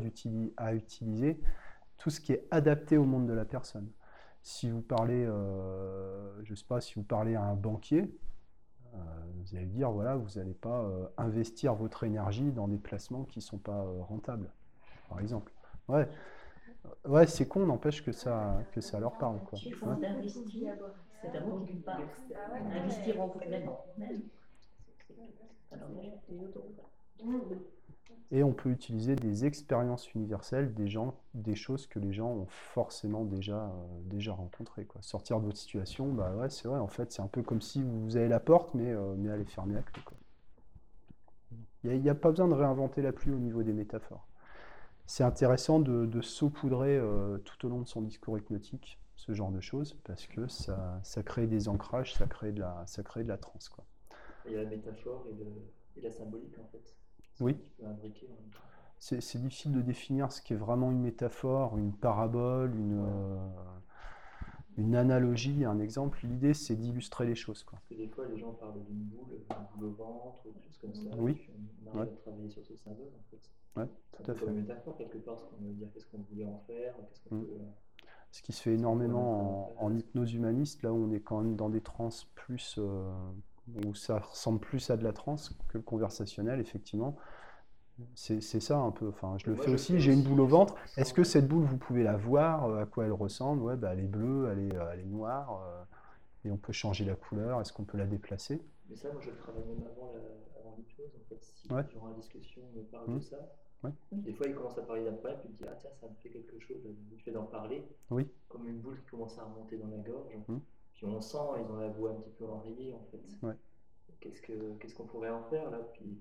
à 0.56 0.74
utiliser 0.74 1.40
tout 1.98 2.08
ce 2.08 2.20
qui 2.20 2.32
est 2.32 2.46
adapté 2.52 2.96
au 2.96 3.04
monde 3.04 3.26
de 3.26 3.32
la 3.32 3.44
personne. 3.44 3.90
Si 4.42 4.70
vous 4.70 4.80
parlez, 4.80 5.24
euh, 5.26 6.40
je 6.44 6.54
sais 6.54 6.64
pas, 6.64 6.80
si 6.80 6.94
vous 6.94 7.02
parlez 7.02 7.34
à 7.34 7.42
un 7.42 7.56
banquier, 7.56 8.16
euh, 8.94 8.98
vous 9.38 9.56
allez 9.56 9.66
dire, 9.66 9.90
voilà, 9.90 10.14
vous 10.14 10.38
n'allez 10.38 10.54
pas 10.54 10.84
euh, 10.84 11.08
investir 11.18 11.74
votre 11.74 12.04
énergie 12.04 12.52
dans 12.52 12.68
des 12.68 12.78
placements 12.78 13.24
qui 13.24 13.40
ne 13.40 13.42
sont 13.42 13.58
pas 13.58 13.86
euh, 13.86 14.02
rentables, 14.02 14.48
par 15.08 15.18
exemple. 15.18 15.52
Ouais, 15.88 16.08
ouais 17.08 17.26
c'est 17.26 17.48
con, 17.48 17.66
n'empêche 17.66 18.04
que 18.04 18.12
ça, 18.12 18.62
que 18.70 18.80
ça 18.80 19.00
leur 19.00 19.18
parle. 19.18 19.40
Quoi. 19.40 19.58
Ouais. 19.58 19.96
c'est 22.28 22.36
un. 22.36 22.40
Ah 22.46 22.52
ouais, 22.52 22.78
Investir 22.78 23.20
en 23.20 23.26
vous-même. 23.26 23.68
même. 23.98 24.22
Et 28.34 28.42
on 28.42 28.54
peut 28.54 28.70
utiliser 28.70 29.14
des 29.14 29.44
expériences 29.44 30.12
universelles, 30.14 30.72
des 30.72 30.88
gens, 30.88 31.14
des 31.34 31.54
choses 31.54 31.86
que 31.86 31.98
les 31.98 32.14
gens 32.14 32.30
ont 32.30 32.46
forcément 32.46 33.26
déjà, 33.26 33.66
euh, 33.66 34.00
déjà 34.04 34.32
rencontrées. 34.32 34.88
Sortir 35.02 35.38
de 35.38 35.44
votre 35.44 35.58
situation, 35.58 36.10
bah 36.10 36.34
ouais, 36.36 36.48
c'est 36.48 36.66
vrai, 36.66 36.78
en 36.78 36.88
fait, 36.88 37.12
c'est 37.12 37.20
un 37.20 37.26
peu 37.26 37.42
comme 37.42 37.60
si 37.60 37.82
vous 37.82 38.16
avez 38.16 38.28
la 38.28 38.40
porte, 38.40 38.72
mais, 38.72 38.90
euh, 38.90 39.14
mais 39.18 39.28
elle 39.28 39.42
est 39.42 39.50
fermée 39.50 39.76
à 39.76 39.82
clé. 39.82 40.02
Il 41.84 42.00
n'y 42.00 42.08
a, 42.08 42.14
pas 42.14 42.30
besoin 42.30 42.48
de 42.48 42.54
réinventer 42.54 43.02
la 43.02 43.12
pluie 43.12 43.32
au 43.32 43.38
niveau 43.38 43.62
des 43.62 43.74
métaphores. 43.74 44.26
C'est 45.06 45.24
intéressant 45.24 45.78
de, 45.78 46.20
saupoudrer 46.22 46.96
euh, 46.96 47.36
tout 47.38 47.66
au 47.66 47.68
long 47.68 47.80
de 47.80 47.88
son 47.88 48.00
discours 48.00 48.38
hypnotique 48.38 48.98
ce 49.16 49.34
genre 49.34 49.50
de 49.50 49.60
choses, 49.60 49.94
parce 50.04 50.26
que 50.26 50.48
ça, 50.48 51.00
ça 51.02 51.22
crée 51.22 51.46
des 51.46 51.68
ancrages, 51.68 52.14
ça 52.14 52.26
crée 52.26 52.52
de 52.52 52.60
la, 52.60 52.82
ça 52.86 53.02
crée 53.02 53.24
de 53.24 53.28
la 53.28 53.36
transe. 53.36 53.70
Il 54.46 54.52
y 54.52 54.56
a 54.56 54.62
la 54.62 54.70
métaphore 54.70 55.26
et 55.96 56.00
la 56.00 56.10
symbolique 56.10 56.58
en 56.58 56.66
fait. 56.68 56.96
Oui. 57.42 57.56
C'est 58.98 59.38
difficile 59.40 59.72
de 59.72 59.80
définir 59.82 60.30
ce 60.30 60.40
qui 60.40 60.52
est 60.52 60.56
vraiment 60.56 60.90
une 60.92 61.00
métaphore, 61.00 61.76
une 61.76 61.92
parabole, 61.92 62.74
une, 62.76 63.00
euh, 63.04 63.36
une 64.76 64.94
analogie, 64.94 65.64
un 65.64 65.80
exemple. 65.80 66.20
L'idée, 66.22 66.54
c'est 66.54 66.76
d'illustrer 66.76 67.26
les 67.26 67.34
choses. 67.34 67.64
Quoi. 67.64 67.78
Parce 67.80 67.88
que 67.88 67.94
des 67.94 68.08
fois, 68.08 68.26
les 68.28 68.38
gens 68.38 68.52
parlent 68.52 68.80
d'une 68.84 69.02
boule, 69.04 69.28
d'une 69.30 69.66
boule 69.76 69.88
au 69.88 69.92
ventre, 69.92 70.46
ou 70.46 70.52
des 70.52 70.62
choses 70.62 70.78
comme 70.78 70.94
ça. 70.94 71.10
Oui. 71.18 71.48
on 71.84 71.98
arrive 71.98 72.10
Ouais. 72.12 72.16
travailler 72.22 72.48
sur 72.48 72.64
ce 72.64 72.76
symbole 72.76 73.08
en 73.18 73.22
fait. 73.30 73.50
Ouais, 73.80 73.88
C'est 74.16 74.22
tout 74.22 74.30
à 74.30 74.34
fait. 74.34 74.46
une 74.46 74.54
métaphore 74.60 74.96
quelque 74.96 75.18
part, 75.18 75.34
parce 75.36 75.48
qu'on 75.48 75.56
veut 75.64 75.72
dire 75.72 75.88
qu'est-ce 75.92 76.06
qu'on 76.06 76.18
voulait 76.30 76.44
en 76.46 76.58
faire, 76.66 76.94
qu'est-ce 77.08 77.28
qu'on 77.28 77.34
Mm. 77.36 77.44
peut. 77.46 77.58
Ce 78.30 78.40
qui 78.40 78.52
se 78.52 78.62
fait 78.62 78.74
énormément 78.74 79.74
en, 79.78 79.84
en 79.86 79.94
hypnose 79.96 80.32
humaniste, 80.32 80.82
là 80.82 80.92
où 80.92 80.96
on 80.96 81.10
est 81.10 81.20
quand 81.20 81.40
même 81.42 81.56
dans 81.56 81.68
des 81.68 81.80
trans 81.82 82.08
plus. 82.34 82.76
euh, 82.78 83.12
où 83.84 83.94
ça 83.94 84.18
ressemble 84.18 84.60
plus 84.60 84.90
à 84.90 84.96
de 84.96 85.04
la 85.04 85.12
transe 85.12 85.56
que 85.68 85.78
le 85.78 85.82
conversationnel, 85.84 86.60
effectivement. 86.60 87.16
C'est 88.14 88.40
ça 88.40 88.78
un 88.78 88.90
peu. 88.90 89.08
Enfin, 89.08 89.36
je 89.38 89.46
le 89.46 89.54
Moi, 89.54 89.62
fais 89.64 89.70
je 89.70 89.74
aussi. 89.74 90.00
J'ai 90.00 90.12
une 90.12 90.22
boule 90.22 90.40
au 90.40 90.46
ventre. 90.46 90.74
Est-ce 90.96 91.12
que 91.14 91.22
cette 91.24 91.46
boule, 91.46 91.64
vous 91.64 91.76
pouvez 91.76 92.02
la 92.02 92.16
voir 92.16 92.64
euh, 92.66 92.82
À 92.82 92.86
quoi 92.86 93.04
elle 93.04 93.12
ressemble? 93.12 93.62
Ouais, 93.62 93.76
bah, 93.76 93.90
elle 93.92 94.00
est 94.00 94.08
bleue, 94.08 94.48
elle 94.50 94.58
est, 94.58 94.74
euh, 94.74 94.90
elle 94.92 95.00
est 95.00 95.04
noire. 95.04 95.62
euh, 95.64 95.84
et 96.44 96.50
on 96.50 96.56
peut 96.56 96.72
changer 96.72 97.04
la 97.04 97.14
couleur. 97.14 97.60
Est-ce 97.60 97.72
qu'on 97.72 97.84
peut 97.84 97.98
la 97.98 98.06
déplacer? 98.06 98.60
Mais 98.88 98.96
ça, 98.96 99.12
moi, 99.12 99.20
je 99.22 99.30
le 99.30 99.36
travaille 99.36 99.62
même 99.64 99.86
avant 99.86 100.12
la- 100.12 100.60
avant 100.60 100.74
l'hypnose. 100.76 101.10
En 101.14 101.28
fait, 101.28 101.38
si 101.44 101.72
Ouais. 101.72 101.84
durant 101.90 102.08
la 102.08 102.14
discussion, 102.14 102.62
on 102.76 102.82
parle 102.90 103.10
Mm. 103.10 103.18
de 103.18 103.20
ça, 103.22 103.36
des 104.12 104.32
fois, 104.32 104.46
il 104.48 104.54
commence 104.54 104.78
à 104.78 104.82
parler 104.82 105.04
d'un 105.04 105.12
problème, 105.12 105.38
puis 105.40 105.50
il 105.50 105.56
dit 105.56 105.64
Ah, 105.68 105.76
tiens, 105.80 105.90
ça 106.00 106.08
me 106.08 106.14
fait 106.22 106.30
quelque 106.30 106.58
chose, 106.60 106.78
le 106.84 107.16
fait 107.18 107.30
d'en 107.30 107.44
parler. 107.44 107.84
Oui. 108.10 108.26
Comme 108.48 108.66
une 108.68 108.80
boule 108.80 108.98
qui 109.02 109.10
commence 109.10 109.38
à 109.38 109.44
remonter 109.44 109.76
dans 109.76 109.86
la 109.88 109.98
gorge. 109.98 110.32
Mm. 110.48 110.56
Puis 111.02 111.10
on 111.10 111.20
sent, 111.20 111.36
ils 111.58 111.68
ont 111.72 111.76
la 111.78 111.88
voix 111.88 112.10
un 112.12 112.14
petit 112.14 112.30
peu 112.30 112.44
enrayée, 112.46 112.94
en 112.94 113.02
fait. 113.10 113.46
Ouais. 113.46 113.54
Qu'est-ce 114.20 114.40
que- 114.40 114.74
qu'est-ce 114.78 114.94
qu'on 114.94 115.06
pourrait 115.06 115.30
en 115.30 115.42
faire 115.42 115.68
là? 115.72 115.80
Puis 115.94 116.16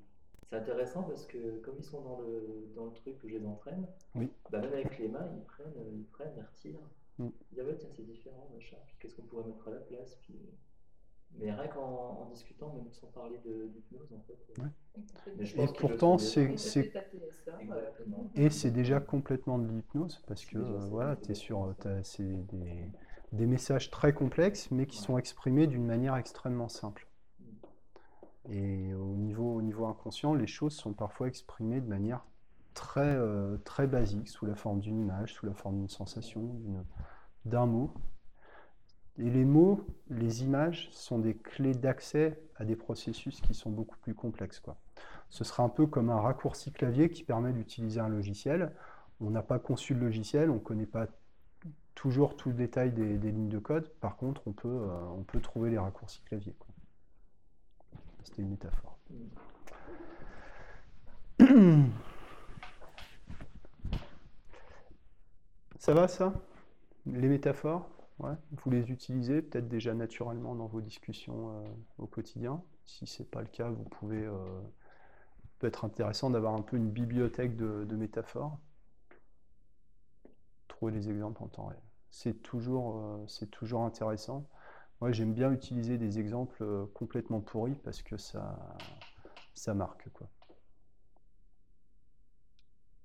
c'est 0.49 0.55
intéressant 0.55 1.03
parce 1.03 1.27
que 1.27 1.59
comme 1.59 1.75
ils 1.77 1.83
sont 1.83 2.01
dans 2.01 2.19
le, 2.21 2.71
dans 2.75 2.85
le 2.85 2.91
truc 2.93 3.19
que 3.19 3.27
je 3.27 3.35
les 3.37 3.45
entraîne, 3.45 3.85
Oui. 4.15 4.31
bah, 4.49 4.59
même 4.59 4.73
avec 4.73 4.97
les 4.97 5.07
mains, 5.07 5.29
ils 5.37 5.43
prennent, 5.43 5.77
euh, 5.77 5.91
ils 5.93 6.05
prennent, 6.05 6.33
ils 6.35 6.41
retirent. 6.43 6.89
Mm. 7.19 7.25
Ils 7.27 7.29
disent 7.55 7.59
ah 7.59 7.63
ouais, 7.65 7.75
tiens, 7.77 7.89
c'est 7.95 8.05
différent, 8.07 8.49
machin. 8.55 8.77
Qu'est-ce 8.99 9.15
qu'on 9.15 9.21
pourrait 9.21 9.43
mettre 9.45 9.67
à 9.67 9.71
la 9.71 9.81
place? 9.81 10.15
Puis... 10.23 10.33
Mais 11.37 11.51
rien 11.53 11.67
qu'en 11.67 12.23
en 12.23 12.29
discutant, 12.31 12.73
même 12.73 12.91
sans 12.91 13.07
parler 13.07 13.37
d'hypnose, 13.45 14.11
en 14.13 14.19
fait. 14.21 14.61
Ouais. 14.61 14.67
Mais 15.37 15.45
je 15.45 15.53
Et 15.53 15.57
pense 15.57 15.73
pourtant, 15.77 16.17
c'est- 16.17 16.49
euh. 16.49 16.89
Et 18.35 18.49
c'est 18.49 18.71
déjà 18.71 18.99
complètement 18.99 19.57
de 19.59 19.67
l'hypnose 19.67 20.21
parce 20.27 20.43
que 20.43 20.57
euh, 20.57 20.77
voilà, 20.89 21.15
es 21.29 21.33
sur, 21.35 21.73
t'as- 21.79 22.03
c'est 22.03 22.23
des, 22.47 22.89
des 23.31 23.45
messages 23.45 23.91
très 23.91 24.13
complexes 24.13 24.69
mais 24.71 24.85
qui 24.85 24.97
sont 24.97 25.17
exprimés 25.17 25.67
d'une 25.67 25.85
manière 25.85 26.15
extrêmement 26.15 26.69
simple. 26.69 27.07
Et 28.49 28.93
au 28.93 29.15
niveau, 29.15 29.55
au 29.55 29.61
niveau 29.61 29.85
inconscient, 29.85 30.33
les 30.33 30.47
choses 30.47 30.73
sont 30.73 30.93
parfois 30.93 31.27
exprimées 31.27 31.79
de 31.79 31.87
manière 31.87 32.25
très, 32.73 33.15
euh, 33.15 33.57
très 33.63 33.87
basique, 33.87 34.29
sous 34.29 34.45
la 34.45 34.55
forme 34.55 34.79
d'une 34.79 34.99
image, 34.99 35.33
sous 35.33 35.45
la 35.45 35.53
forme 35.53 35.77
d'une 35.77 35.89
sensation, 35.89 36.55
d'un 37.45 37.65
mot. 37.65 37.93
Et 39.17 39.29
les 39.29 39.45
mots, 39.45 39.85
les 40.09 40.43
images 40.43 40.89
sont 40.91 41.19
des 41.19 41.35
clés 41.35 41.75
d'accès 41.75 42.41
à 42.55 42.65
des 42.65 42.75
processus 42.75 43.41
qui 43.41 43.53
sont 43.53 43.69
beaucoup 43.69 43.97
plus 43.97 44.15
complexes. 44.15 44.61
Ce 45.29 45.43
sera 45.43 45.63
un 45.63 45.69
peu 45.69 45.85
comme 45.85 46.09
un 46.09 46.19
raccourci 46.19 46.71
clavier 46.71 47.09
qui 47.09 47.23
permet 47.23 47.53
d'utiliser 47.53 47.99
un 47.99 48.09
logiciel. 48.09 48.73
On 49.19 49.29
n'a 49.29 49.43
pas 49.43 49.59
conçu 49.59 49.93
le 49.93 49.99
logiciel, 49.99 50.49
on 50.49 50.55
ne 50.55 50.59
connaît 50.59 50.85
pas 50.85 51.07
toujours 51.95 52.35
tout 52.35 52.49
le 52.49 52.55
détail 52.55 52.91
des, 52.91 53.17
lignes 53.17 53.49
de 53.49 53.59
code. 53.59 53.89
Par 53.99 54.17
contre, 54.17 54.41
on 54.47 54.53
peut, 54.53 54.67
euh, 54.67 54.99
on 55.17 55.23
peut 55.23 55.39
trouver 55.39 55.69
les 55.69 55.77
raccourcis 55.77 56.21
clavier. 56.23 56.55
C'était 58.23 58.41
une 58.41 58.49
métaphore. 58.49 58.97
Ça 65.79 65.93
va 65.95 66.07
ça? 66.07 66.33
Les 67.07 67.27
métaphores? 67.27 67.89
Ouais. 68.19 68.35
Vous 68.51 68.69
les 68.69 68.91
utilisez 68.91 69.41
peut-être 69.41 69.67
déjà 69.67 69.95
naturellement 69.95 70.53
dans 70.53 70.67
vos 70.67 70.81
discussions 70.81 71.49
euh, 71.49 71.65
au 71.97 72.05
quotidien. 72.05 72.61
Si 72.85 73.07
ce 73.07 73.23
n'est 73.23 73.29
pas 73.29 73.41
le 73.41 73.47
cas, 73.47 73.69
vous 73.69 73.83
pouvez. 73.85 74.23
Euh, 74.23 74.61
peut 75.57 75.65
être 75.67 75.85
intéressant 75.85 76.29
d'avoir 76.29 76.53
un 76.53 76.61
peu 76.61 76.77
une 76.77 76.89
bibliothèque 76.89 77.55
de 77.55 77.95
métaphores. 77.95 78.59
Les 80.89 81.09
exemples 81.09 81.43
en 81.43 81.47
temps 81.47 81.67
réel. 81.67 81.81
C'est 82.09 82.41
toujours, 82.41 82.97
euh, 82.97 83.25
c'est 83.27 83.51
toujours 83.51 83.83
intéressant. 83.83 84.47
Moi, 84.99 85.11
j'aime 85.11 85.33
bien 85.33 85.51
utiliser 85.51 85.97
des 85.97 86.19
exemples 86.19 86.63
euh, 86.63 86.85
complètement 86.93 87.39
pourris 87.39 87.75
parce 87.75 88.01
que 88.01 88.17
ça, 88.17 88.57
ça 89.53 89.73
marque. 89.75 90.09
Quoi. 90.09 90.27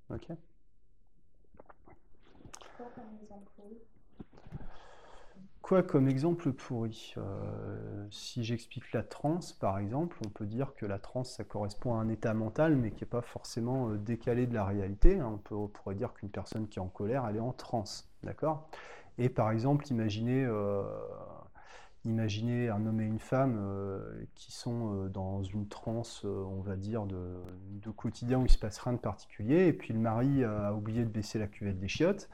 Ok 0.09 0.27
Quoi 2.77 2.87
comme 2.95 3.19
exemple 3.23 3.51
pourri 3.57 3.77
Quoi 5.67 5.83
comme 5.83 6.07
exemple 6.07 6.53
pourri? 6.53 7.13
Euh, 7.17 8.07
Si 8.13 8.45
j'explique 8.45 8.93
la 8.93 9.03
transe, 9.03 9.53
par 9.53 9.81
exemple, 9.81 10.17
on 10.25 10.29
peut 10.29 10.47
dire 10.47 10.77
que 10.77 10.87
la 10.87 11.01
transe, 11.01 11.33
ça 11.33 11.43
correspond 11.43 11.97
à 11.97 11.99
un 11.99 12.09
état 12.09 12.35
mental, 12.35 12.77
mais 12.77 12.93
qui 12.93 13.03
n'est 13.03 13.11
pas 13.11 13.21
forcément 13.21 13.89
euh, 13.91 13.97
décalé 13.97 14.47
de 14.47 14.55
la 14.55 14.65
réalité. 14.65 15.19
hein. 15.19 15.29
On, 15.35 15.39
peut, 15.39 15.57
pourrait 15.73 15.97
dire 15.97 16.15
qu'une 16.15 16.29
personne 16.29 16.69
qui 16.69 16.79
est 16.79 16.83
en 16.83 16.87
colère, 16.87 17.27
elle 17.29 17.35
est 17.35 17.41
en 17.41 17.51
transe. 17.51 18.09
D'accord? 18.23 18.69
Et 19.19 19.29
par 19.29 19.51
exemple, 19.51 19.89
imaginez, 19.91 20.45
euh, 20.45 20.85
imaginez 22.05 22.69
un 22.69 22.87
homme 22.87 23.01
et 23.01 23.07
une 23.07 23.19
femme 23.19 23.59
qui 24.37 24.53
sont 24.53 25.07
dans 25.07 25.43
une 25.43 25.67
transe, 25.67 26.23
on 26.25 26.61
va 26.61 26.77
dire, 26.77 27.07
de, 27.07 27.41
de 27.83 27.91
quotidien 27.91 28.39
où 28.39 28.43
il 28.43 28.45
ne 28.45 28.49
se 28.51 28.59
passe 28.59 28.79
rien 28.79 28.93
de 28.93 28.99
particulier, 28.99 29.67
et 29.67 29.73
puis 29.73 29.93
le 29.95 29.99
mari 29.99 30.45
a 30.45 30.73
oublié 30.75 31.03
de 31.03 31.09
baisser 31.09 31.41
la 31.41 31.49
cuvette 31.49 31.81
des 31.81 31.89
chiottes, 31.89 32.29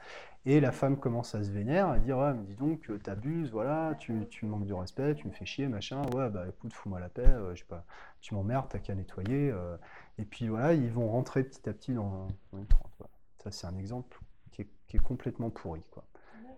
et 0.45 0.59
la 0.59 0.71
femme 0.71 0.97
commence 0.99 1.35
à 1.35 1.43
se 1.43 1.51
vénère, 1.51 1.87
à 1.89 1.99
dire 1.99 2.17
Ouais, 2.17 2.33
mais 2.33 2.43
dis 2.43 2.55
donc, 2.55 2.89
euh, 2.89 2.97
t'abuses, 2.97 3.51
voilà, 3.51 3.95
tu, 3.99 4.13
tu 4.29 4.45
me 4.45 4.51
manques 4.51 4.65
de 4.67 4.73
respect, 4.73 5.15
tu 5.15 5.27
me 5.27 5.31
fais 5.31 5.45
chier, 5.45 5.67
machin. 5.67 6.01
Ouais, 6.13 6.29
bah 6.29 6.45
écoute, 6.49 6.73
fous-moi 6.73 6.99
la 6.99 7.09
paix, 7.09 7.25
euh, 7.25 7.55
je 7.55 7.59
sais 7.61 7.67
pas, 7.67 7.85
tu 8.21 8.33
m'emmerdes, 8.35 8.67
t'as 8.69 8.79
qu'à 8.79 8.93
nettoyer. 8.95 9.51
euh. 9.51 9.77
Et 10.17 10.25
puis 10.25 10.49
voilà, 10.49 10.73
ils 10.73 10.91
vont 10.91 11.07
rentrer 11.09 11.43
petit 11.43 11.67
à 11.69 11.73
petit 11.73 11.93
dans, 11.93 12.27
dans 12.51 12.57
une 12.59 12.65
voilà. 12.99 13.09
Ça, 13.43 13.51
c'est 13.51 13.67
un 13.67 13.77
exemple 13.77 14.19
qui 14.51 14.63
est, 14.63 14.67
qui 14.87 14.97
est 14.97 15.01
complètement 15.01 15.49
pourri, 15.49 15.81
quoi. 15.91 16.05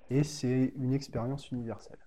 Et 0.09 0.23
c'est 0.23 0.73
une 0.77 0.93
expérience 0.93 1.51
universelle. 1.51 1.97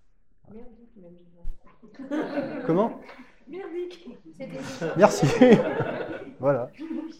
Comment? 2.66 3.00
Merdique 3.48 4.08
des 4.38 4.48
Merci. 4.96 5.26
voilà. 6.40 6.70
Oui, 6.78 7.14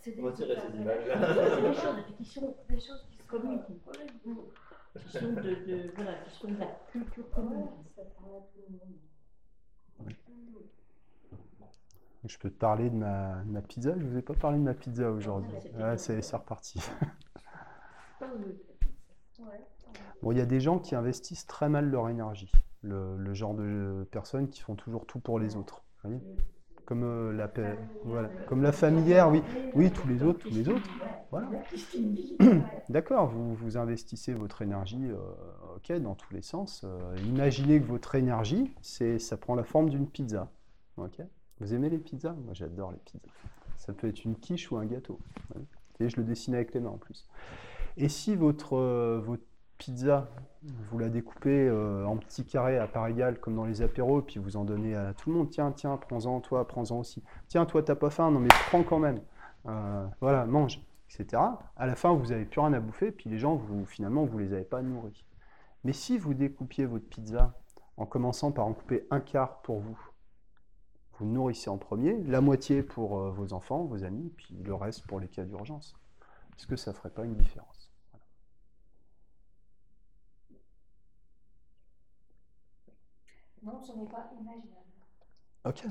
c'est 0.00 0.16
des, 0.16 0.22
des 0.22 1.74
choses 1.74 2.04
qui 2.16 2.24
sont 2.24 2.54
des 2.68 2.80
choses 2.80 3.06
qui 3.24 3.74
se 3.74 3.84
communiquent, 3.84 4.52
qui 5.00 5.10
sont 5.10 5.32
de, 5.32 5.42
de, 5.42 5.92
voilà, 5.94 6.14
qui 6.14 6.30
sont 6.38 6.48
de 6.48 6.58
la 6.58 6.66
culture 6.90 7.30
commune. 7.30 7.68
Ça 7.96 8.02
parle 8.18 8.36
à 8.36 8.40
tout 8.40 8.60
le 8.68 8.74
monde. 8.74 8.98
Je 12.26 12.38
peux 12.38 12.50
te 12.50 12.58
parler 12.58 12.88
de 12.88 12.96
ma, 12.96 13.42
de 13.44 13.50
ma 13.50 13.60
pizza? 13.60 13.94
Je 13.98 14.06
vous 14.06 14.16
ai 14.16 14.22
pas 14.22 14.34
parlé 14.34 14.58
de 14.58 14.62
ma 14.62 14.74
pizza 14.74 15.10
aujourd'hui. 15.10 15.52
Cool. 15.76 15.98
c'est 15.98 16.36
reparti. 16.36 16.80
Bon, 20.22 20.32
il 20.32 20.38
y 20.38 20.40
a 20.40 20.46
des 20.46 20.60
gens 20.60 20.78
qui 20.78 20.94
investissent 20.94 21.46
très 21.46 21.68
mal 21.68 21.90
leur 21.90 22.08
énergie. 22.08 22.50
Le, 22.80 23.18
le 23.18 23.34
genre 23.34 23.52
de 23.54 24.08
personnes 24.10 24.48
qui 24.48 24.62
font 24.62 24.74
toujours 24.74 25.04
tout 25.04 25.20
pour 25.20 25.38
les 25.38 25.56
autres. 25.56 25.84
vous 26.02 26.10
voyez? 26.10 26.24
Comme 26.84 27.02
euh, 27.04 27.32
la 27.32 27.48
paix, 27.48 27.78
voilà. 28.04 28.28
Comme 28.46 28.62
la 28.62 28.72
familière, 28.72 29.30
oui. 29.30 29.42
Oui, 29.74 29.90
tous 29.90 30.06
les 30.06 30.22
autres, 30.22 30.40
tous 30.40 30.54
les 30.54 30.68
autres. 30.68 30.88
Voilà. 31.30 31.48
D'accord, 32.88 33.28
vous, 33.28 33.54
vous 33.54 33.76
investissez 33.76 34.34
votre 34.34 34.62
énergie, 34.62 35.06
euh, 35.08 35.16
ok, 35.76 35.92
dans 36.00 36.14
tous 36.14 36.32
les 36.32 36.42
sens. 36.42 36.82
Euh, 36.84 37.16
imaginez 37.26 37.80
que 37.80 37.86
votre 37.86 38.14
énergie, 38.14 38.70
c'est, 38.82 39.18
ça 39.18 39.36
prend 39.36 39.54
la 39.54 39.64
forme 39.64 39.88
d'une 39.88 40.06
pizza. 40.06 40.50
Ok 40.96 41.20
Vous 41.60 41.74
aimez 41.74 41.88
les 41.88 41.98
pizzas? 41.98 42.34
Moi, 42.44 42.54
j'adore 42.54 42.92
les 42.92 42.98
pizzas. 42.98 43.28
Ça 43.78 43.92
peut 43.92 44.08
être 44.08 44.24
une 44.24 44.36
quiche 44.36 44.70
ou 44.70 44.76
un 44.76 44.86
gâteau. 44.86 45.18
Et 46.00 46.08
je 46.08 46.16
le 46.16 46.24
dessine 46.24 46.54
avec 46.54 46.74
les 46.74 46.80
mains 46.80 46.90
en 46.90 46.98
plus. 46.98 47.28
Et 47.96 48.08
si 48.08 48.34
votre, 48.34 48.76
votre 49.18 49.44
pizza, 49.78 50.28
vous 50.62 50.98
la 50.98 51.08
découpez 51.08 51.68
euh, 51.68 52.06
en 52.06 52.16
petits 52.16 52.44
carrés 52.44 52.78
à 52.78 52.86
part 52.86 53.06
égale, 53.08 53.38
comme 53.38 53.56
dans 53.56 53.64
les 53.64 53.82
apéros, 53.82 54.22
puis 54.22 54.38
vous 54.38 54.56
en 54.56 54.64
donnez 54.64 54.94
à 54.94 55.14
tout 55.14 55.30
le 55.30 55.36
monde, 55.36 55.50
tiens, 55.50 55.72
tiens, 55.72 55.96
prends-en, 55.96 56.40
toi, 56.40 56.66
prends-en 56.66 57.00
aussi. 57.00 57.22
Tiens, 57.48 57.66
toi, 57.66 57.82
t'as 57.82 57.94
pas 57.94 58.10
faim, 58.10 58.30
non 58.30 58.40
mais 58.40 58.48
prends 58.68 58.82
quand 58.82 58.98
même. 58.98 59.20
Euh, 59.66 60.06
voilà, 60.20 60.46
mange, 60.46 60.80
etc. 61.08 61.42
À 61.76 61.86
la 61.86 61.96
fin, 61.96 62.14
vous 62.14 62.26
n'avez 62.26 62.44
plus 62.44 62.60
rien 62.60 62.72
à 62.72 62.80
bouffer, 62.80 63.12
puis 63.12 63.28
les 63.30 63.38
gens, 63.38 63.56
vous, 63.56 63.84
finalement, 63.84 64.24
vous 64.24 64.38
les 64.38 64.52
avez 64.52 64.64
pas 64.64 64.82
nourris. 64.82 65.24
Mais 65.84 65.92
si 65.92 66.18
vous 66.18 66.34
découpiez 66.34 66.86
votre 66.86 67.06
pizza 67.08 67.52
en 67.96 68.06
commençant 68.06 68.52
par 68.52 68.66
en 68.66 68.72
couper 68.72 69.06
un 69.10 69.20
quart 69.20 69.60
pour 69.62 69.80
vous, 69.80 69.98
vous 71.18 71.26
nourrissez 71.26 71.70
en 71.70 71.78
premier, 71.78 72.22
la 72.24 72.40
moitié 72.40 72.82
pour 72.82 73.18
euh, 73.18 73.30
vos 73.30 73.52
enfants, 73.52 73.84
vos 73.84 74.02
amis, 74.02 74.32
puis 74.36 74.56
le 74.64 74.74
reste 74.74 75.06
pour 75.06 75.20
les 75.20 75.28
cas 75.28 75.44
d'urgence. 75.44 75.94
Est-ce 76.56 76.66
que 76.66 76.76
ça 76.76 76.92
ferait 76.92 77.10
pas 77.10 77.24
une 77.24 77.36
différence? 77.36 77.73
Non, 83.64 83.80
ce 83.82 83.92
n'est 83.92 84.06
pas 84.06 84.30
imaginable. 84.38 84.70
Ok, 85.64 85.84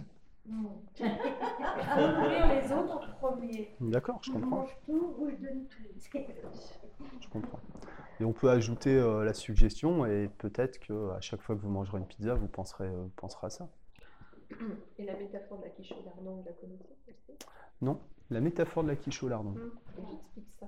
Non. 0.45 0.81
Nourrir 0.99 2.47
les 2.47 2.71
autres 2.71 2.97
en 2.97 3.13
premier. 3.19 3.75
d'accord, 3.79 4.19
je 4.21 4.27
Je 4.27 4.33
comprends. 4.33 4.57
mange 4.57 4.77
tout 4.85 5.15
ou 5.17 5.29
je 5.29 5.35
donne 5.37 5.65
tout. 5.67 5.83
Je 7.21 7.27
comprends. 7.29 7.59
Et 8.19 8.25
on 8.25 8.33
peut 8.33 8.49
ajouter 8.49 8.95
euh, 8.95 9.23
la 9.23 9.33
suggestion 9.33 10.05
et 10.05 10.29
peut-être 10.37 10.79
que 10.79 11.11
à 11.11 11.21
chaque 11.21 11.41
fois 11.41 11.55
que 11.55 11.61
vous 11.61 11.69
mangerez 11.69 11.97
une 11.97 12.05
pizza, 12.05 12.35
vous 12.35 12.47
penserez, 12.47 12.87
euh, 12.87 13.07
penserez 13.15 13.47
à 13.47 13.49
ça. 13.49 13.69
Et 14.99 15.05
la 15.05 15.15
métaphore 15.15 15.57
de 15.59 15.63
la 15.63 15.69
quiche 15.71 15.91
au 15.93 16.03
lardon, 16.05 16.35
vous 16.35 16.43
la 16.45 16.51
connaissez 16.53 16.95
Non 17.81 17.99
La 18.29 18.39
métaphore 18.39 18.83
de 18.83 18.89
la 18.89 18.95
quiche 18.95 19.23
au 19.23 19.29
lardon. 19.29 19.51
Hum, 19.55 19.71
et 19.97 20.01
J'explique 20.11 20.49
ça. 20.59 20.67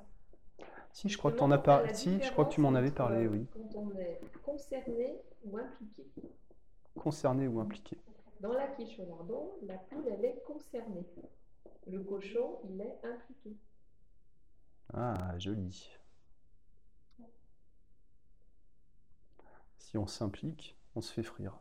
Si, 0.91 1.09
je 1.09 1.17
crois 1.17 1.31
que 1.31 1.37
tu 1.37 1.43
en 1.43 1.51
as 1.51 1.61
la 1.83 1.93
Si, 1.93 2.19
je 2.21 2.31
crois 2.31 2.45
que 2.45 2.51
tu 2.53 2.61
m'en 2.61 2.73
avais 2.73 2.89
parlé, 2.91 3.27
oui. 3.27 3.45
Quand 3.53 3.79
on 3.79 3.91
est 3.99 4.19
concerné 4.43 5.19
ou 5.43 5.57
impliqué. 5.57 6.03
Concerné 6.97 7.47
ou 7.47 7.59
impliqué. 7.59 7.97
Dans 8.39 8.53
la 8.53 8.67
quiche 8.67 8.99
au 8.99 9.05
lardon, 9.05 9.53
la 9.63 9.77
poule, 9.77 10.07
elle 10.07 10.25
est 10.25 10.43
concernée. 10.45 11.05
Le 11.87 12.03
cochon, 12.03 12.59
il 12.69 12.81
est 12.81 12.99
impliqué. 13.03 13.55
Ah, 14.93 15.37
joli. 15.37 15.89
Si 19.77 19.97
on 19.97 20.07
s'implique, 20.07 20.77
on 20.95 21.01
se 21.01 21.13
fait 21.13 21.23
frire. 21.23 21.57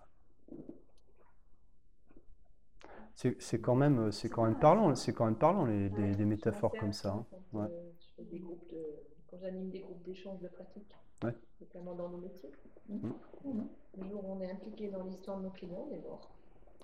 C'est 3.15 3.61
quand 3.61 3.77
même, 3.77 4.11
c'est 4.11 4.29
quand 4.29 4.45
même 4.45 4.59
parlant, 4.59 4.95
c'est 4.95 5.13
quand 5.13 5.25
même 5.25 5.39
parlant 5.39 5.65
les, 5.65 5.89
des, 5.89 6.25
métaphores 6.25 6.75
comme 6.79 6.93
ça. 6.93 7.11
hein. 7.13 7.27
active 7.31 7.45
Quand, 7.53 7.59
Ouais. 7.61 7.69
je 8.01 8.07
fais 8.17 8.25
des 8.25 8.41
groupes 8.41 8.69
de, 8.71 9.14
quand 9.35 9.41
j'anime 9.41 9.71
des 9.71 9.81
groupes 9.81 10.03
d'échange 10.03 10.41
de 10.41 10.49
pratiques, 10.49 10.95
Ouais. 11.23 11.35
notamment 11.61 11.95
dans 11.95 12.09
nos 12.09 12.19
métiers. 12.19 12.51
Mhm. 12.89 13.15
Le 13.97 14.09
jour 14.09 14.25
où 14.25 14.33
on 14.33 14.41
est 14.41 14.51
impliqué 14.51 14.89
dans 14.89 15.03
l'histoire 15.03 15.39
de 15.39 15.45
nos 15.45 15.51
clients, 15.51 15.87
on 15.91 15.95
est 15.95 16.01
mort. 16.01 16.31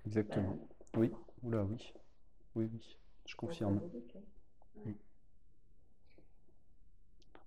Exactement. 0.06 0.56
Oui. 0.96 1.12
Oula, 1.42 1.64
oui. 1.64 1.92
Oui, 2.56 2.68
oui. 2.72 2.98
Je 3.26 3.36
confirme. 3.36 3.80
Hein. 4.86 4.92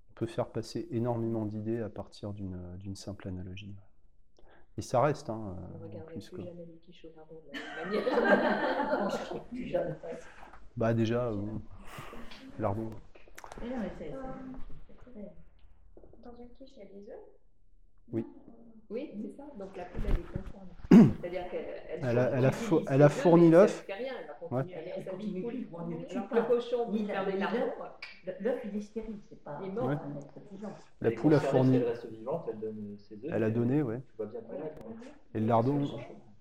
On 0.09 0.13
peut 0.15 0.27
faire 0.27 0.49
passer 0.49 0.87
énormément 0.91 1.45
d'idées 1.45 1.81
à 1.81 1.89
partir 1.89 2.33
d'une 2.33 2.77
d'une 2.77 2.95
simple 2.95 3.27
analogie. 3.27 3.75
Et 4.77 4.81
ça 4.81 5.01
reste, 5.01 5.29
hein, 5.29 5.57
On 5.57 5.81
euh, 5.81 5.85
regarderait 5.85 6.13
plus 6.13 6.29
plus 6.29 6.35
quoi. 6.35 6.45
jamais 6.45 6.65
les. 6.65 6.79
On. 9.77 9.87
Bah 10.77 10.93
déjà, 10.93 11.27
euh, 11.29 11.41
lardon. 12.59 12.89
Dans 15.15 16.31
une 16.39 16.49
quiche, 16.57 16.71
il 16.77 16.79
y 16.79 16.81
a 16.81 16.85
des 16.85 17.09
œufs 17.09 17.19
Oui. 18.11 18.25
Oui, 18.89 19.09
c'est 19.21 19.35
ça. 19.37 19.43
Donc 19.57 19.75
la 19.77 19.85
poule, 19.85 20.01
elle 20.07 20.19
est 20.19 20.43
concernée. 20.43 21.13
C'est-à-dire 21.21 21.49
qu'elle 21.49 21.65
Elle 22.03 22.19
a- 22.19 22.31
elle 22.37 22.45
a 22.45 22.51
fou- 22.51 22.81
elle 22.87 23.01
fourni 23.09 23.49
l'œuf. 23.49 23.85
Rien, 23.87 24.13
elle 24.19 24.27
va 24.27 24.33
continuer 24.33 24.75
Ouais. 24.75 24.81
à 24.81 24.81
continue 25.73 26.05
Alors 26.11 26.29
que 26.29 26.35
le 26.35 26.41
cochon, 26.43 26.91
des 27.25 27.37
Le- 28.25 28.33
L'œuf, 28.41 28.61
il 28.65 28.77
est 28.77 28.81
stérile, 28.81 29.19
c'est 29.29 29.43
pas 29.43 29.59
Il 29.63 29.69
est 29.69 29.71
mort. 29.71 29.85
Ouais. 29.87 29.93
un 29.95 30.17
être 30.19 30.39
vivant. 30.51 30.73
La 31.01 31.11
poule 31.11 31.33
a 31.33 31.39
fourni, 31.39 31.71
si 31.71 31.75
Elle 31.77 31.83
reste 31.87 32.05
vivante, 32.07 32.45
elle 32.51 32.59
donne 32.59 32.95
ses 32.97 33.15
œufs. 33.15 33.31
elle 33.33 33.43
a 33.43 33.49
donné, 33.49 33.81
ouais. 33.81 33.99
Tu 34.09 34.17
vois 34.17 34.25
bien 34.27 34.41
pareil. 34.41 34.61
quoi. 34.81 34.93
Et 35.35 35.39
le 35.39 35.45
lardon, 35.47 35.81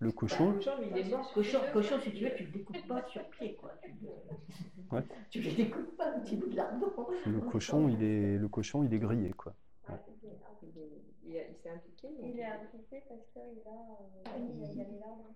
le 0.03 0.09
le 0.09 0.13
cochon, 0.13 0.53
cochon, 0.55 0.73
il 0.83 0.99
est 0.99 1.11
mort. 1.11 1.33
Cochon, 1.33 1.59
cochon, 1.73 2.01
si 2.03 2.13
tu 2.13 2.25
veux, 2.25 2.35
tu 2.35 2.45
le 2.45 2.51
découpes 2.51 2.87
pas 2.89 3.03
sur 3.07 3.23
pied, 3.31 3.55
quoi. 3.55 3.73
Tu 3.83 3.91
le, 4.03 4.97
Ouais. 4.97 5.03
tu 5.31 5.41
le 5.41 5.51
découpes 5.53 5.97
pas, 5.97 6.13
un 6.15 6.21
petit 6.21 6.37
bout 6.37 6.49
de 6.49 6.57
lardon. 6.57 6.87
le 7.27 7.41
cochon, 7.41 7.89
il 7.89 8.03
est, 8.03 8.37
le 8.37 8.49
cochon, 8.49 8.83
il 8.85 8.93
est 8.93 8.99
grillé, 8.99 9.33
quoi. 9.33 9.55
Il 9.89 10.79
est- 10.79 11.03
il 11.25 11.37
est- 11.37 11.49
il 11.51 11.57
s'est 11.63 11.71
impliqué. 11.71 12.09
donc- 12.09 12.19
Il 12.25 12.39
est 12.39 12.45
impliqué 12.45 13.03
parce 13.09 13.21
qu'il 13.33 13.41
a, 13.67 13.71
euh, 13.71 14.39
il 14.39 14.63
a, 14.65 14.73
il 14.73 14.81
a 14.81 14.85
les 14.85 14.99
lardons. 14.99 15.35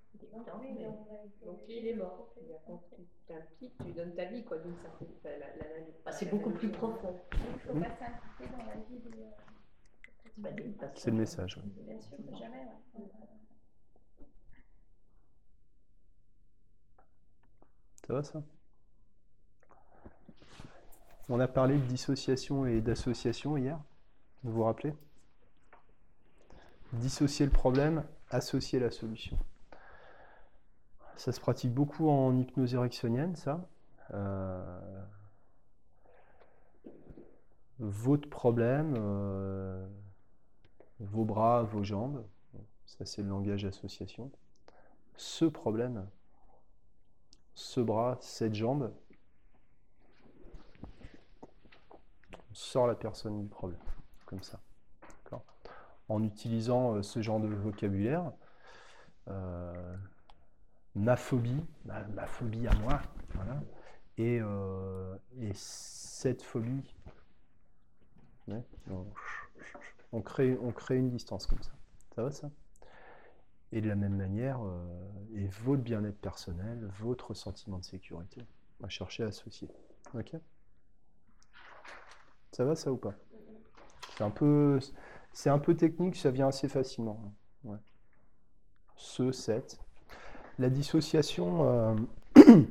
Donc, 1.45 1.67
de- 1.67 1.73
il 1.73 1.87
est 1.89 1.95
mort. 1.95 2.33
Il 2.43 2.53
a 2.53 2.59
compris. 2.67 3.05
Tu 3.05 3.21
t'impliques, 3.27 3.75
tu 3.85 3.93
donnes 3.93 4.15
ta 4.15 4.25
vie, 4.27 4.45
quoi, 4.45 4.59
d'une 4.59 4.77
certaine. 4.77 5.09
La, 5.25 5.31
la, 5.39 5.47
la- 5.47 5.87
Bah, 6.05 6.13
c'est 6.13 6.31
beaucoup 6.31 6.51
plus 6.51 6.71
profond. 6.71 7.15
Il 7.33 7.39
ne 7.53 7.59
faut 7.59 7.81
pas 7.81 7.91
s'impliquer 7.97 8.51
dans 8.57 8.65
la 8.67 8.75
vie 8.89 8.99
des, 8.99 9.23
euh, 9.23 9.31
C'est 10.35 10.77
passages. 10.77 10.93
C'est 10.97 11.11
le 11.11 11.17
message. 11.17 11.61
Bien 11.87 12.01
sûr, 12.01 12.17
jamais. 12.39 12.67
Ça 18.07 18.15
va 18.15 18.23
ça? 18.23 18.41
On 21.29 21.41
a 21.41 21.49
parlé 21.49 21.77
de 21.77 21.85
dissociation 21.87 22.65
et 22.65 22.81
d'association 22.81 23.57
hier, 23.57 23.81
vous 24.45 24.53
vous 24.53 24.63
rappelez? 24.63 24.95
Dissocier 26.93 27.47
le 27.47 27.51
problème, 27.51 28.05
associer 28.31 28.79
la 28.79 28.93
solution. 28.93 29.37
Ça 31.17 31.33
se 31.33 31.41
pratique 31.41 31.75
beaucoup 31.75 32.09
en 32.09 32.37
hypnose 32.37 32.75
ericksonienne, 32.75 33.35
ça. 33.35 33.69
Euh, 34.15 35.03
votre 37.81 38.31
problème, 38.31 38.95
euh, 38.97 39.85
vos 41.01 41.25
bras, 41.25 41.65
vos 41.65 41.83
jambes, 41.83 42.25
ça 42.87 43.05
c'est 43.05 43.23
le 43.23 43.29
langage 43.29 43.65
association. 43.65 44.31
Ce 45.17 45.45
problème, 45.45 46.07
ce 47.57 47.81
bras, 47.81 48.19
cette 48.21 48.55
jambe, 48.55 48.93
on 52.51 52.55
sort 52.55 52.87
la 52.87 52.95
personne 52.95 53.43
du 53.43 53.49
problème, 53.49 53.81
comme 54.27 54.43
ça. 54.43 54.61
En 56.09 56.23
utilisant 56.23 56.95
euh, 56.95 57.03
ce 57.03 57.21
genre 57.21 57.41
de 57.41 57.49
vocabulaire, 57.49 58.31
euh, 59.27 59.97
ma 60.95 61.17
phobie, 61.17 61.65
ma, 61.85 62.27
phobie 62.27 62.69
à 62.69 62.75
moi, 62.77 63.01
euh, 64.21 65.17
et 65.41 65.51
cette 65.55 66.43
phobie, 66.43 66.95
on 70.13 70.21
crée 70.21 70.97
une 70.97 71.11
distance 71.11 71.47
comme 71.47 71.63
ça. 71.63 71.73
Ça 72.15 72.23
va 72.23 72.31
ça? 72.31 72.51
Et 73.73 73.81
de 73.81 73.89
la 73.89 73.97
même 73.97 74.17
manière, 74.17 74.61
euh, 74.63 74.87
et 75.35 75.49
votre 75.65 75.83
bien-être 75.83 76.19
personnel, 76.19 76.89
votre 77.01 77.35
sentiment 77.35 77.79
de 77.79 77.85
sécurité, 77.85 78.43
va 78.81 78.89
chercher 78.89 79.25
à 79.25 79.27
associer. 79.27 79.69
Ok? 80.15 80.35
Ça 82.53 82.65
va 82.65 82.77
ça 82.77 82.93
ou 82.93 82.97
pas? 82.97 83.15
C'est 84.17 84.25
un 84.25 84.31
peu, 84.31 84.79
c'est 85.33 85.51
un 85.51 85.59
peu 85.59 85.75
technique, 85.75 86.17
ça 86.17 86.31
vient 86.31 86.49
assez 86.49 86.69
facilement. 86.69 87.21
Ce, 88.97 89.31
cette. 89.31 89.79
La 90.59 90.71
dissociation, 90.71 91.69
euh, 91.69 91.95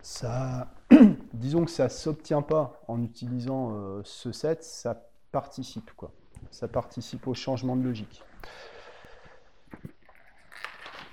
ça, 0.00 0.72
disons 1.34 1.64
que 1.64 1.72
ça 1.72 1.88
s'obtient 1.88 2.42
pas 2.42 2.80
en 2.86 3.02
utilisant 3.02 3.72
euh, 3.72 4.02
ce, 4.04 4.30
cette, 4.30 4.62
ça 4.62 5.08
participe 5.32 5.90
quoi. 5.96 6.12
Ça 6.52 6.68
participe 6.68 7.26
au 7.26 7.34
changement 7.34 7.74
de 7.74 7.82
logique. 7.82 8.22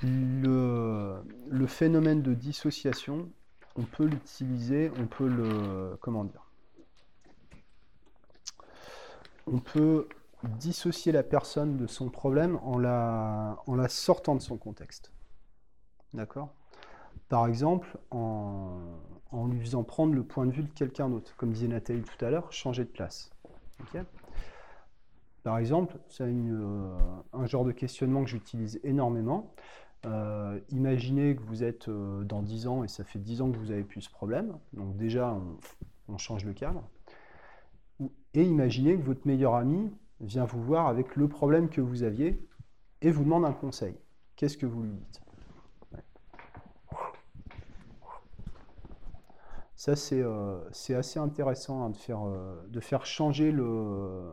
Le, 0.03 1.65
phénomène 1.67 2.21
de 2.21 2.33
dissociation, 2.33 3.31
on 3.75 3.83
peut 3.83 4.05
l'utiliser, 4.05 4.91
on 4.99 5.07
peut 5.07 5.27
le. 5.27 5.97
Comment 6.01 6.25
dire 6.25 6.45
On 9.47 9.59
peut 9.59 10.07
dissocier 10.43 11.11
la 11.11 11.23
personne 11.23 11.77
de 11.77 11.87
son 11.87 12.09
problème 12.09 12.59
en 12.63 12.77
la, 12.77 13.57
sortant 13.87 14.35
de 14.35 14.41
son 14.41 14.57
contexte. 14.57 15.11
D'accord? 16.13 16.53
Par 17.29 17.47
exemple, 17.47 17.97
en, 18.11 18.77
lui 19.49 19.61
faisant 19.61 19.83
prendre 19.83 20.13
le 20.13 20.23
point 20.23 20.45
de 20.45 20.51
vue 20.51 20.63
de 20.63 20.71
quelqu'un 20.71 21.09
d'autre. 21.09 21.33
Comme 21.37 21.53
disait 21.53 21.67
Nathalie 21.67 22.03
tout 22.03 22.25
à 22.25 22.29
l'heure, 22.29 22.51
changer 22.51 22.83
de 22.83 22.89
place. 22.89 23.31
Par 25.43 25.57
exemple, 25.57 25.97
c'est 26.07 26.23
euh, 26.23 26.97
un 27.33 27.45
genre 27.45 27.65
de 27.65 27.71
questionnement 27.71 28.23
que 28.23 28.29
j'utilise 28.29 28.79
énormément. 28.83 29.53
Euh, 30.05 30.59
imaginez 30.69 31.35
que 31.35 31.41
vous 31.41 31.63
êtes 31.63 31.87
euh, 31.87 32.23
dans 32.23 32.41
10 32.41 32.67
ans 32.67 32.83
et 32.83 32.87
ça 32.87 33.03
fait 33.03 33.19
10 33.19 33.41
ans 33.41 33.51
que 33.51 33.57
vous 33.57 33.71
avez 33.71 33.83
plus 33.83 34.01
ce 34.01 34.09
problème. 34.09 34.57
Donc 34.73 34.97
déjà, 34.97 35.39
on, 36.07 36.17
change 36.17 36.45
le 36.45 36.53
cadre. 36.53 36.83
Et 38.33 38.43
imaginez 38.43 38.97
que 38.97 39.03
votre 39.03 39.25
meilleur 39.25 39.55
ami 39.55 39.91
vient 40.19 40.45
vous 40.45 40.61
voir 40.61 40.87
avec 40.87 41.15
le 41.15 41.27
problème 41.27 41.69
que 41.69 41.81
vous 41.81 42.03
aviez 42.03 42.45
et 43.01 43.11
vous 43.11 43.23
demande 43.23 43.45
un 43.45 43.53
conseil. 43.53 43.95
Qu'est-ce 44.35 44.57
que 44.57 44.65
vous 44.65 44.83
lui 44.83 44.91
dites? 44.91 45.21
Ça, 49.75 49.95
c'est 49.95 50.21
euh, 50.21 50.59
assez 50.69 51.19
intéressant 51.19 51.83
hein, 51.83 51.89
de, 51.89 51.97
faire, 51.97 52.25
euh, 52.25 52.55
de 52.69 52.79
faire 52.79 53.05
changer 53.05 53.51
le, 53.51 54.31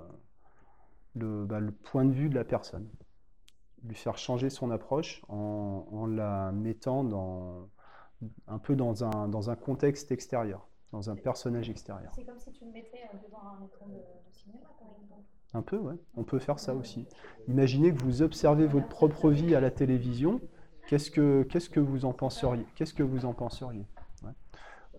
bah, 1.14 1.60
le 1.60 1.72
point 1.72 2.04
de 2.04 2.12
vue 2.12 2.28
de 2.28 2.34
la 2.34 2.44
personne 2.44 2.88
lui 3.84 3.94
faire 3.94 4.18
changer 4.18 4.50
son 4.50 4.70
approche 4.70 5.22
en, 5.28 5.86
en 5.90 6.06
la 6.06 6.52
mettant 6.52 7.04
dans, 7.04 7.68
un 8.46 8.58
peu 8.58 8.76
dans 8.76 9.04
un, 9.04 9.28
dans 9.28 9.50
un 9.50 9.56
contexte 9.56 10.12
extérieur, 10.12 10.68
dans 10.92 11.10
un 11.10 11.16
personnage 11.16 11.70
extérieur. 11.70 12.12
C'est 12.14 12.24
comme 12.24 12.38
si 12.38 12.52
tu 12.52 12.64
le 12.64 12.72
mettais 12.72 13.02
euh, 13.12 13.16
devant 13.26 13.40
un 13.40 13.64
écran 13.64 13.86
de, 13.86 13.94
de 13.94 14.32
cinéma, 14.32 14.66
par 14.78 14.88
exemple. 15.02 15.22
Un 15.52 15.62
peu, 15.62 15.78
ouais. 15.78 15.96
On 16.14 16.24
peut 16.24 16.38
faire 16.38 16.58
ça 16.58 16.74
aussi. 16.74 17.08
Imaginez 17.48 17.92
que 17.92 18.02
vous 18.02 18.22
observez 18.22 18.66
votre 18.66 18.88
propre 18.88 19.30
vie 19.30 19.54
à 19.54 19.60
la 19.60 19.70
télévision. 19.70 20.40
Qu'est-ce 20.86 21.10
que, 21.10 21.42
qu'est-ce 21.44 21.70
que 21.70 21.80
vous 21.80 22.04
en 22.04 22.12
penseriez? 22.12 22.66
Qu'est-ce 22.76 22.94
que 22.94 23.02
vous 23.02 23.24
en 23.24 23.32
penseriez? 23.32 23.86
Ouais. 24.22 24.32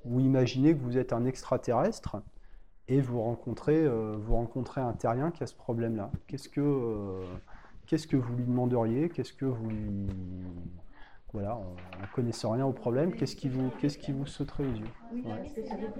Ou 0.06 0.20
imaginez 0.20 0.76
que 0.76 0.82
vous 0.82 0.98
êtes 0.98 1.14
un 1.14 1.26
extraterrestre 1.26 2.22
et 2.88 3.00
vous 3.00 3.22
rencontrez, 3.22 3.82
euh, 3.86 4.18
vous 4.18 4.36
rencontrez 4.36 4.82
un 4.82 4.94
terrien 4.94 5.32
qui 5.32 5.44
a 5.44 5.48
ce 5.48 5.56
problème-là. 5.56 6.12
Qu'est-ce 6.28 6.50
que, 6.50 6.60
euh, 6.60 7.24
qu'est-ce 7.92 8.08
que 8.08 8.16
vous 8.16 8.34
lui 8.38 8.46
demanderiez? 8.46 9.10
Qu'est-ce 9.10 9.34
que 9.34 9.44
vous 9.44 9.70
lui... 9.70 10.08
Voilà, 11.34 11.58
en 11.58 11.74
en 11.74 12.08
connaissant 12.16 12.52
rien 12.52 12.66
au 12.66 12.72
problème, 12.72 13.14
qu'est-ce 13.14 13.36
qui 13.36 13.50
vous, 13.50 13.70
qu'est-ce 13.80 13.98
qui 13.98 14.14
vous 14.14 14.26
sauterait 14.26 14.64
aux 14.66 14.72
yeux? 14.74 14.86
Oui, 15.12 15.24
Ouais. 15.26 15.44
t'exprimes. 15.44 15.92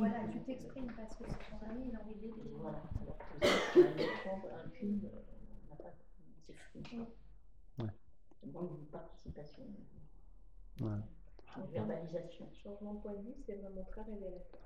Voilà, 0.00 0.20
tu 0.30 0.38
t'exprimes 0.40 0.86
parce 0.96 1.16
que 1.16 1.24
c'est 1.26 1.58
ton 1.58 1.66
ami, 1.70 1.86
il 1.88 1.96
a 1.96 2.00
envie 2.00 2.14
de 2.14 2.20
l'aider. 2.20 2.52
Voilà. 2.56 2.78
Alors 3.02 3.18
que 3.18 3.24
si 3.42 3.80
un 3.80 4.70
film, 4.70 5.00
euh, 5.04 5.08
on 5.66 5.70
n'a 5.70 5.76
pas, 5.76 5.90
on 5.90 6.40
s'exprime 6.46 6.82
pas. 6.82 7.82
Ouais. 7.82 7.90
Ça 8.40 8.46
demande 8.46 8.70
une 8.78 8.86
participation, 8.86 9.64
Ouais. 10.80 11.00
verbalisation. 11.72 12.46
Changement 12.62 12.94
de 12.94 13.00
point 13.00 13.14
de 13.14 13.22
vue, 13.22 13.34
c'est 13.44 13.56
vraiment 13.56 13.82
très 13.90 14.02
révélateur. 14.02 14.60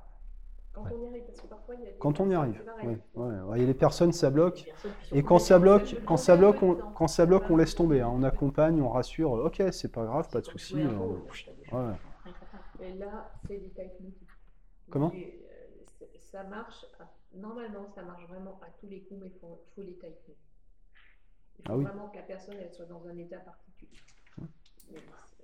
Quand 0.73 0.83
Ouais. 0.85 0.91
on 0.95 1.03
y 1.03 1.07
arrive, 1.09 1.25
parce 1.27 1.41
que 1.41 1.47
parfois 1.49 1.75
il 1.75 1.81
y 1.83 1.87
a 1.87 1.91
des 1.91 1.99
Quand 1.99 2.20
on 2.20 2.27
y 2.27 2.31
personnes 2.31 2.68
arrive. 2.68 3.01
Ouais, 3.14 3.41
ouais. 3.43 3.61
Et 3.61 3.66
les 3.66 3.75
personnes, 3.75 4.12
ça 4.12 4.31
bloque. 4.31 4.64
Personnes 4.64 4.93
Et 5.12 5.23
quand 5.23 5.39
ça 5.39 5.59
bloque, 5.59 5.97
quand 6.07 6.16
ça 6.16 6.37
bloque, 6.37 6.62
on, 6.62 6.75
quand 6.95 7.09
ça 7.09 7.27
bloque, 7.27 7.51
on 7.51 7.57
laisse 7.57 7.75
tomber. 7.75 8.01
hein. 8.01 8.11
On 8.12 8.23
accompagne, 8.23 8.81
on 8.81 8.89
rassure. 8.89 9.33
Ok, 9.33 9.62
c'est 9.70 9.93
pas 9.93 10.05
grave, 10.05 10.29
pas 10.31 10.41
de 10.41 10.47
souci. 10.47 10.77
un 10.81 10.87
euh, 10.89 11.16
des. 12.79 12.85
Et 12.85 12.95
là, 12.95 13.31
c'est 13.47 13.59
des. 13.59 13.73
Comment 14.91 15.12
Et, 15.12 15.41
euh, 16.03 16.07
Ça 16.18 16.45
marche, 16.45 16.87
à- 16.99 17.11
normalement, 17.35 17.89
ça 17.95 18.03
marche 18.03 18.27
vraiment 18.27 18.59
à 18.62 18.70
tous 18.81 18.87
les 18.89 19.03
coups, 19.03 19.20
mais 19.20 19.27
il 19.29 19.39
faut, 19.39 19.62
faut 19.75 19.83
les 19.83 19.93
typer. 19.95 20.16
Il 20.29 20.33
faut 20.33 21.62
Ah 21.66 21.77
oui. 21.77 21.85
vraiment 21.85 22.09
que 22.09 22.16
la 22.16 22.23
personne 22.23 22.55
elle 22.59 22.73
soit 22.73 22.87
dans 22.87 23.07
un 23.07 23.16
état 23.18 23.39
particulier. 23.39 23.99
Mais 24.91 24.99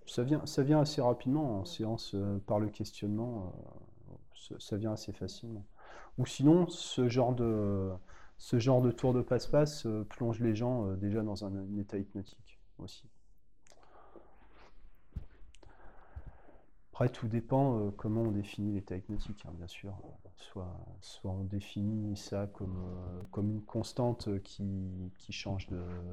Ça 0.07 0.23
vient, 0.23 0.45
ça 0.47 0.63
vient 0.63 0.81
assez 0.81 1.01
rapidement 1.03 1.61
en 1.61 1.65
séance 1.67 2.15
euh, 2.15 2.39
par 2.47 2.59
le 2.59 2.69
questionnement. 2.69 3.53
euh, 3.55 3.85
ça, 4.59 4.77
vient 4.77 4.93
assez 4.93 5.13
facilement. 5.13 5.65
Ou 6.19 6.27
sinon, 6.27 6.69
ce 6.69 7.09
genre 7.09 7.35
de, 7.35 8.91
tour 8.91 9.15
de 9.15 9.23
passe-passe 9.23 9.87
euh, 9.87 10.05
plonge 10.05 10.41
les 10.41 10.55
gens 10.55 10.87
euh, 10.87 10.97
déjà 10.97 11.23
dans 11.23 11.45
un, 11.45 11.79
état 11.79 11.99
hypnotique 11.99 12.59
aussi. 12.79 13.05
Après, 16.93 17.09
tout 17.09 17.29
dépend 17.29 17.79
euh, 17.79 17.91
comment 17.97 18.23
on 18.23 18.33
définit 18.33 18.73
l'état 18.73 18.97
hypnotique, 18.97 19.45
hein, 19.47 19.53
bien 19.57 19.69
sûr. 19.69 19.95
Soit, 20.37 21.31
on 21.31 21.45
définit 21.45 22.17
ça 22.17 22.49
comme, 22.49 22.77
une 23.37 23.63
constante 23.63 24.29
qui, 24.43 25.13
change 25.31 25.69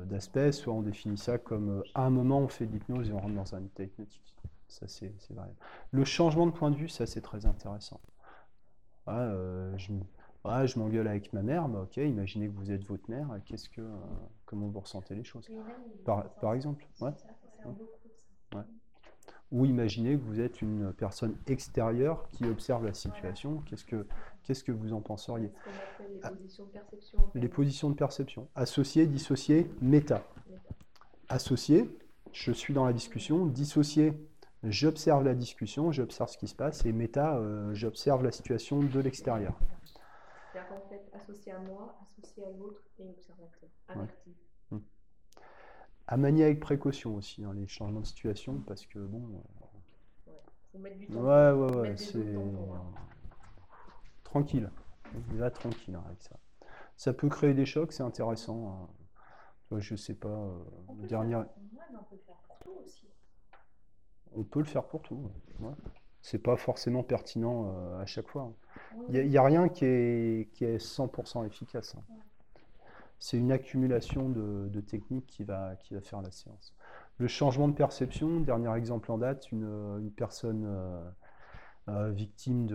d'aspect, 0.05 0.51
soit 0.51 0.73
on 0.73 0.82
définit 0.82 1.17
ça 1.17 1.38
comme 1.38 1.84
à 1.95 2.05
un 2.05 2.09
moment 2.09 2.39
on 2.39 2.47
fait 2.47 2.65
de 2.65 2.73
l'hypnose 2.73 3.09
et 3.09 3.13
on 3.13 3.19
rentre 3.19 3.34
dans 3.34 3.55
un 3.55 3.63
état 3.63 3.84
hypnotique. 3.84 4.36
Ça, 4.67 4.88
c'est 4.88 5.13
variable. 5.30 5.57
Le 5.91 6.03
changement 6.03 6.47
de 6.47 6.51
point 6.51 6.71
de 6.71 6.76
vue, 6.76 6.89
ça, 6.89 7.05
c'est 7.05 7.21
très 7.21 7.45
intéressant. 7.45 7.99
Ah, 9.08 9.20
euh, 9.22 9.78
je, 9.78 9.91
ah, 10.43 10.66
je 10.66 10.80
m'engueule 10.80 11.08
avec 11.08 11.32
ma 11.34 11.41
mère, 11.43 11.68
bah, 11.68 11.82
ok, 11.84 11.97
imaginez 11.97 12.47
que 12.47 12.53
vous 12.53 12.72
êtes 12.72 12.84
votre 12.86 13.10
mère, 13.10 13.28
qu'est-ce 13.45 13.70
que, 13.70 13.82
euh, 13.82 13.95
comment 14.45 14.68
vous 14.68 14.80
ressentez 14.80 15.16
les 15.16 15.24
choses? 15.24 15.49
Par, 16.06 16.53
exemple, 16.53 16.86
ouais. 17.01 17.12
Ouais. 18.56 18.62
Ou 19.51 19.66
imaginez 19.66 20.18
que 20.18 20.24
vous 20.24 20.39
êtes 20.39 20.62
une 20.62 20.91
personne 20.93 21.36
extérieure 21.47 22.28
qui 22.32 22.45
observe 22.45 22.84
la 22.86 22.93
situation, 22.93 23.62
qu'est-ce 23.66 23.86
que, 23.86 24.08
qu'est-ce 24.43 24.64
que 24.64 24.72
vous 24.72 24.91
en 24.93 25.01
penseriez? 25.01 25.51
Appelle 25.99 26.14
les 26.14 26.20
Ah. 26.24 26.30
positions 26.32 26.66
de 26.66 26.70
perception. 26.72 27.20
en 27.20 27.28
fait. 27.30 27.39
Les 27.39 27.47
positions 27.49 27.89
de 27.89 27.95
perception. 27.95 28.47
Associer, 28.56 29.06
dissocier, 29.06 29.70
méta. 29.82 30.24
Associer, 31.30 31.89
je 32.32 32.51
suis 32.51 32.74
dans 32.74 32.86
la 32.86 32.93
discussion. 32.93 33.45
Dissocier, 33.45 34.14
j'observe 34.70 35.24
la 35.24 35.34
discussion, 35.36 35.91
j'observe 35.91 36.30
ce 36.30 36.38
qui 36.38 36.47
se 36.47 36.55
passe. 36.55 36.86
Et 36.86 36.91
méta, 36.91 37.38
euh, 37.38 37.74
j'observe 37.74 38.24
la 38.24 38.32
situation 38.32 38.82
de 38.82 38.99
l'extérieur. 38.99 39.53
associé 41.13 41.51
à 41.51 41.59
moi, 41.59 41.97
associé 42.01 42.45
à 42.45 42.51
l'autre 42.51 42.82
et 42.99 43.09
observateur, 43.09 43.70
averti. 43.88 44.36
À 46.07 46.18
manier 46.18 46.43
avec 46.43 46.59
précaution 46.59 47.16
aussi, 47.16 47.43
hein, 47.43 47.53
les 47.55 47.68
changements 47.68 48.01
de 48.01 48.05
situation, 48.05 48.59
parce 48.68 48.86
que 48.86 48.99
bon. 48.99 49.43
Il 50.28 50.32
faut 50.72 50.78
mettre 50.78 50.97
du 50.99 51.05
euh, 51.05 51.13
temps. 51.13 51.22
Ouais, 51.22 51.51
ouais, 51.51 51.78
ouais, 51.89 51.97
c'est. 51.97 52.18
euh, 52.18 52.51
Tranquille. 54.24 54.70
Il 55.32 55.38
va 55.38 55.49
tranquille 55.49 55.97
avec 56.05 56.22
ça. 56.22 56.36
Ça 56.97 57.13
peut 57.13 57.30
créer 57.30 57.53
des 57.53 57.66
chocs, 57.66 57.91
c'est 57.91 58.03
intéressant. 58.03 58.89
hein. 59.72 59.80
Je 59.80 59.95
sais 59.95 60.13
pas. 60.13 60.28
euh, 60.28 60.63
ouais, 60.99 61.07
mais 61.09 61.36
on 61.36 62.03
peut 62.03 62.18
faire 62.18 62.36
pour 62.47 62.57
tout 62.59 62.82
aussi. 62.86 63.07
On 64.36 64.43
peut 64.43 64.59
le 64.59 64.65
faire 64.65 64.83
pour 64.83 65.01
tout. 65.01 65.19
ouais. 65.59 65.71
C'est 66.21 66.39
pas 66.39 66.55
forcément 66.57 67.03
pertinent 67.03 67.67
euh, 67.67 68.01
à 68.01 68.05
chaque 68.05 68.27
fois. 68.27 68.43
hein. 68.43 68.53
Il 69.09 69.29
n'y 69.29 69.38
a, 69.38 69.43
rien 69.43 69.69
qui 69.69 69.86
est, 69.86 70.49
qui 70.51 70.65
est 70.65 70.77
100% 70.77 71.45
efficace. 71.45 71.95
hein. 71.95 72.03
C'est 73.19 73.38
une 73.38 73.51
accumulation 73.51 74.29
de, 74.29 74.67
de 74.67 74.81
techniques 74.81 75.27
qui 75.27 75.43
va, 75.43 75.75
qui 75.77 75.93
va 75.93 76.01
faire 76.01 76.21
la 76.21 76.31
séance. 76.31 76.73
Le 77.17 77.27
changement 77.27 77.67
de 77.67 77.73
perception, 77.73 78.41
dernier 78.41 78.75
exemple 78.75 79.11
en 79.11 79.17
date, 79.17 79.51
une, 79.51 79.63
une 79.63 80.11
personne 80.11 80.67
euh, 81.88 81.91
euh, 81.91 82.11
victime 82.11 82.67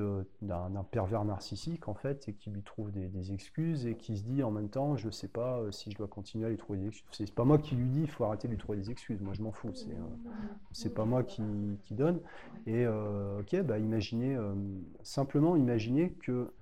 d'un 0.42 0.84
pervers 0.90 1.24
narcissique 1.24 1.88
en 1.88 1.94
fait 1.94 2.28
et 2.28 2.34
qui 2.34 2.50
lui 2.50 2.62
trouve 2.62 2.90
des, 2.92 3.32
excuses 3.32 3.86
et 3.86 3.96
qui 3.96 4.16
se 4.16 4.22
dit 4.22 4.42
en 4.42 4.50
même 4.50 4.68
temps 4.68 4.96
je 4.96 5.06
ne 5.06 5.12
sais 5.12 5.28
pas 5.28 5.58
euh, 5.58 5.70
si 5.70 5.90
je 5.90 5.96
dois 5.96 6.08
continuer 6.08 6.46
à 6.46 6.48
lui 6.48 6.56
trouver 6.56 6.78
des 6.78 6.88
excuses. 6.88 7.08
C'est 7.12 7.34
pas 7.34 7.44
moi 7.44 7.58
qui 7.58 7.74
lui 7.74 7.88
dis 7.88 8.02
il 8.02 8.10
faut 8.10 8.24
arrêter 8.24 8.48
de 8.48 8.52
lui 8.52 8.58
trouver 8.58 8.78
des 8.78 8.90
excuses, 8.90 9.20
moi 9.20 9.34
je 9.34 9.42
m'en 9.42 9.52
fous, 9.52 9.74
c'est 9.74 9.90
euh, 9.90 10.32
c'est 10.72 10.94
pas 10.94 11.04
moi 11.04 11.22
qui, 11.22 11.42
qui 11.84 11.94
donne. 11.94 12.20
Et 12.66 12.84
euh, 12.86 13.40
ok, 13.40 13.62
bah 13.62 13.78
imaginez, 13.78 14.36
euh, 14.36 14.54
simplement 15.02 15.56
imaginez 15.56 16.12
que 16.12 16.52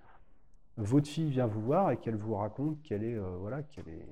votre 0.79 1.09
fille 1.09 1.31
vient 1.31 1.47
vous 1.47 1.61
voir 1.61 1.91
et 1.91 1.97
qu'elle 1.97 2.17
vous 2.17 2.35
raconte 2.37 2.81
qu'elle 2.83 3.03
est, 3.03 3.17
euh, 3.17 3.37
voilà, 3.41 3.63
qu'elle 3.63 3.89
est, 3.89 4.07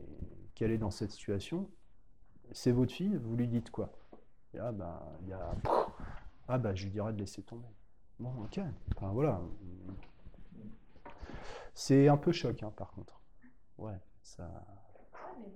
qu'elle 0.54 0.72
est 0.72 0.78
dans 0.78 0.90
cette 0.90 1.12
situation. 1.12 1.70
C'est 2.52 2.72
votre 2.72 2.92
fille, 2.92 3.16
vous 3.16 3.36
lui 3.36 3.48
dites 3.48 3.70
quoi? 3.70 3.92
Et 4.52 4.58
là, 4.58 4.72
bah, 4.72 5.02
y 5.28 5.32
a, 5.32 5.54
ah 6.48 6.58
bah, 6.58 6.74
je 6.74 6.84
lui 6.84 6.90
dirais 6.90 7.12
de 7.12 7.18
laisser 7.18 7.42
tomber. 7.42 7.68
Bon, 8.18 8.30
ok. 8.44 8.60
Enfin, 8.96 9.10
voilà. 9.12 9.40
C'est 11.74 12.08
un 12.08 12.16
peu 12.16 12.32
choc, 12.32 12.62
hein, 12.62 12.72
par 12.76 12.90
contre. 12.92 13.20
Ouais, 13.78 13.92
ça. 14.22 14.50
Mais 15.38 15.46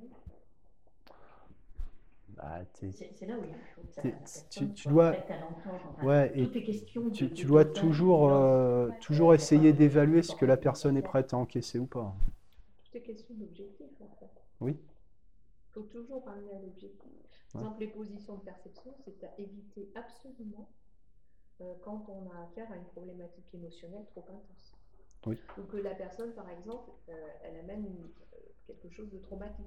bah, 2.36 2.60
C'est 2.74 3.26
là 3.26 3.38
où 3.38 3.44
il 3.44 3.54
faut 3.54 3.80
que 3.82 3.92
ça- 3.92 4.02
T'es- 4.02 4.10
la 4.10 4.48
tu- 4.50 4.72
tu 4.74 4.88
dois- 4.88 5.14
Ouais, 6.02 6.32
et 6.38 6.46
Tout 6.48 6.58
est 6.58 6.62
question 6.62 7.02
de- 7.02 7.10
tu, 7.10 7.28
de- 7.28 7.34
tu 7.34 7.42
de 7.44 7.48
dois 7.48 7.64
toujours, 7.64 8.30
euh, 8.30 8.90
toujours 9.00 9.28
Ouais, 9.30 9.36
essayer 9.36 9.72
d'évaluer 9.72 10.22
ce 10.22 10.34
que 10.34 10.44
la 10.44 10.56
personne 10.56 10.96
est 10.96 11.02
prête 11.02 11.32
à 11.32 11.38
encaisser 11.38 11.78
ou 11.78 11.86
pas. 11.86 12.14
Tout 12.84 12.96
est 12.98 13.02
question 13.02 13.34
d'objectif 13.34 13.88
en 14.00 14.08
fait. 14.18 14.30
Oui. 14.60 14.72
Il 14.78 15.72
faut 15.72 15.82
toujours 15.82 16.24
ramener 16.26 16.52
à 16.54 16.60
l'objectif. 16.60 17.10
Par 17.52 17.62
Ouais. 17.62 17.66
exemple, 17.66 17.80
les 17.80 17.88
positions 17.88 18.36
de 18.36 18.40
perception, 18.42 18.92
c'est 19.04 19.24
à 19.24 19.30
éviter 19.38 19.90
absolument 19.94 20.68
quand 21.82 22.06
on 22.08 22.30
a 22.30 22.42
affaire 22.44 22.70
à 22.72 22.76
une 22.76 22.84
problématique 22.84 23.52
émotionnelle 23.54 24.04
trop 24.06 24.24
intense. 24.28 24.76
Oui. 25.26 25.38
Ou 25.58 25.62
que 25.64 25.76
la 25.76 25.94
personne, 25.94 26.32
par 26.32 26.48
exemple, 26.50 26.90
euh, 27.08 27.12
elle 27.44 27.58
amène 27.58 27.84
une- 27.86 28.10
euh, 28.34 28.36
quelque 28.66 28.88
chose 28.88 29.10
de 29.10 29.18
traumatique. 29.18 29.66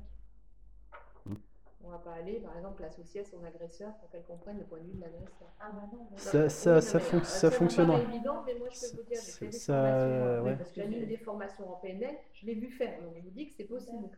Mm. 1.25 1.35
On 1.83 1.89
va 1.89 1.99
pas 1.99 2.13
aller, 2.13 2.39
par 2.39 2.55
exemple, 2.57 2.81
l'associer 2.81 3.21
à 3.21 3.25
son 3.25 3.43
agresseur 3.43 3.93
pour 3.97 4.09
qu'elle 4.09 4.23
comprenne 4.23 4.57
le 4.57 4.63
point 4.65 4.79
de 4.79 4.85
vue 4.85 4.93
de 4.95 5.01
l'agresseur. 5.01 5.49
Ah 5.59 5.71
bah 5.73 5.83
non, 5.93 6.05
bah 6.09 6.17
Ça- 6.17 6.49
ça- 6.49 6.75
Oui, 6.77 6.81
ça 6.81 6.97
euh, 6.97 7.21
ça 7.23 7.47
me 7.47 7.51
fonctionnera. 7.51 7.99
paraît 7.99 8.15
évident, 8.15 8.43
mais 8.45 8.55
moi 8.55 8.67
je 8.71 8.79
peux 8.79 8.97
vous 8.97 9.03
dire, 9.03 9.19
j'ai 9.23 9.31
fait 9.31 9.45
des 9.47 9.51
Ça- 9.51 9.73
formations, 9.73 10.43
ouais. 10.45 10.51
euh, 10.51 10.55
parce 10.55 10.71
que 10.71 10.81
j'anime 10.81 10.99
c'est- 11.01 11.05
des 11.07 11.17
formations 11.17 11.69
en 11.73 11.75
PNL, 11.77 12.15
je 12.33 12.45
l'ai 12.45 12.55
vu 12.55 12.71
faire, 12.71 13.01
donc 13.01 13.13
je 13.17 13.21
vous 13.21 13.29
dis 13.31 13.47
que 13.47 13.53
c'est 13.53 13.65
possible. 13.65 14.09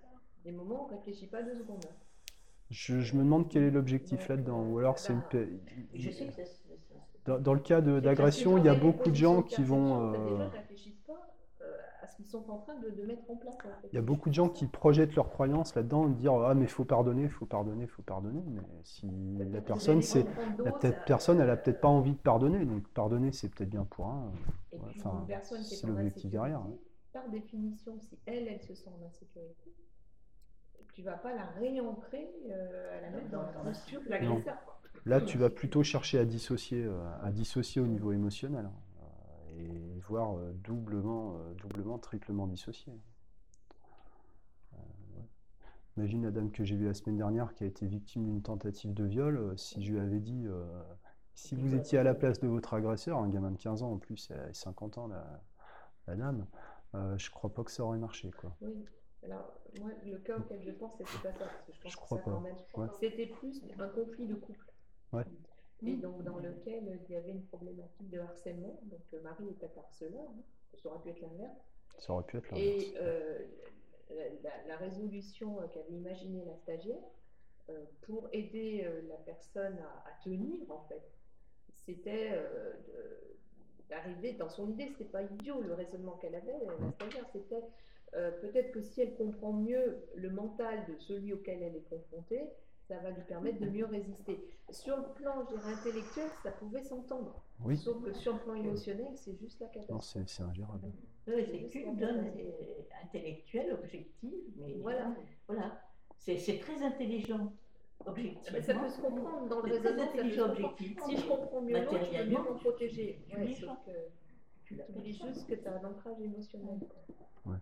Des 0.43 0.51
moments 0.51 0.83
où 0.83 0.85
on 0.85 0.91
ne 0.91 0.97
réfléchit 0.97 1.27
pas 1.27 1.41
deux 1.41 1.55
secondes. 1.55 1.83
Je, 2.69 2.99
je 3.01 3.15
me 3.15 3.23
demande 3.23 3.49
quel 3.49 3.63
est 3.63 3.71
l'objectif 3.71 4.27
là-dedans. 4.27 4.63
Ou 4.69 4.77
alors 4.79 4.97
c'est 4.99 5.13
une. 5.13 5.19
Bah, 5.19 5.39
Je 5.93 6.09
sais 6.11 6.27
que 6.27 6.33
ça- 6.33 6.45
ça- 6.45 6.61
Dans, 7.25 7.39
dans 7.39 7.53
le 7.53 7.59
cas 7.59 7.81
d'agression, 7.81 8.57
il 8.57 8.65
y 8.65 8.69
a 8.69 8.75
dans 8.75 8.81
beaucoup 8.81 9.09
de 9.09 9.15
gens 9.15 9.41
qui 9.41 9.63
vont. 9.63 10.13
euh, 10.13 10.17
Les 10.25 10.29
gens 10.37 10.45
ne 10.45 10.49
réfléchissent 10.51 11.01
pas 11.07 11.13
euh, 11.61 11.65
à 12.01 12.07
ce 12.07 12.15
qu'ils 12.17 12.25
sont 12.27 12.49
en 12.49 12.57
train 12.59 12.75
de, 12.75 12.89
de 12.89 13.03
mettre 13.03 13.29
en 13.29 13.35
place. 13.35 13.55
en 13.55 13.81
fait. 13.81 13.87
Il 13.91 13.95
y 13.95 13.97
a 13.97 14.01
beaucoup 14.01 14.29
de 14.29 14.35
gens 14.35 14.49
qui 14.49 14.67
projettent 14.67 15.15
leurs 15.15 15.29
croyances 15.29 15.73
là-dedans, 15.75 16.07
de 16.07 16.13
dire 16.13 16.33
ah 16.33 16.53
mais 16.53 16.67
faut 16.67 16.85
pardonner, 16.85 17.23
il 17.23 17.29
faut 17.29 17.45
pardonner, 17.45 17.83
il 17.83 17.87
faut 17.89 18.03
pardonner. 18.03 18.41
Mais 18.47 18.61
si 18.83 19.07
la 19.51 19.61
personne, 19.61 20.01
c'est 20.01 20.23
la 20.63 20.71
peut-être 20.71 20.83
d'autres, 20.83 21.05
personne, 21.05 21.39
elle 21.39 21.49
a 21.49 21.57
peut-être 21.57 21.81
pas 21.81 21.87
envie 21.87 22.13
de 22.13 22.17
pardonner. 22.17 22.63
Donc 22.65 22.87
pardonner, 22.89 23.31
c'est 23.31 23.49
peut-être 23.49 23.69
bien 23.69 23.85
pour 23.85 24.05
un. 24.07 24.31
Et 24.71 24.77
Ouais, 24.77 24.81
puis 24.91 24.99
enfin, 24.99 25.19
une 25.21 25.27
personne 25.27 25.63
qui 25.63 25.73
est 25.73 25.77
c'est 25.77 25.85
en 25.85 25.89
l'objectif 25.89 26.29
derrière, 26.29 26.61
Par 27.13 27.29
définition, 27.29 27.97
si 27.99 28.19
elle, 28.25 28.47
elle 28.47 28.61
se 28.61 28.73
sent 28.75 28.89
en 28.89 29.05
insécurité, 29.07 29.71
tu 30.93 31.01
vas 31.01 31.17
pas 31.17 31.33
la 31.33 31.45
réancrer, 31.59 32.29
euh, 32.49 32.97
à 32.97 33.01
la 33.01 33.09
mettre 33.09 33.29
dans 33.29 33.41
la 33.41 33.51
posture 33.51 34.01
de 34.01 34.09
l'agresseur. 34.09 34.57
Là, 35.05 35.21
tu 35.21 35.37
vas 35.37 35.49
plutôt 35.49 35.83
chercher 35.83 36.17
à 36.19 36.25
dissocier, 36.25 36.83
euh, 36.83 37.03
à 37.21 37.31
dissocier 37.31 37.81
au 37.81 37.87
niveau 37.87 38.11
émotionnel 38.11 38.65
hein, 38.65 38.73
euh, 39.59 39.59
et 39.95 39.99
voir 40.01 40.37
euh, 40.37 40.51
doublement, 40.63 41.37
doublement, 41.61 41.97
triplement 41.99 42.47
dissocié. 42.47 42.93
Imagine 45.97 46.23
la 46.23 46.31
dame 46.31 46.51
que 46.51 46.63
j'ai 46.65 46.75
vue 46.75 46.85
la 46.87 46.93
semaine 46.93 47.15
dernière 47.17 47.53
qui 47.53 47.63
a 47.63 47.67
été 47.67 47.85
victime 47.85 48.25
d'une 48.25 48.41
tentative 48.41 48.93
de 48.93 49.05
viol. 49.05 49.53
si 49.57 49.81
je 49.83 49.93
lui 49.93 49.99
avais 49.99 50.19
dit, 50.19 50.43
euh, 50.45 50.65
si 51.35 51.55
vous 51.55 51.73
étiez 51.73 51.97
à 51.97 52.03
la 52.03 52.13
place 52.13 52.39
de 52.41 52.47
votre 52.47 52.73
agresseur, 52.73 53.17
un 53.19 53.29
gamin 53.29 53.51
de 53.51 53.57
15 53.57 53.81
ans 53.81 53.91
en 53.93 53.97
plus, 53.97 54.29
elle 54.29 54.39
a 54.41 54.53
50 54.53 54.97
ans, 54.97 55.07
la, 55.07 55.41
la 56.07 56.15
dame, 56.15 56.47
euh, 56.95 57.17
je 57.17 57.31
crois 57.31 57.53
pas 57.53 57.63
que 57.63 57.71
ça 57.71 57.83
aurait 57.85 57.97
marché. 57.97 58.29
Quoi. 58.31 58.53
Oui. 58.61 58.85
Alors, 59.23 59.53
moi, 59.79 59.89
le 60.05 60.17
cas 60.17 60.37
auquel 60.37 60.61
je 60.63 60.71
pense, 60.71 60.91
c'était 60.97 61.29
pas 61.31 61.33
ça, 61.39 61.45
parce 61.45 61.63
que 61.65 61.73
je 61.73 61.81
pense 61.81 61.91
Je 61.93 61.97
que 61.97 62.01
crois 62.01 62.17
ça, 62.17 62.23
pas. 62.25 62.81
Ouais. 62.81 62.87
c'était 62.99 63.27
plus 63.27 63.61
un 63.79 63.87
conflit 63.87 64.27
de 64.27 64.35
couple. 64.35 64.65
Ouais. 65.17 65.23
Et 65.87 65.95
donc, 65.97 66.23
dans 66.23 66.37
lequel 66.39 66.99
il 67.07 67.13
y 67.13 67.17
avait 67.17 67.31
une 67.31 67.43
problématique 67.45 68.09
de 68.09 68.19
harcèlement. 68.19 68.79
Donc, 68.83 69.01
le 69.11 69.21
mari 69.21 69.49
était 69.49 69.69
harceleur, 69.77 70.23
hein. 70.29 70.43
ça 70.81 70.89
aurait 70.89 71.01
pu 71.03 71.09
être 71.09 71.21
l'inverse. 71.21 71.57
Ça 71.99 72.13
aurait 72.13 72.23
pu 72.25 72.37
être 72.37 72.51
l'inverse. 72.51 72.83
Et 72.83 72.93
euh, 72.97 73.39
la, 74.09 74.29
la- 74.43 74.67
la 74.67 74.77
résolution 74.77 75.61
euh, 75.61 75.67
qu'avait 75.67 75.91
imaginée 75.93 76.43
la 76.45 76.55
stagiaire 76.55 77.03
euh, 77.69 77.83
pour 78.01 78.29
aider 78.31 78.83
euh, 78.85 79.01
la 79.09 79.17
personne 79.17 79.77
à, 79.79 80.09
à 80.09 80.23
tenir, 80.23 80.69
en 80.71 80.83
fait, 80.87 81.03
c'était 81.73 82.29
euh, 82.33 82.73
d'arriver 83.89 84.33
dans 84.33 84.49
son 84.49 84.69
idée. 84.71 84.87
C'était 84.87 85.05
pas 85.05 85.23
idiot 85.23 85.61
le 85.61 85.73
raisonnement 85.73 86.17
qu'elle 86.17 86.35
avait, 86.35 86.57
la 86.65 86.91
stagiaire. 86.91 87.27
C'était 87.31 87.63
euh, 88.15 88.31
peut-être 88.41 88.71
que 88.71 88.81
si 88.81 89.01
elle 89.01 89.15
comprend 89.15 89.53
mieux 89.53 90.07
le 90.15 90.29
mental 90.29 90.85
de 90.87 90.95
celui 90.97 91.33
auquel 91.33 91.61
elle 91.61 91.75
est 91.75 91.89
confrontée, 91.89 92.49
ça 92.87 92.97
va 92.99 93.09
lui 93.11 93.23
permettre 93.23 93.59
de 93.59 93.69
mieux 93.69 93.85
résister. 93.85 94.45
Sur 94.69 94.97
le 94.97 95.03
plan, 95.13 95.43
je 95.49 95.55
dirais, 95.55 95.73
intellectuel, 95.73 96.27
ça 96.43 96.51
pouvait 96.51 96.83
s'entendre. 96.83 97.43
Oui, 97.63 97.77
Sauf 97.77 98.03
que 98.03 98.13
sur 98.13 98.33
le 98.33 98.39
plan 98.39 98.55
émotionnel, 98.55 99.15
c'est 99.15 99.35
juste 99.35 99.59
la 99.59 99.67
non, 99.67 99.71
catastrophe. 99.73 100.03
c'est 100.03 100.29
c'est 100.29 100.43
ingérable. 100.43 100.91
C'est 101.25 101.65
qu'une 101.67 101.95
donne 101.97 102.31
intellectuelle, 103.03 103.73
objective, 103.73 104.33
mais 104.57 104.75
Voilà. 104.81 105.13
voilà. 105.47 105.81
C'est 106.17 106.59
très 106.59 106.81
intelligent, 106.83 107.51
objectif. 108.05 108.51
Mais 108.53 108.61
ça 108.61 108.73
peut 108.75 108.89
se 108.89 109.01
comprendre 109.01 109.47
dans 109.47 109.61
le 109.61 109.73
raisonnement. 109.73 110.45
objectif. 110.51 110.99
Si 111.05 111.17
je 111.17 111.27
comprends 111.27 111.61
mieux 111.61 111.83
l'autre, 111.83 111.99
je 112.03 112.17
peux 112.23 112.29
mieux 112.29 112.37
m'en 112.37 112.55
protéger. 112.55 113.23
tu 113.29 113.35
Ouais, 113.37 113.53
sauf 113.53 113.77
que 113.85 113.91
Tu 114.63 114.79
oublies 114.95 115.13
juste 115.13 115.47
que 115.47 115.55
tu 115.55 115.67
as 115.67 115.79
un 115.79 115.83
ancrage 115.85 116.19
émotionnel. 116.21 116.79
quoi. 116.79 117.53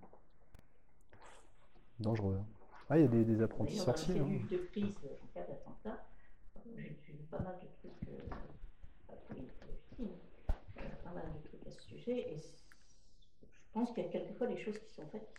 Dangereux. 1.99 2.37
hein. 2.41 2.45
Ah, 2.93 2.99
il 2.99 3.01
y 3.01 3.05
a 3.05 3.07
des, 3.07 3.23
des 3.23 3.41
apprentis 3.41 3.73
dans 3.77 3.79
la 3.87 3.97
sorciers. 3.97 4.19
hein. 4.19 4.27
de 4.51 4.57
crise 4.57 4.95
en 5.23 5.27
cas 5.33 5.47
d'attentat, 5.47 6.05
j'ai 6.77 6.95
j'ai 7.03 7.13
vu 7.13 7.23
pas 7.31 7.39
mal 7.39 7.55
de 7.59 7.65
trucs, 7.79 8.07
euh, 8.09 8.19
pas 9.07 9.13
tous 9.27 9.33
les 9.33 9.47
films, 9.95 10.09
euh, 10.51 10.81
pas 11.03 11.09
mal 11.11 11.23
de 11.33 11.47
trucs 11.47 11.65
à 11.65 11.71
ce 11.71 11.81
sujet, 11.81 12.33
et 12.33 12.37
je 12.37 13.57
pense 13.73 13.91
qu'il 13.93 14.03
y 14.03 14.07
a 14.07 14.09
quelquefois 14.11 14.45
des 14.45 14.57
choses 14.57 14.77
qui 14.77 14.93
sont 14.93 15.07
faites 15.07 15.27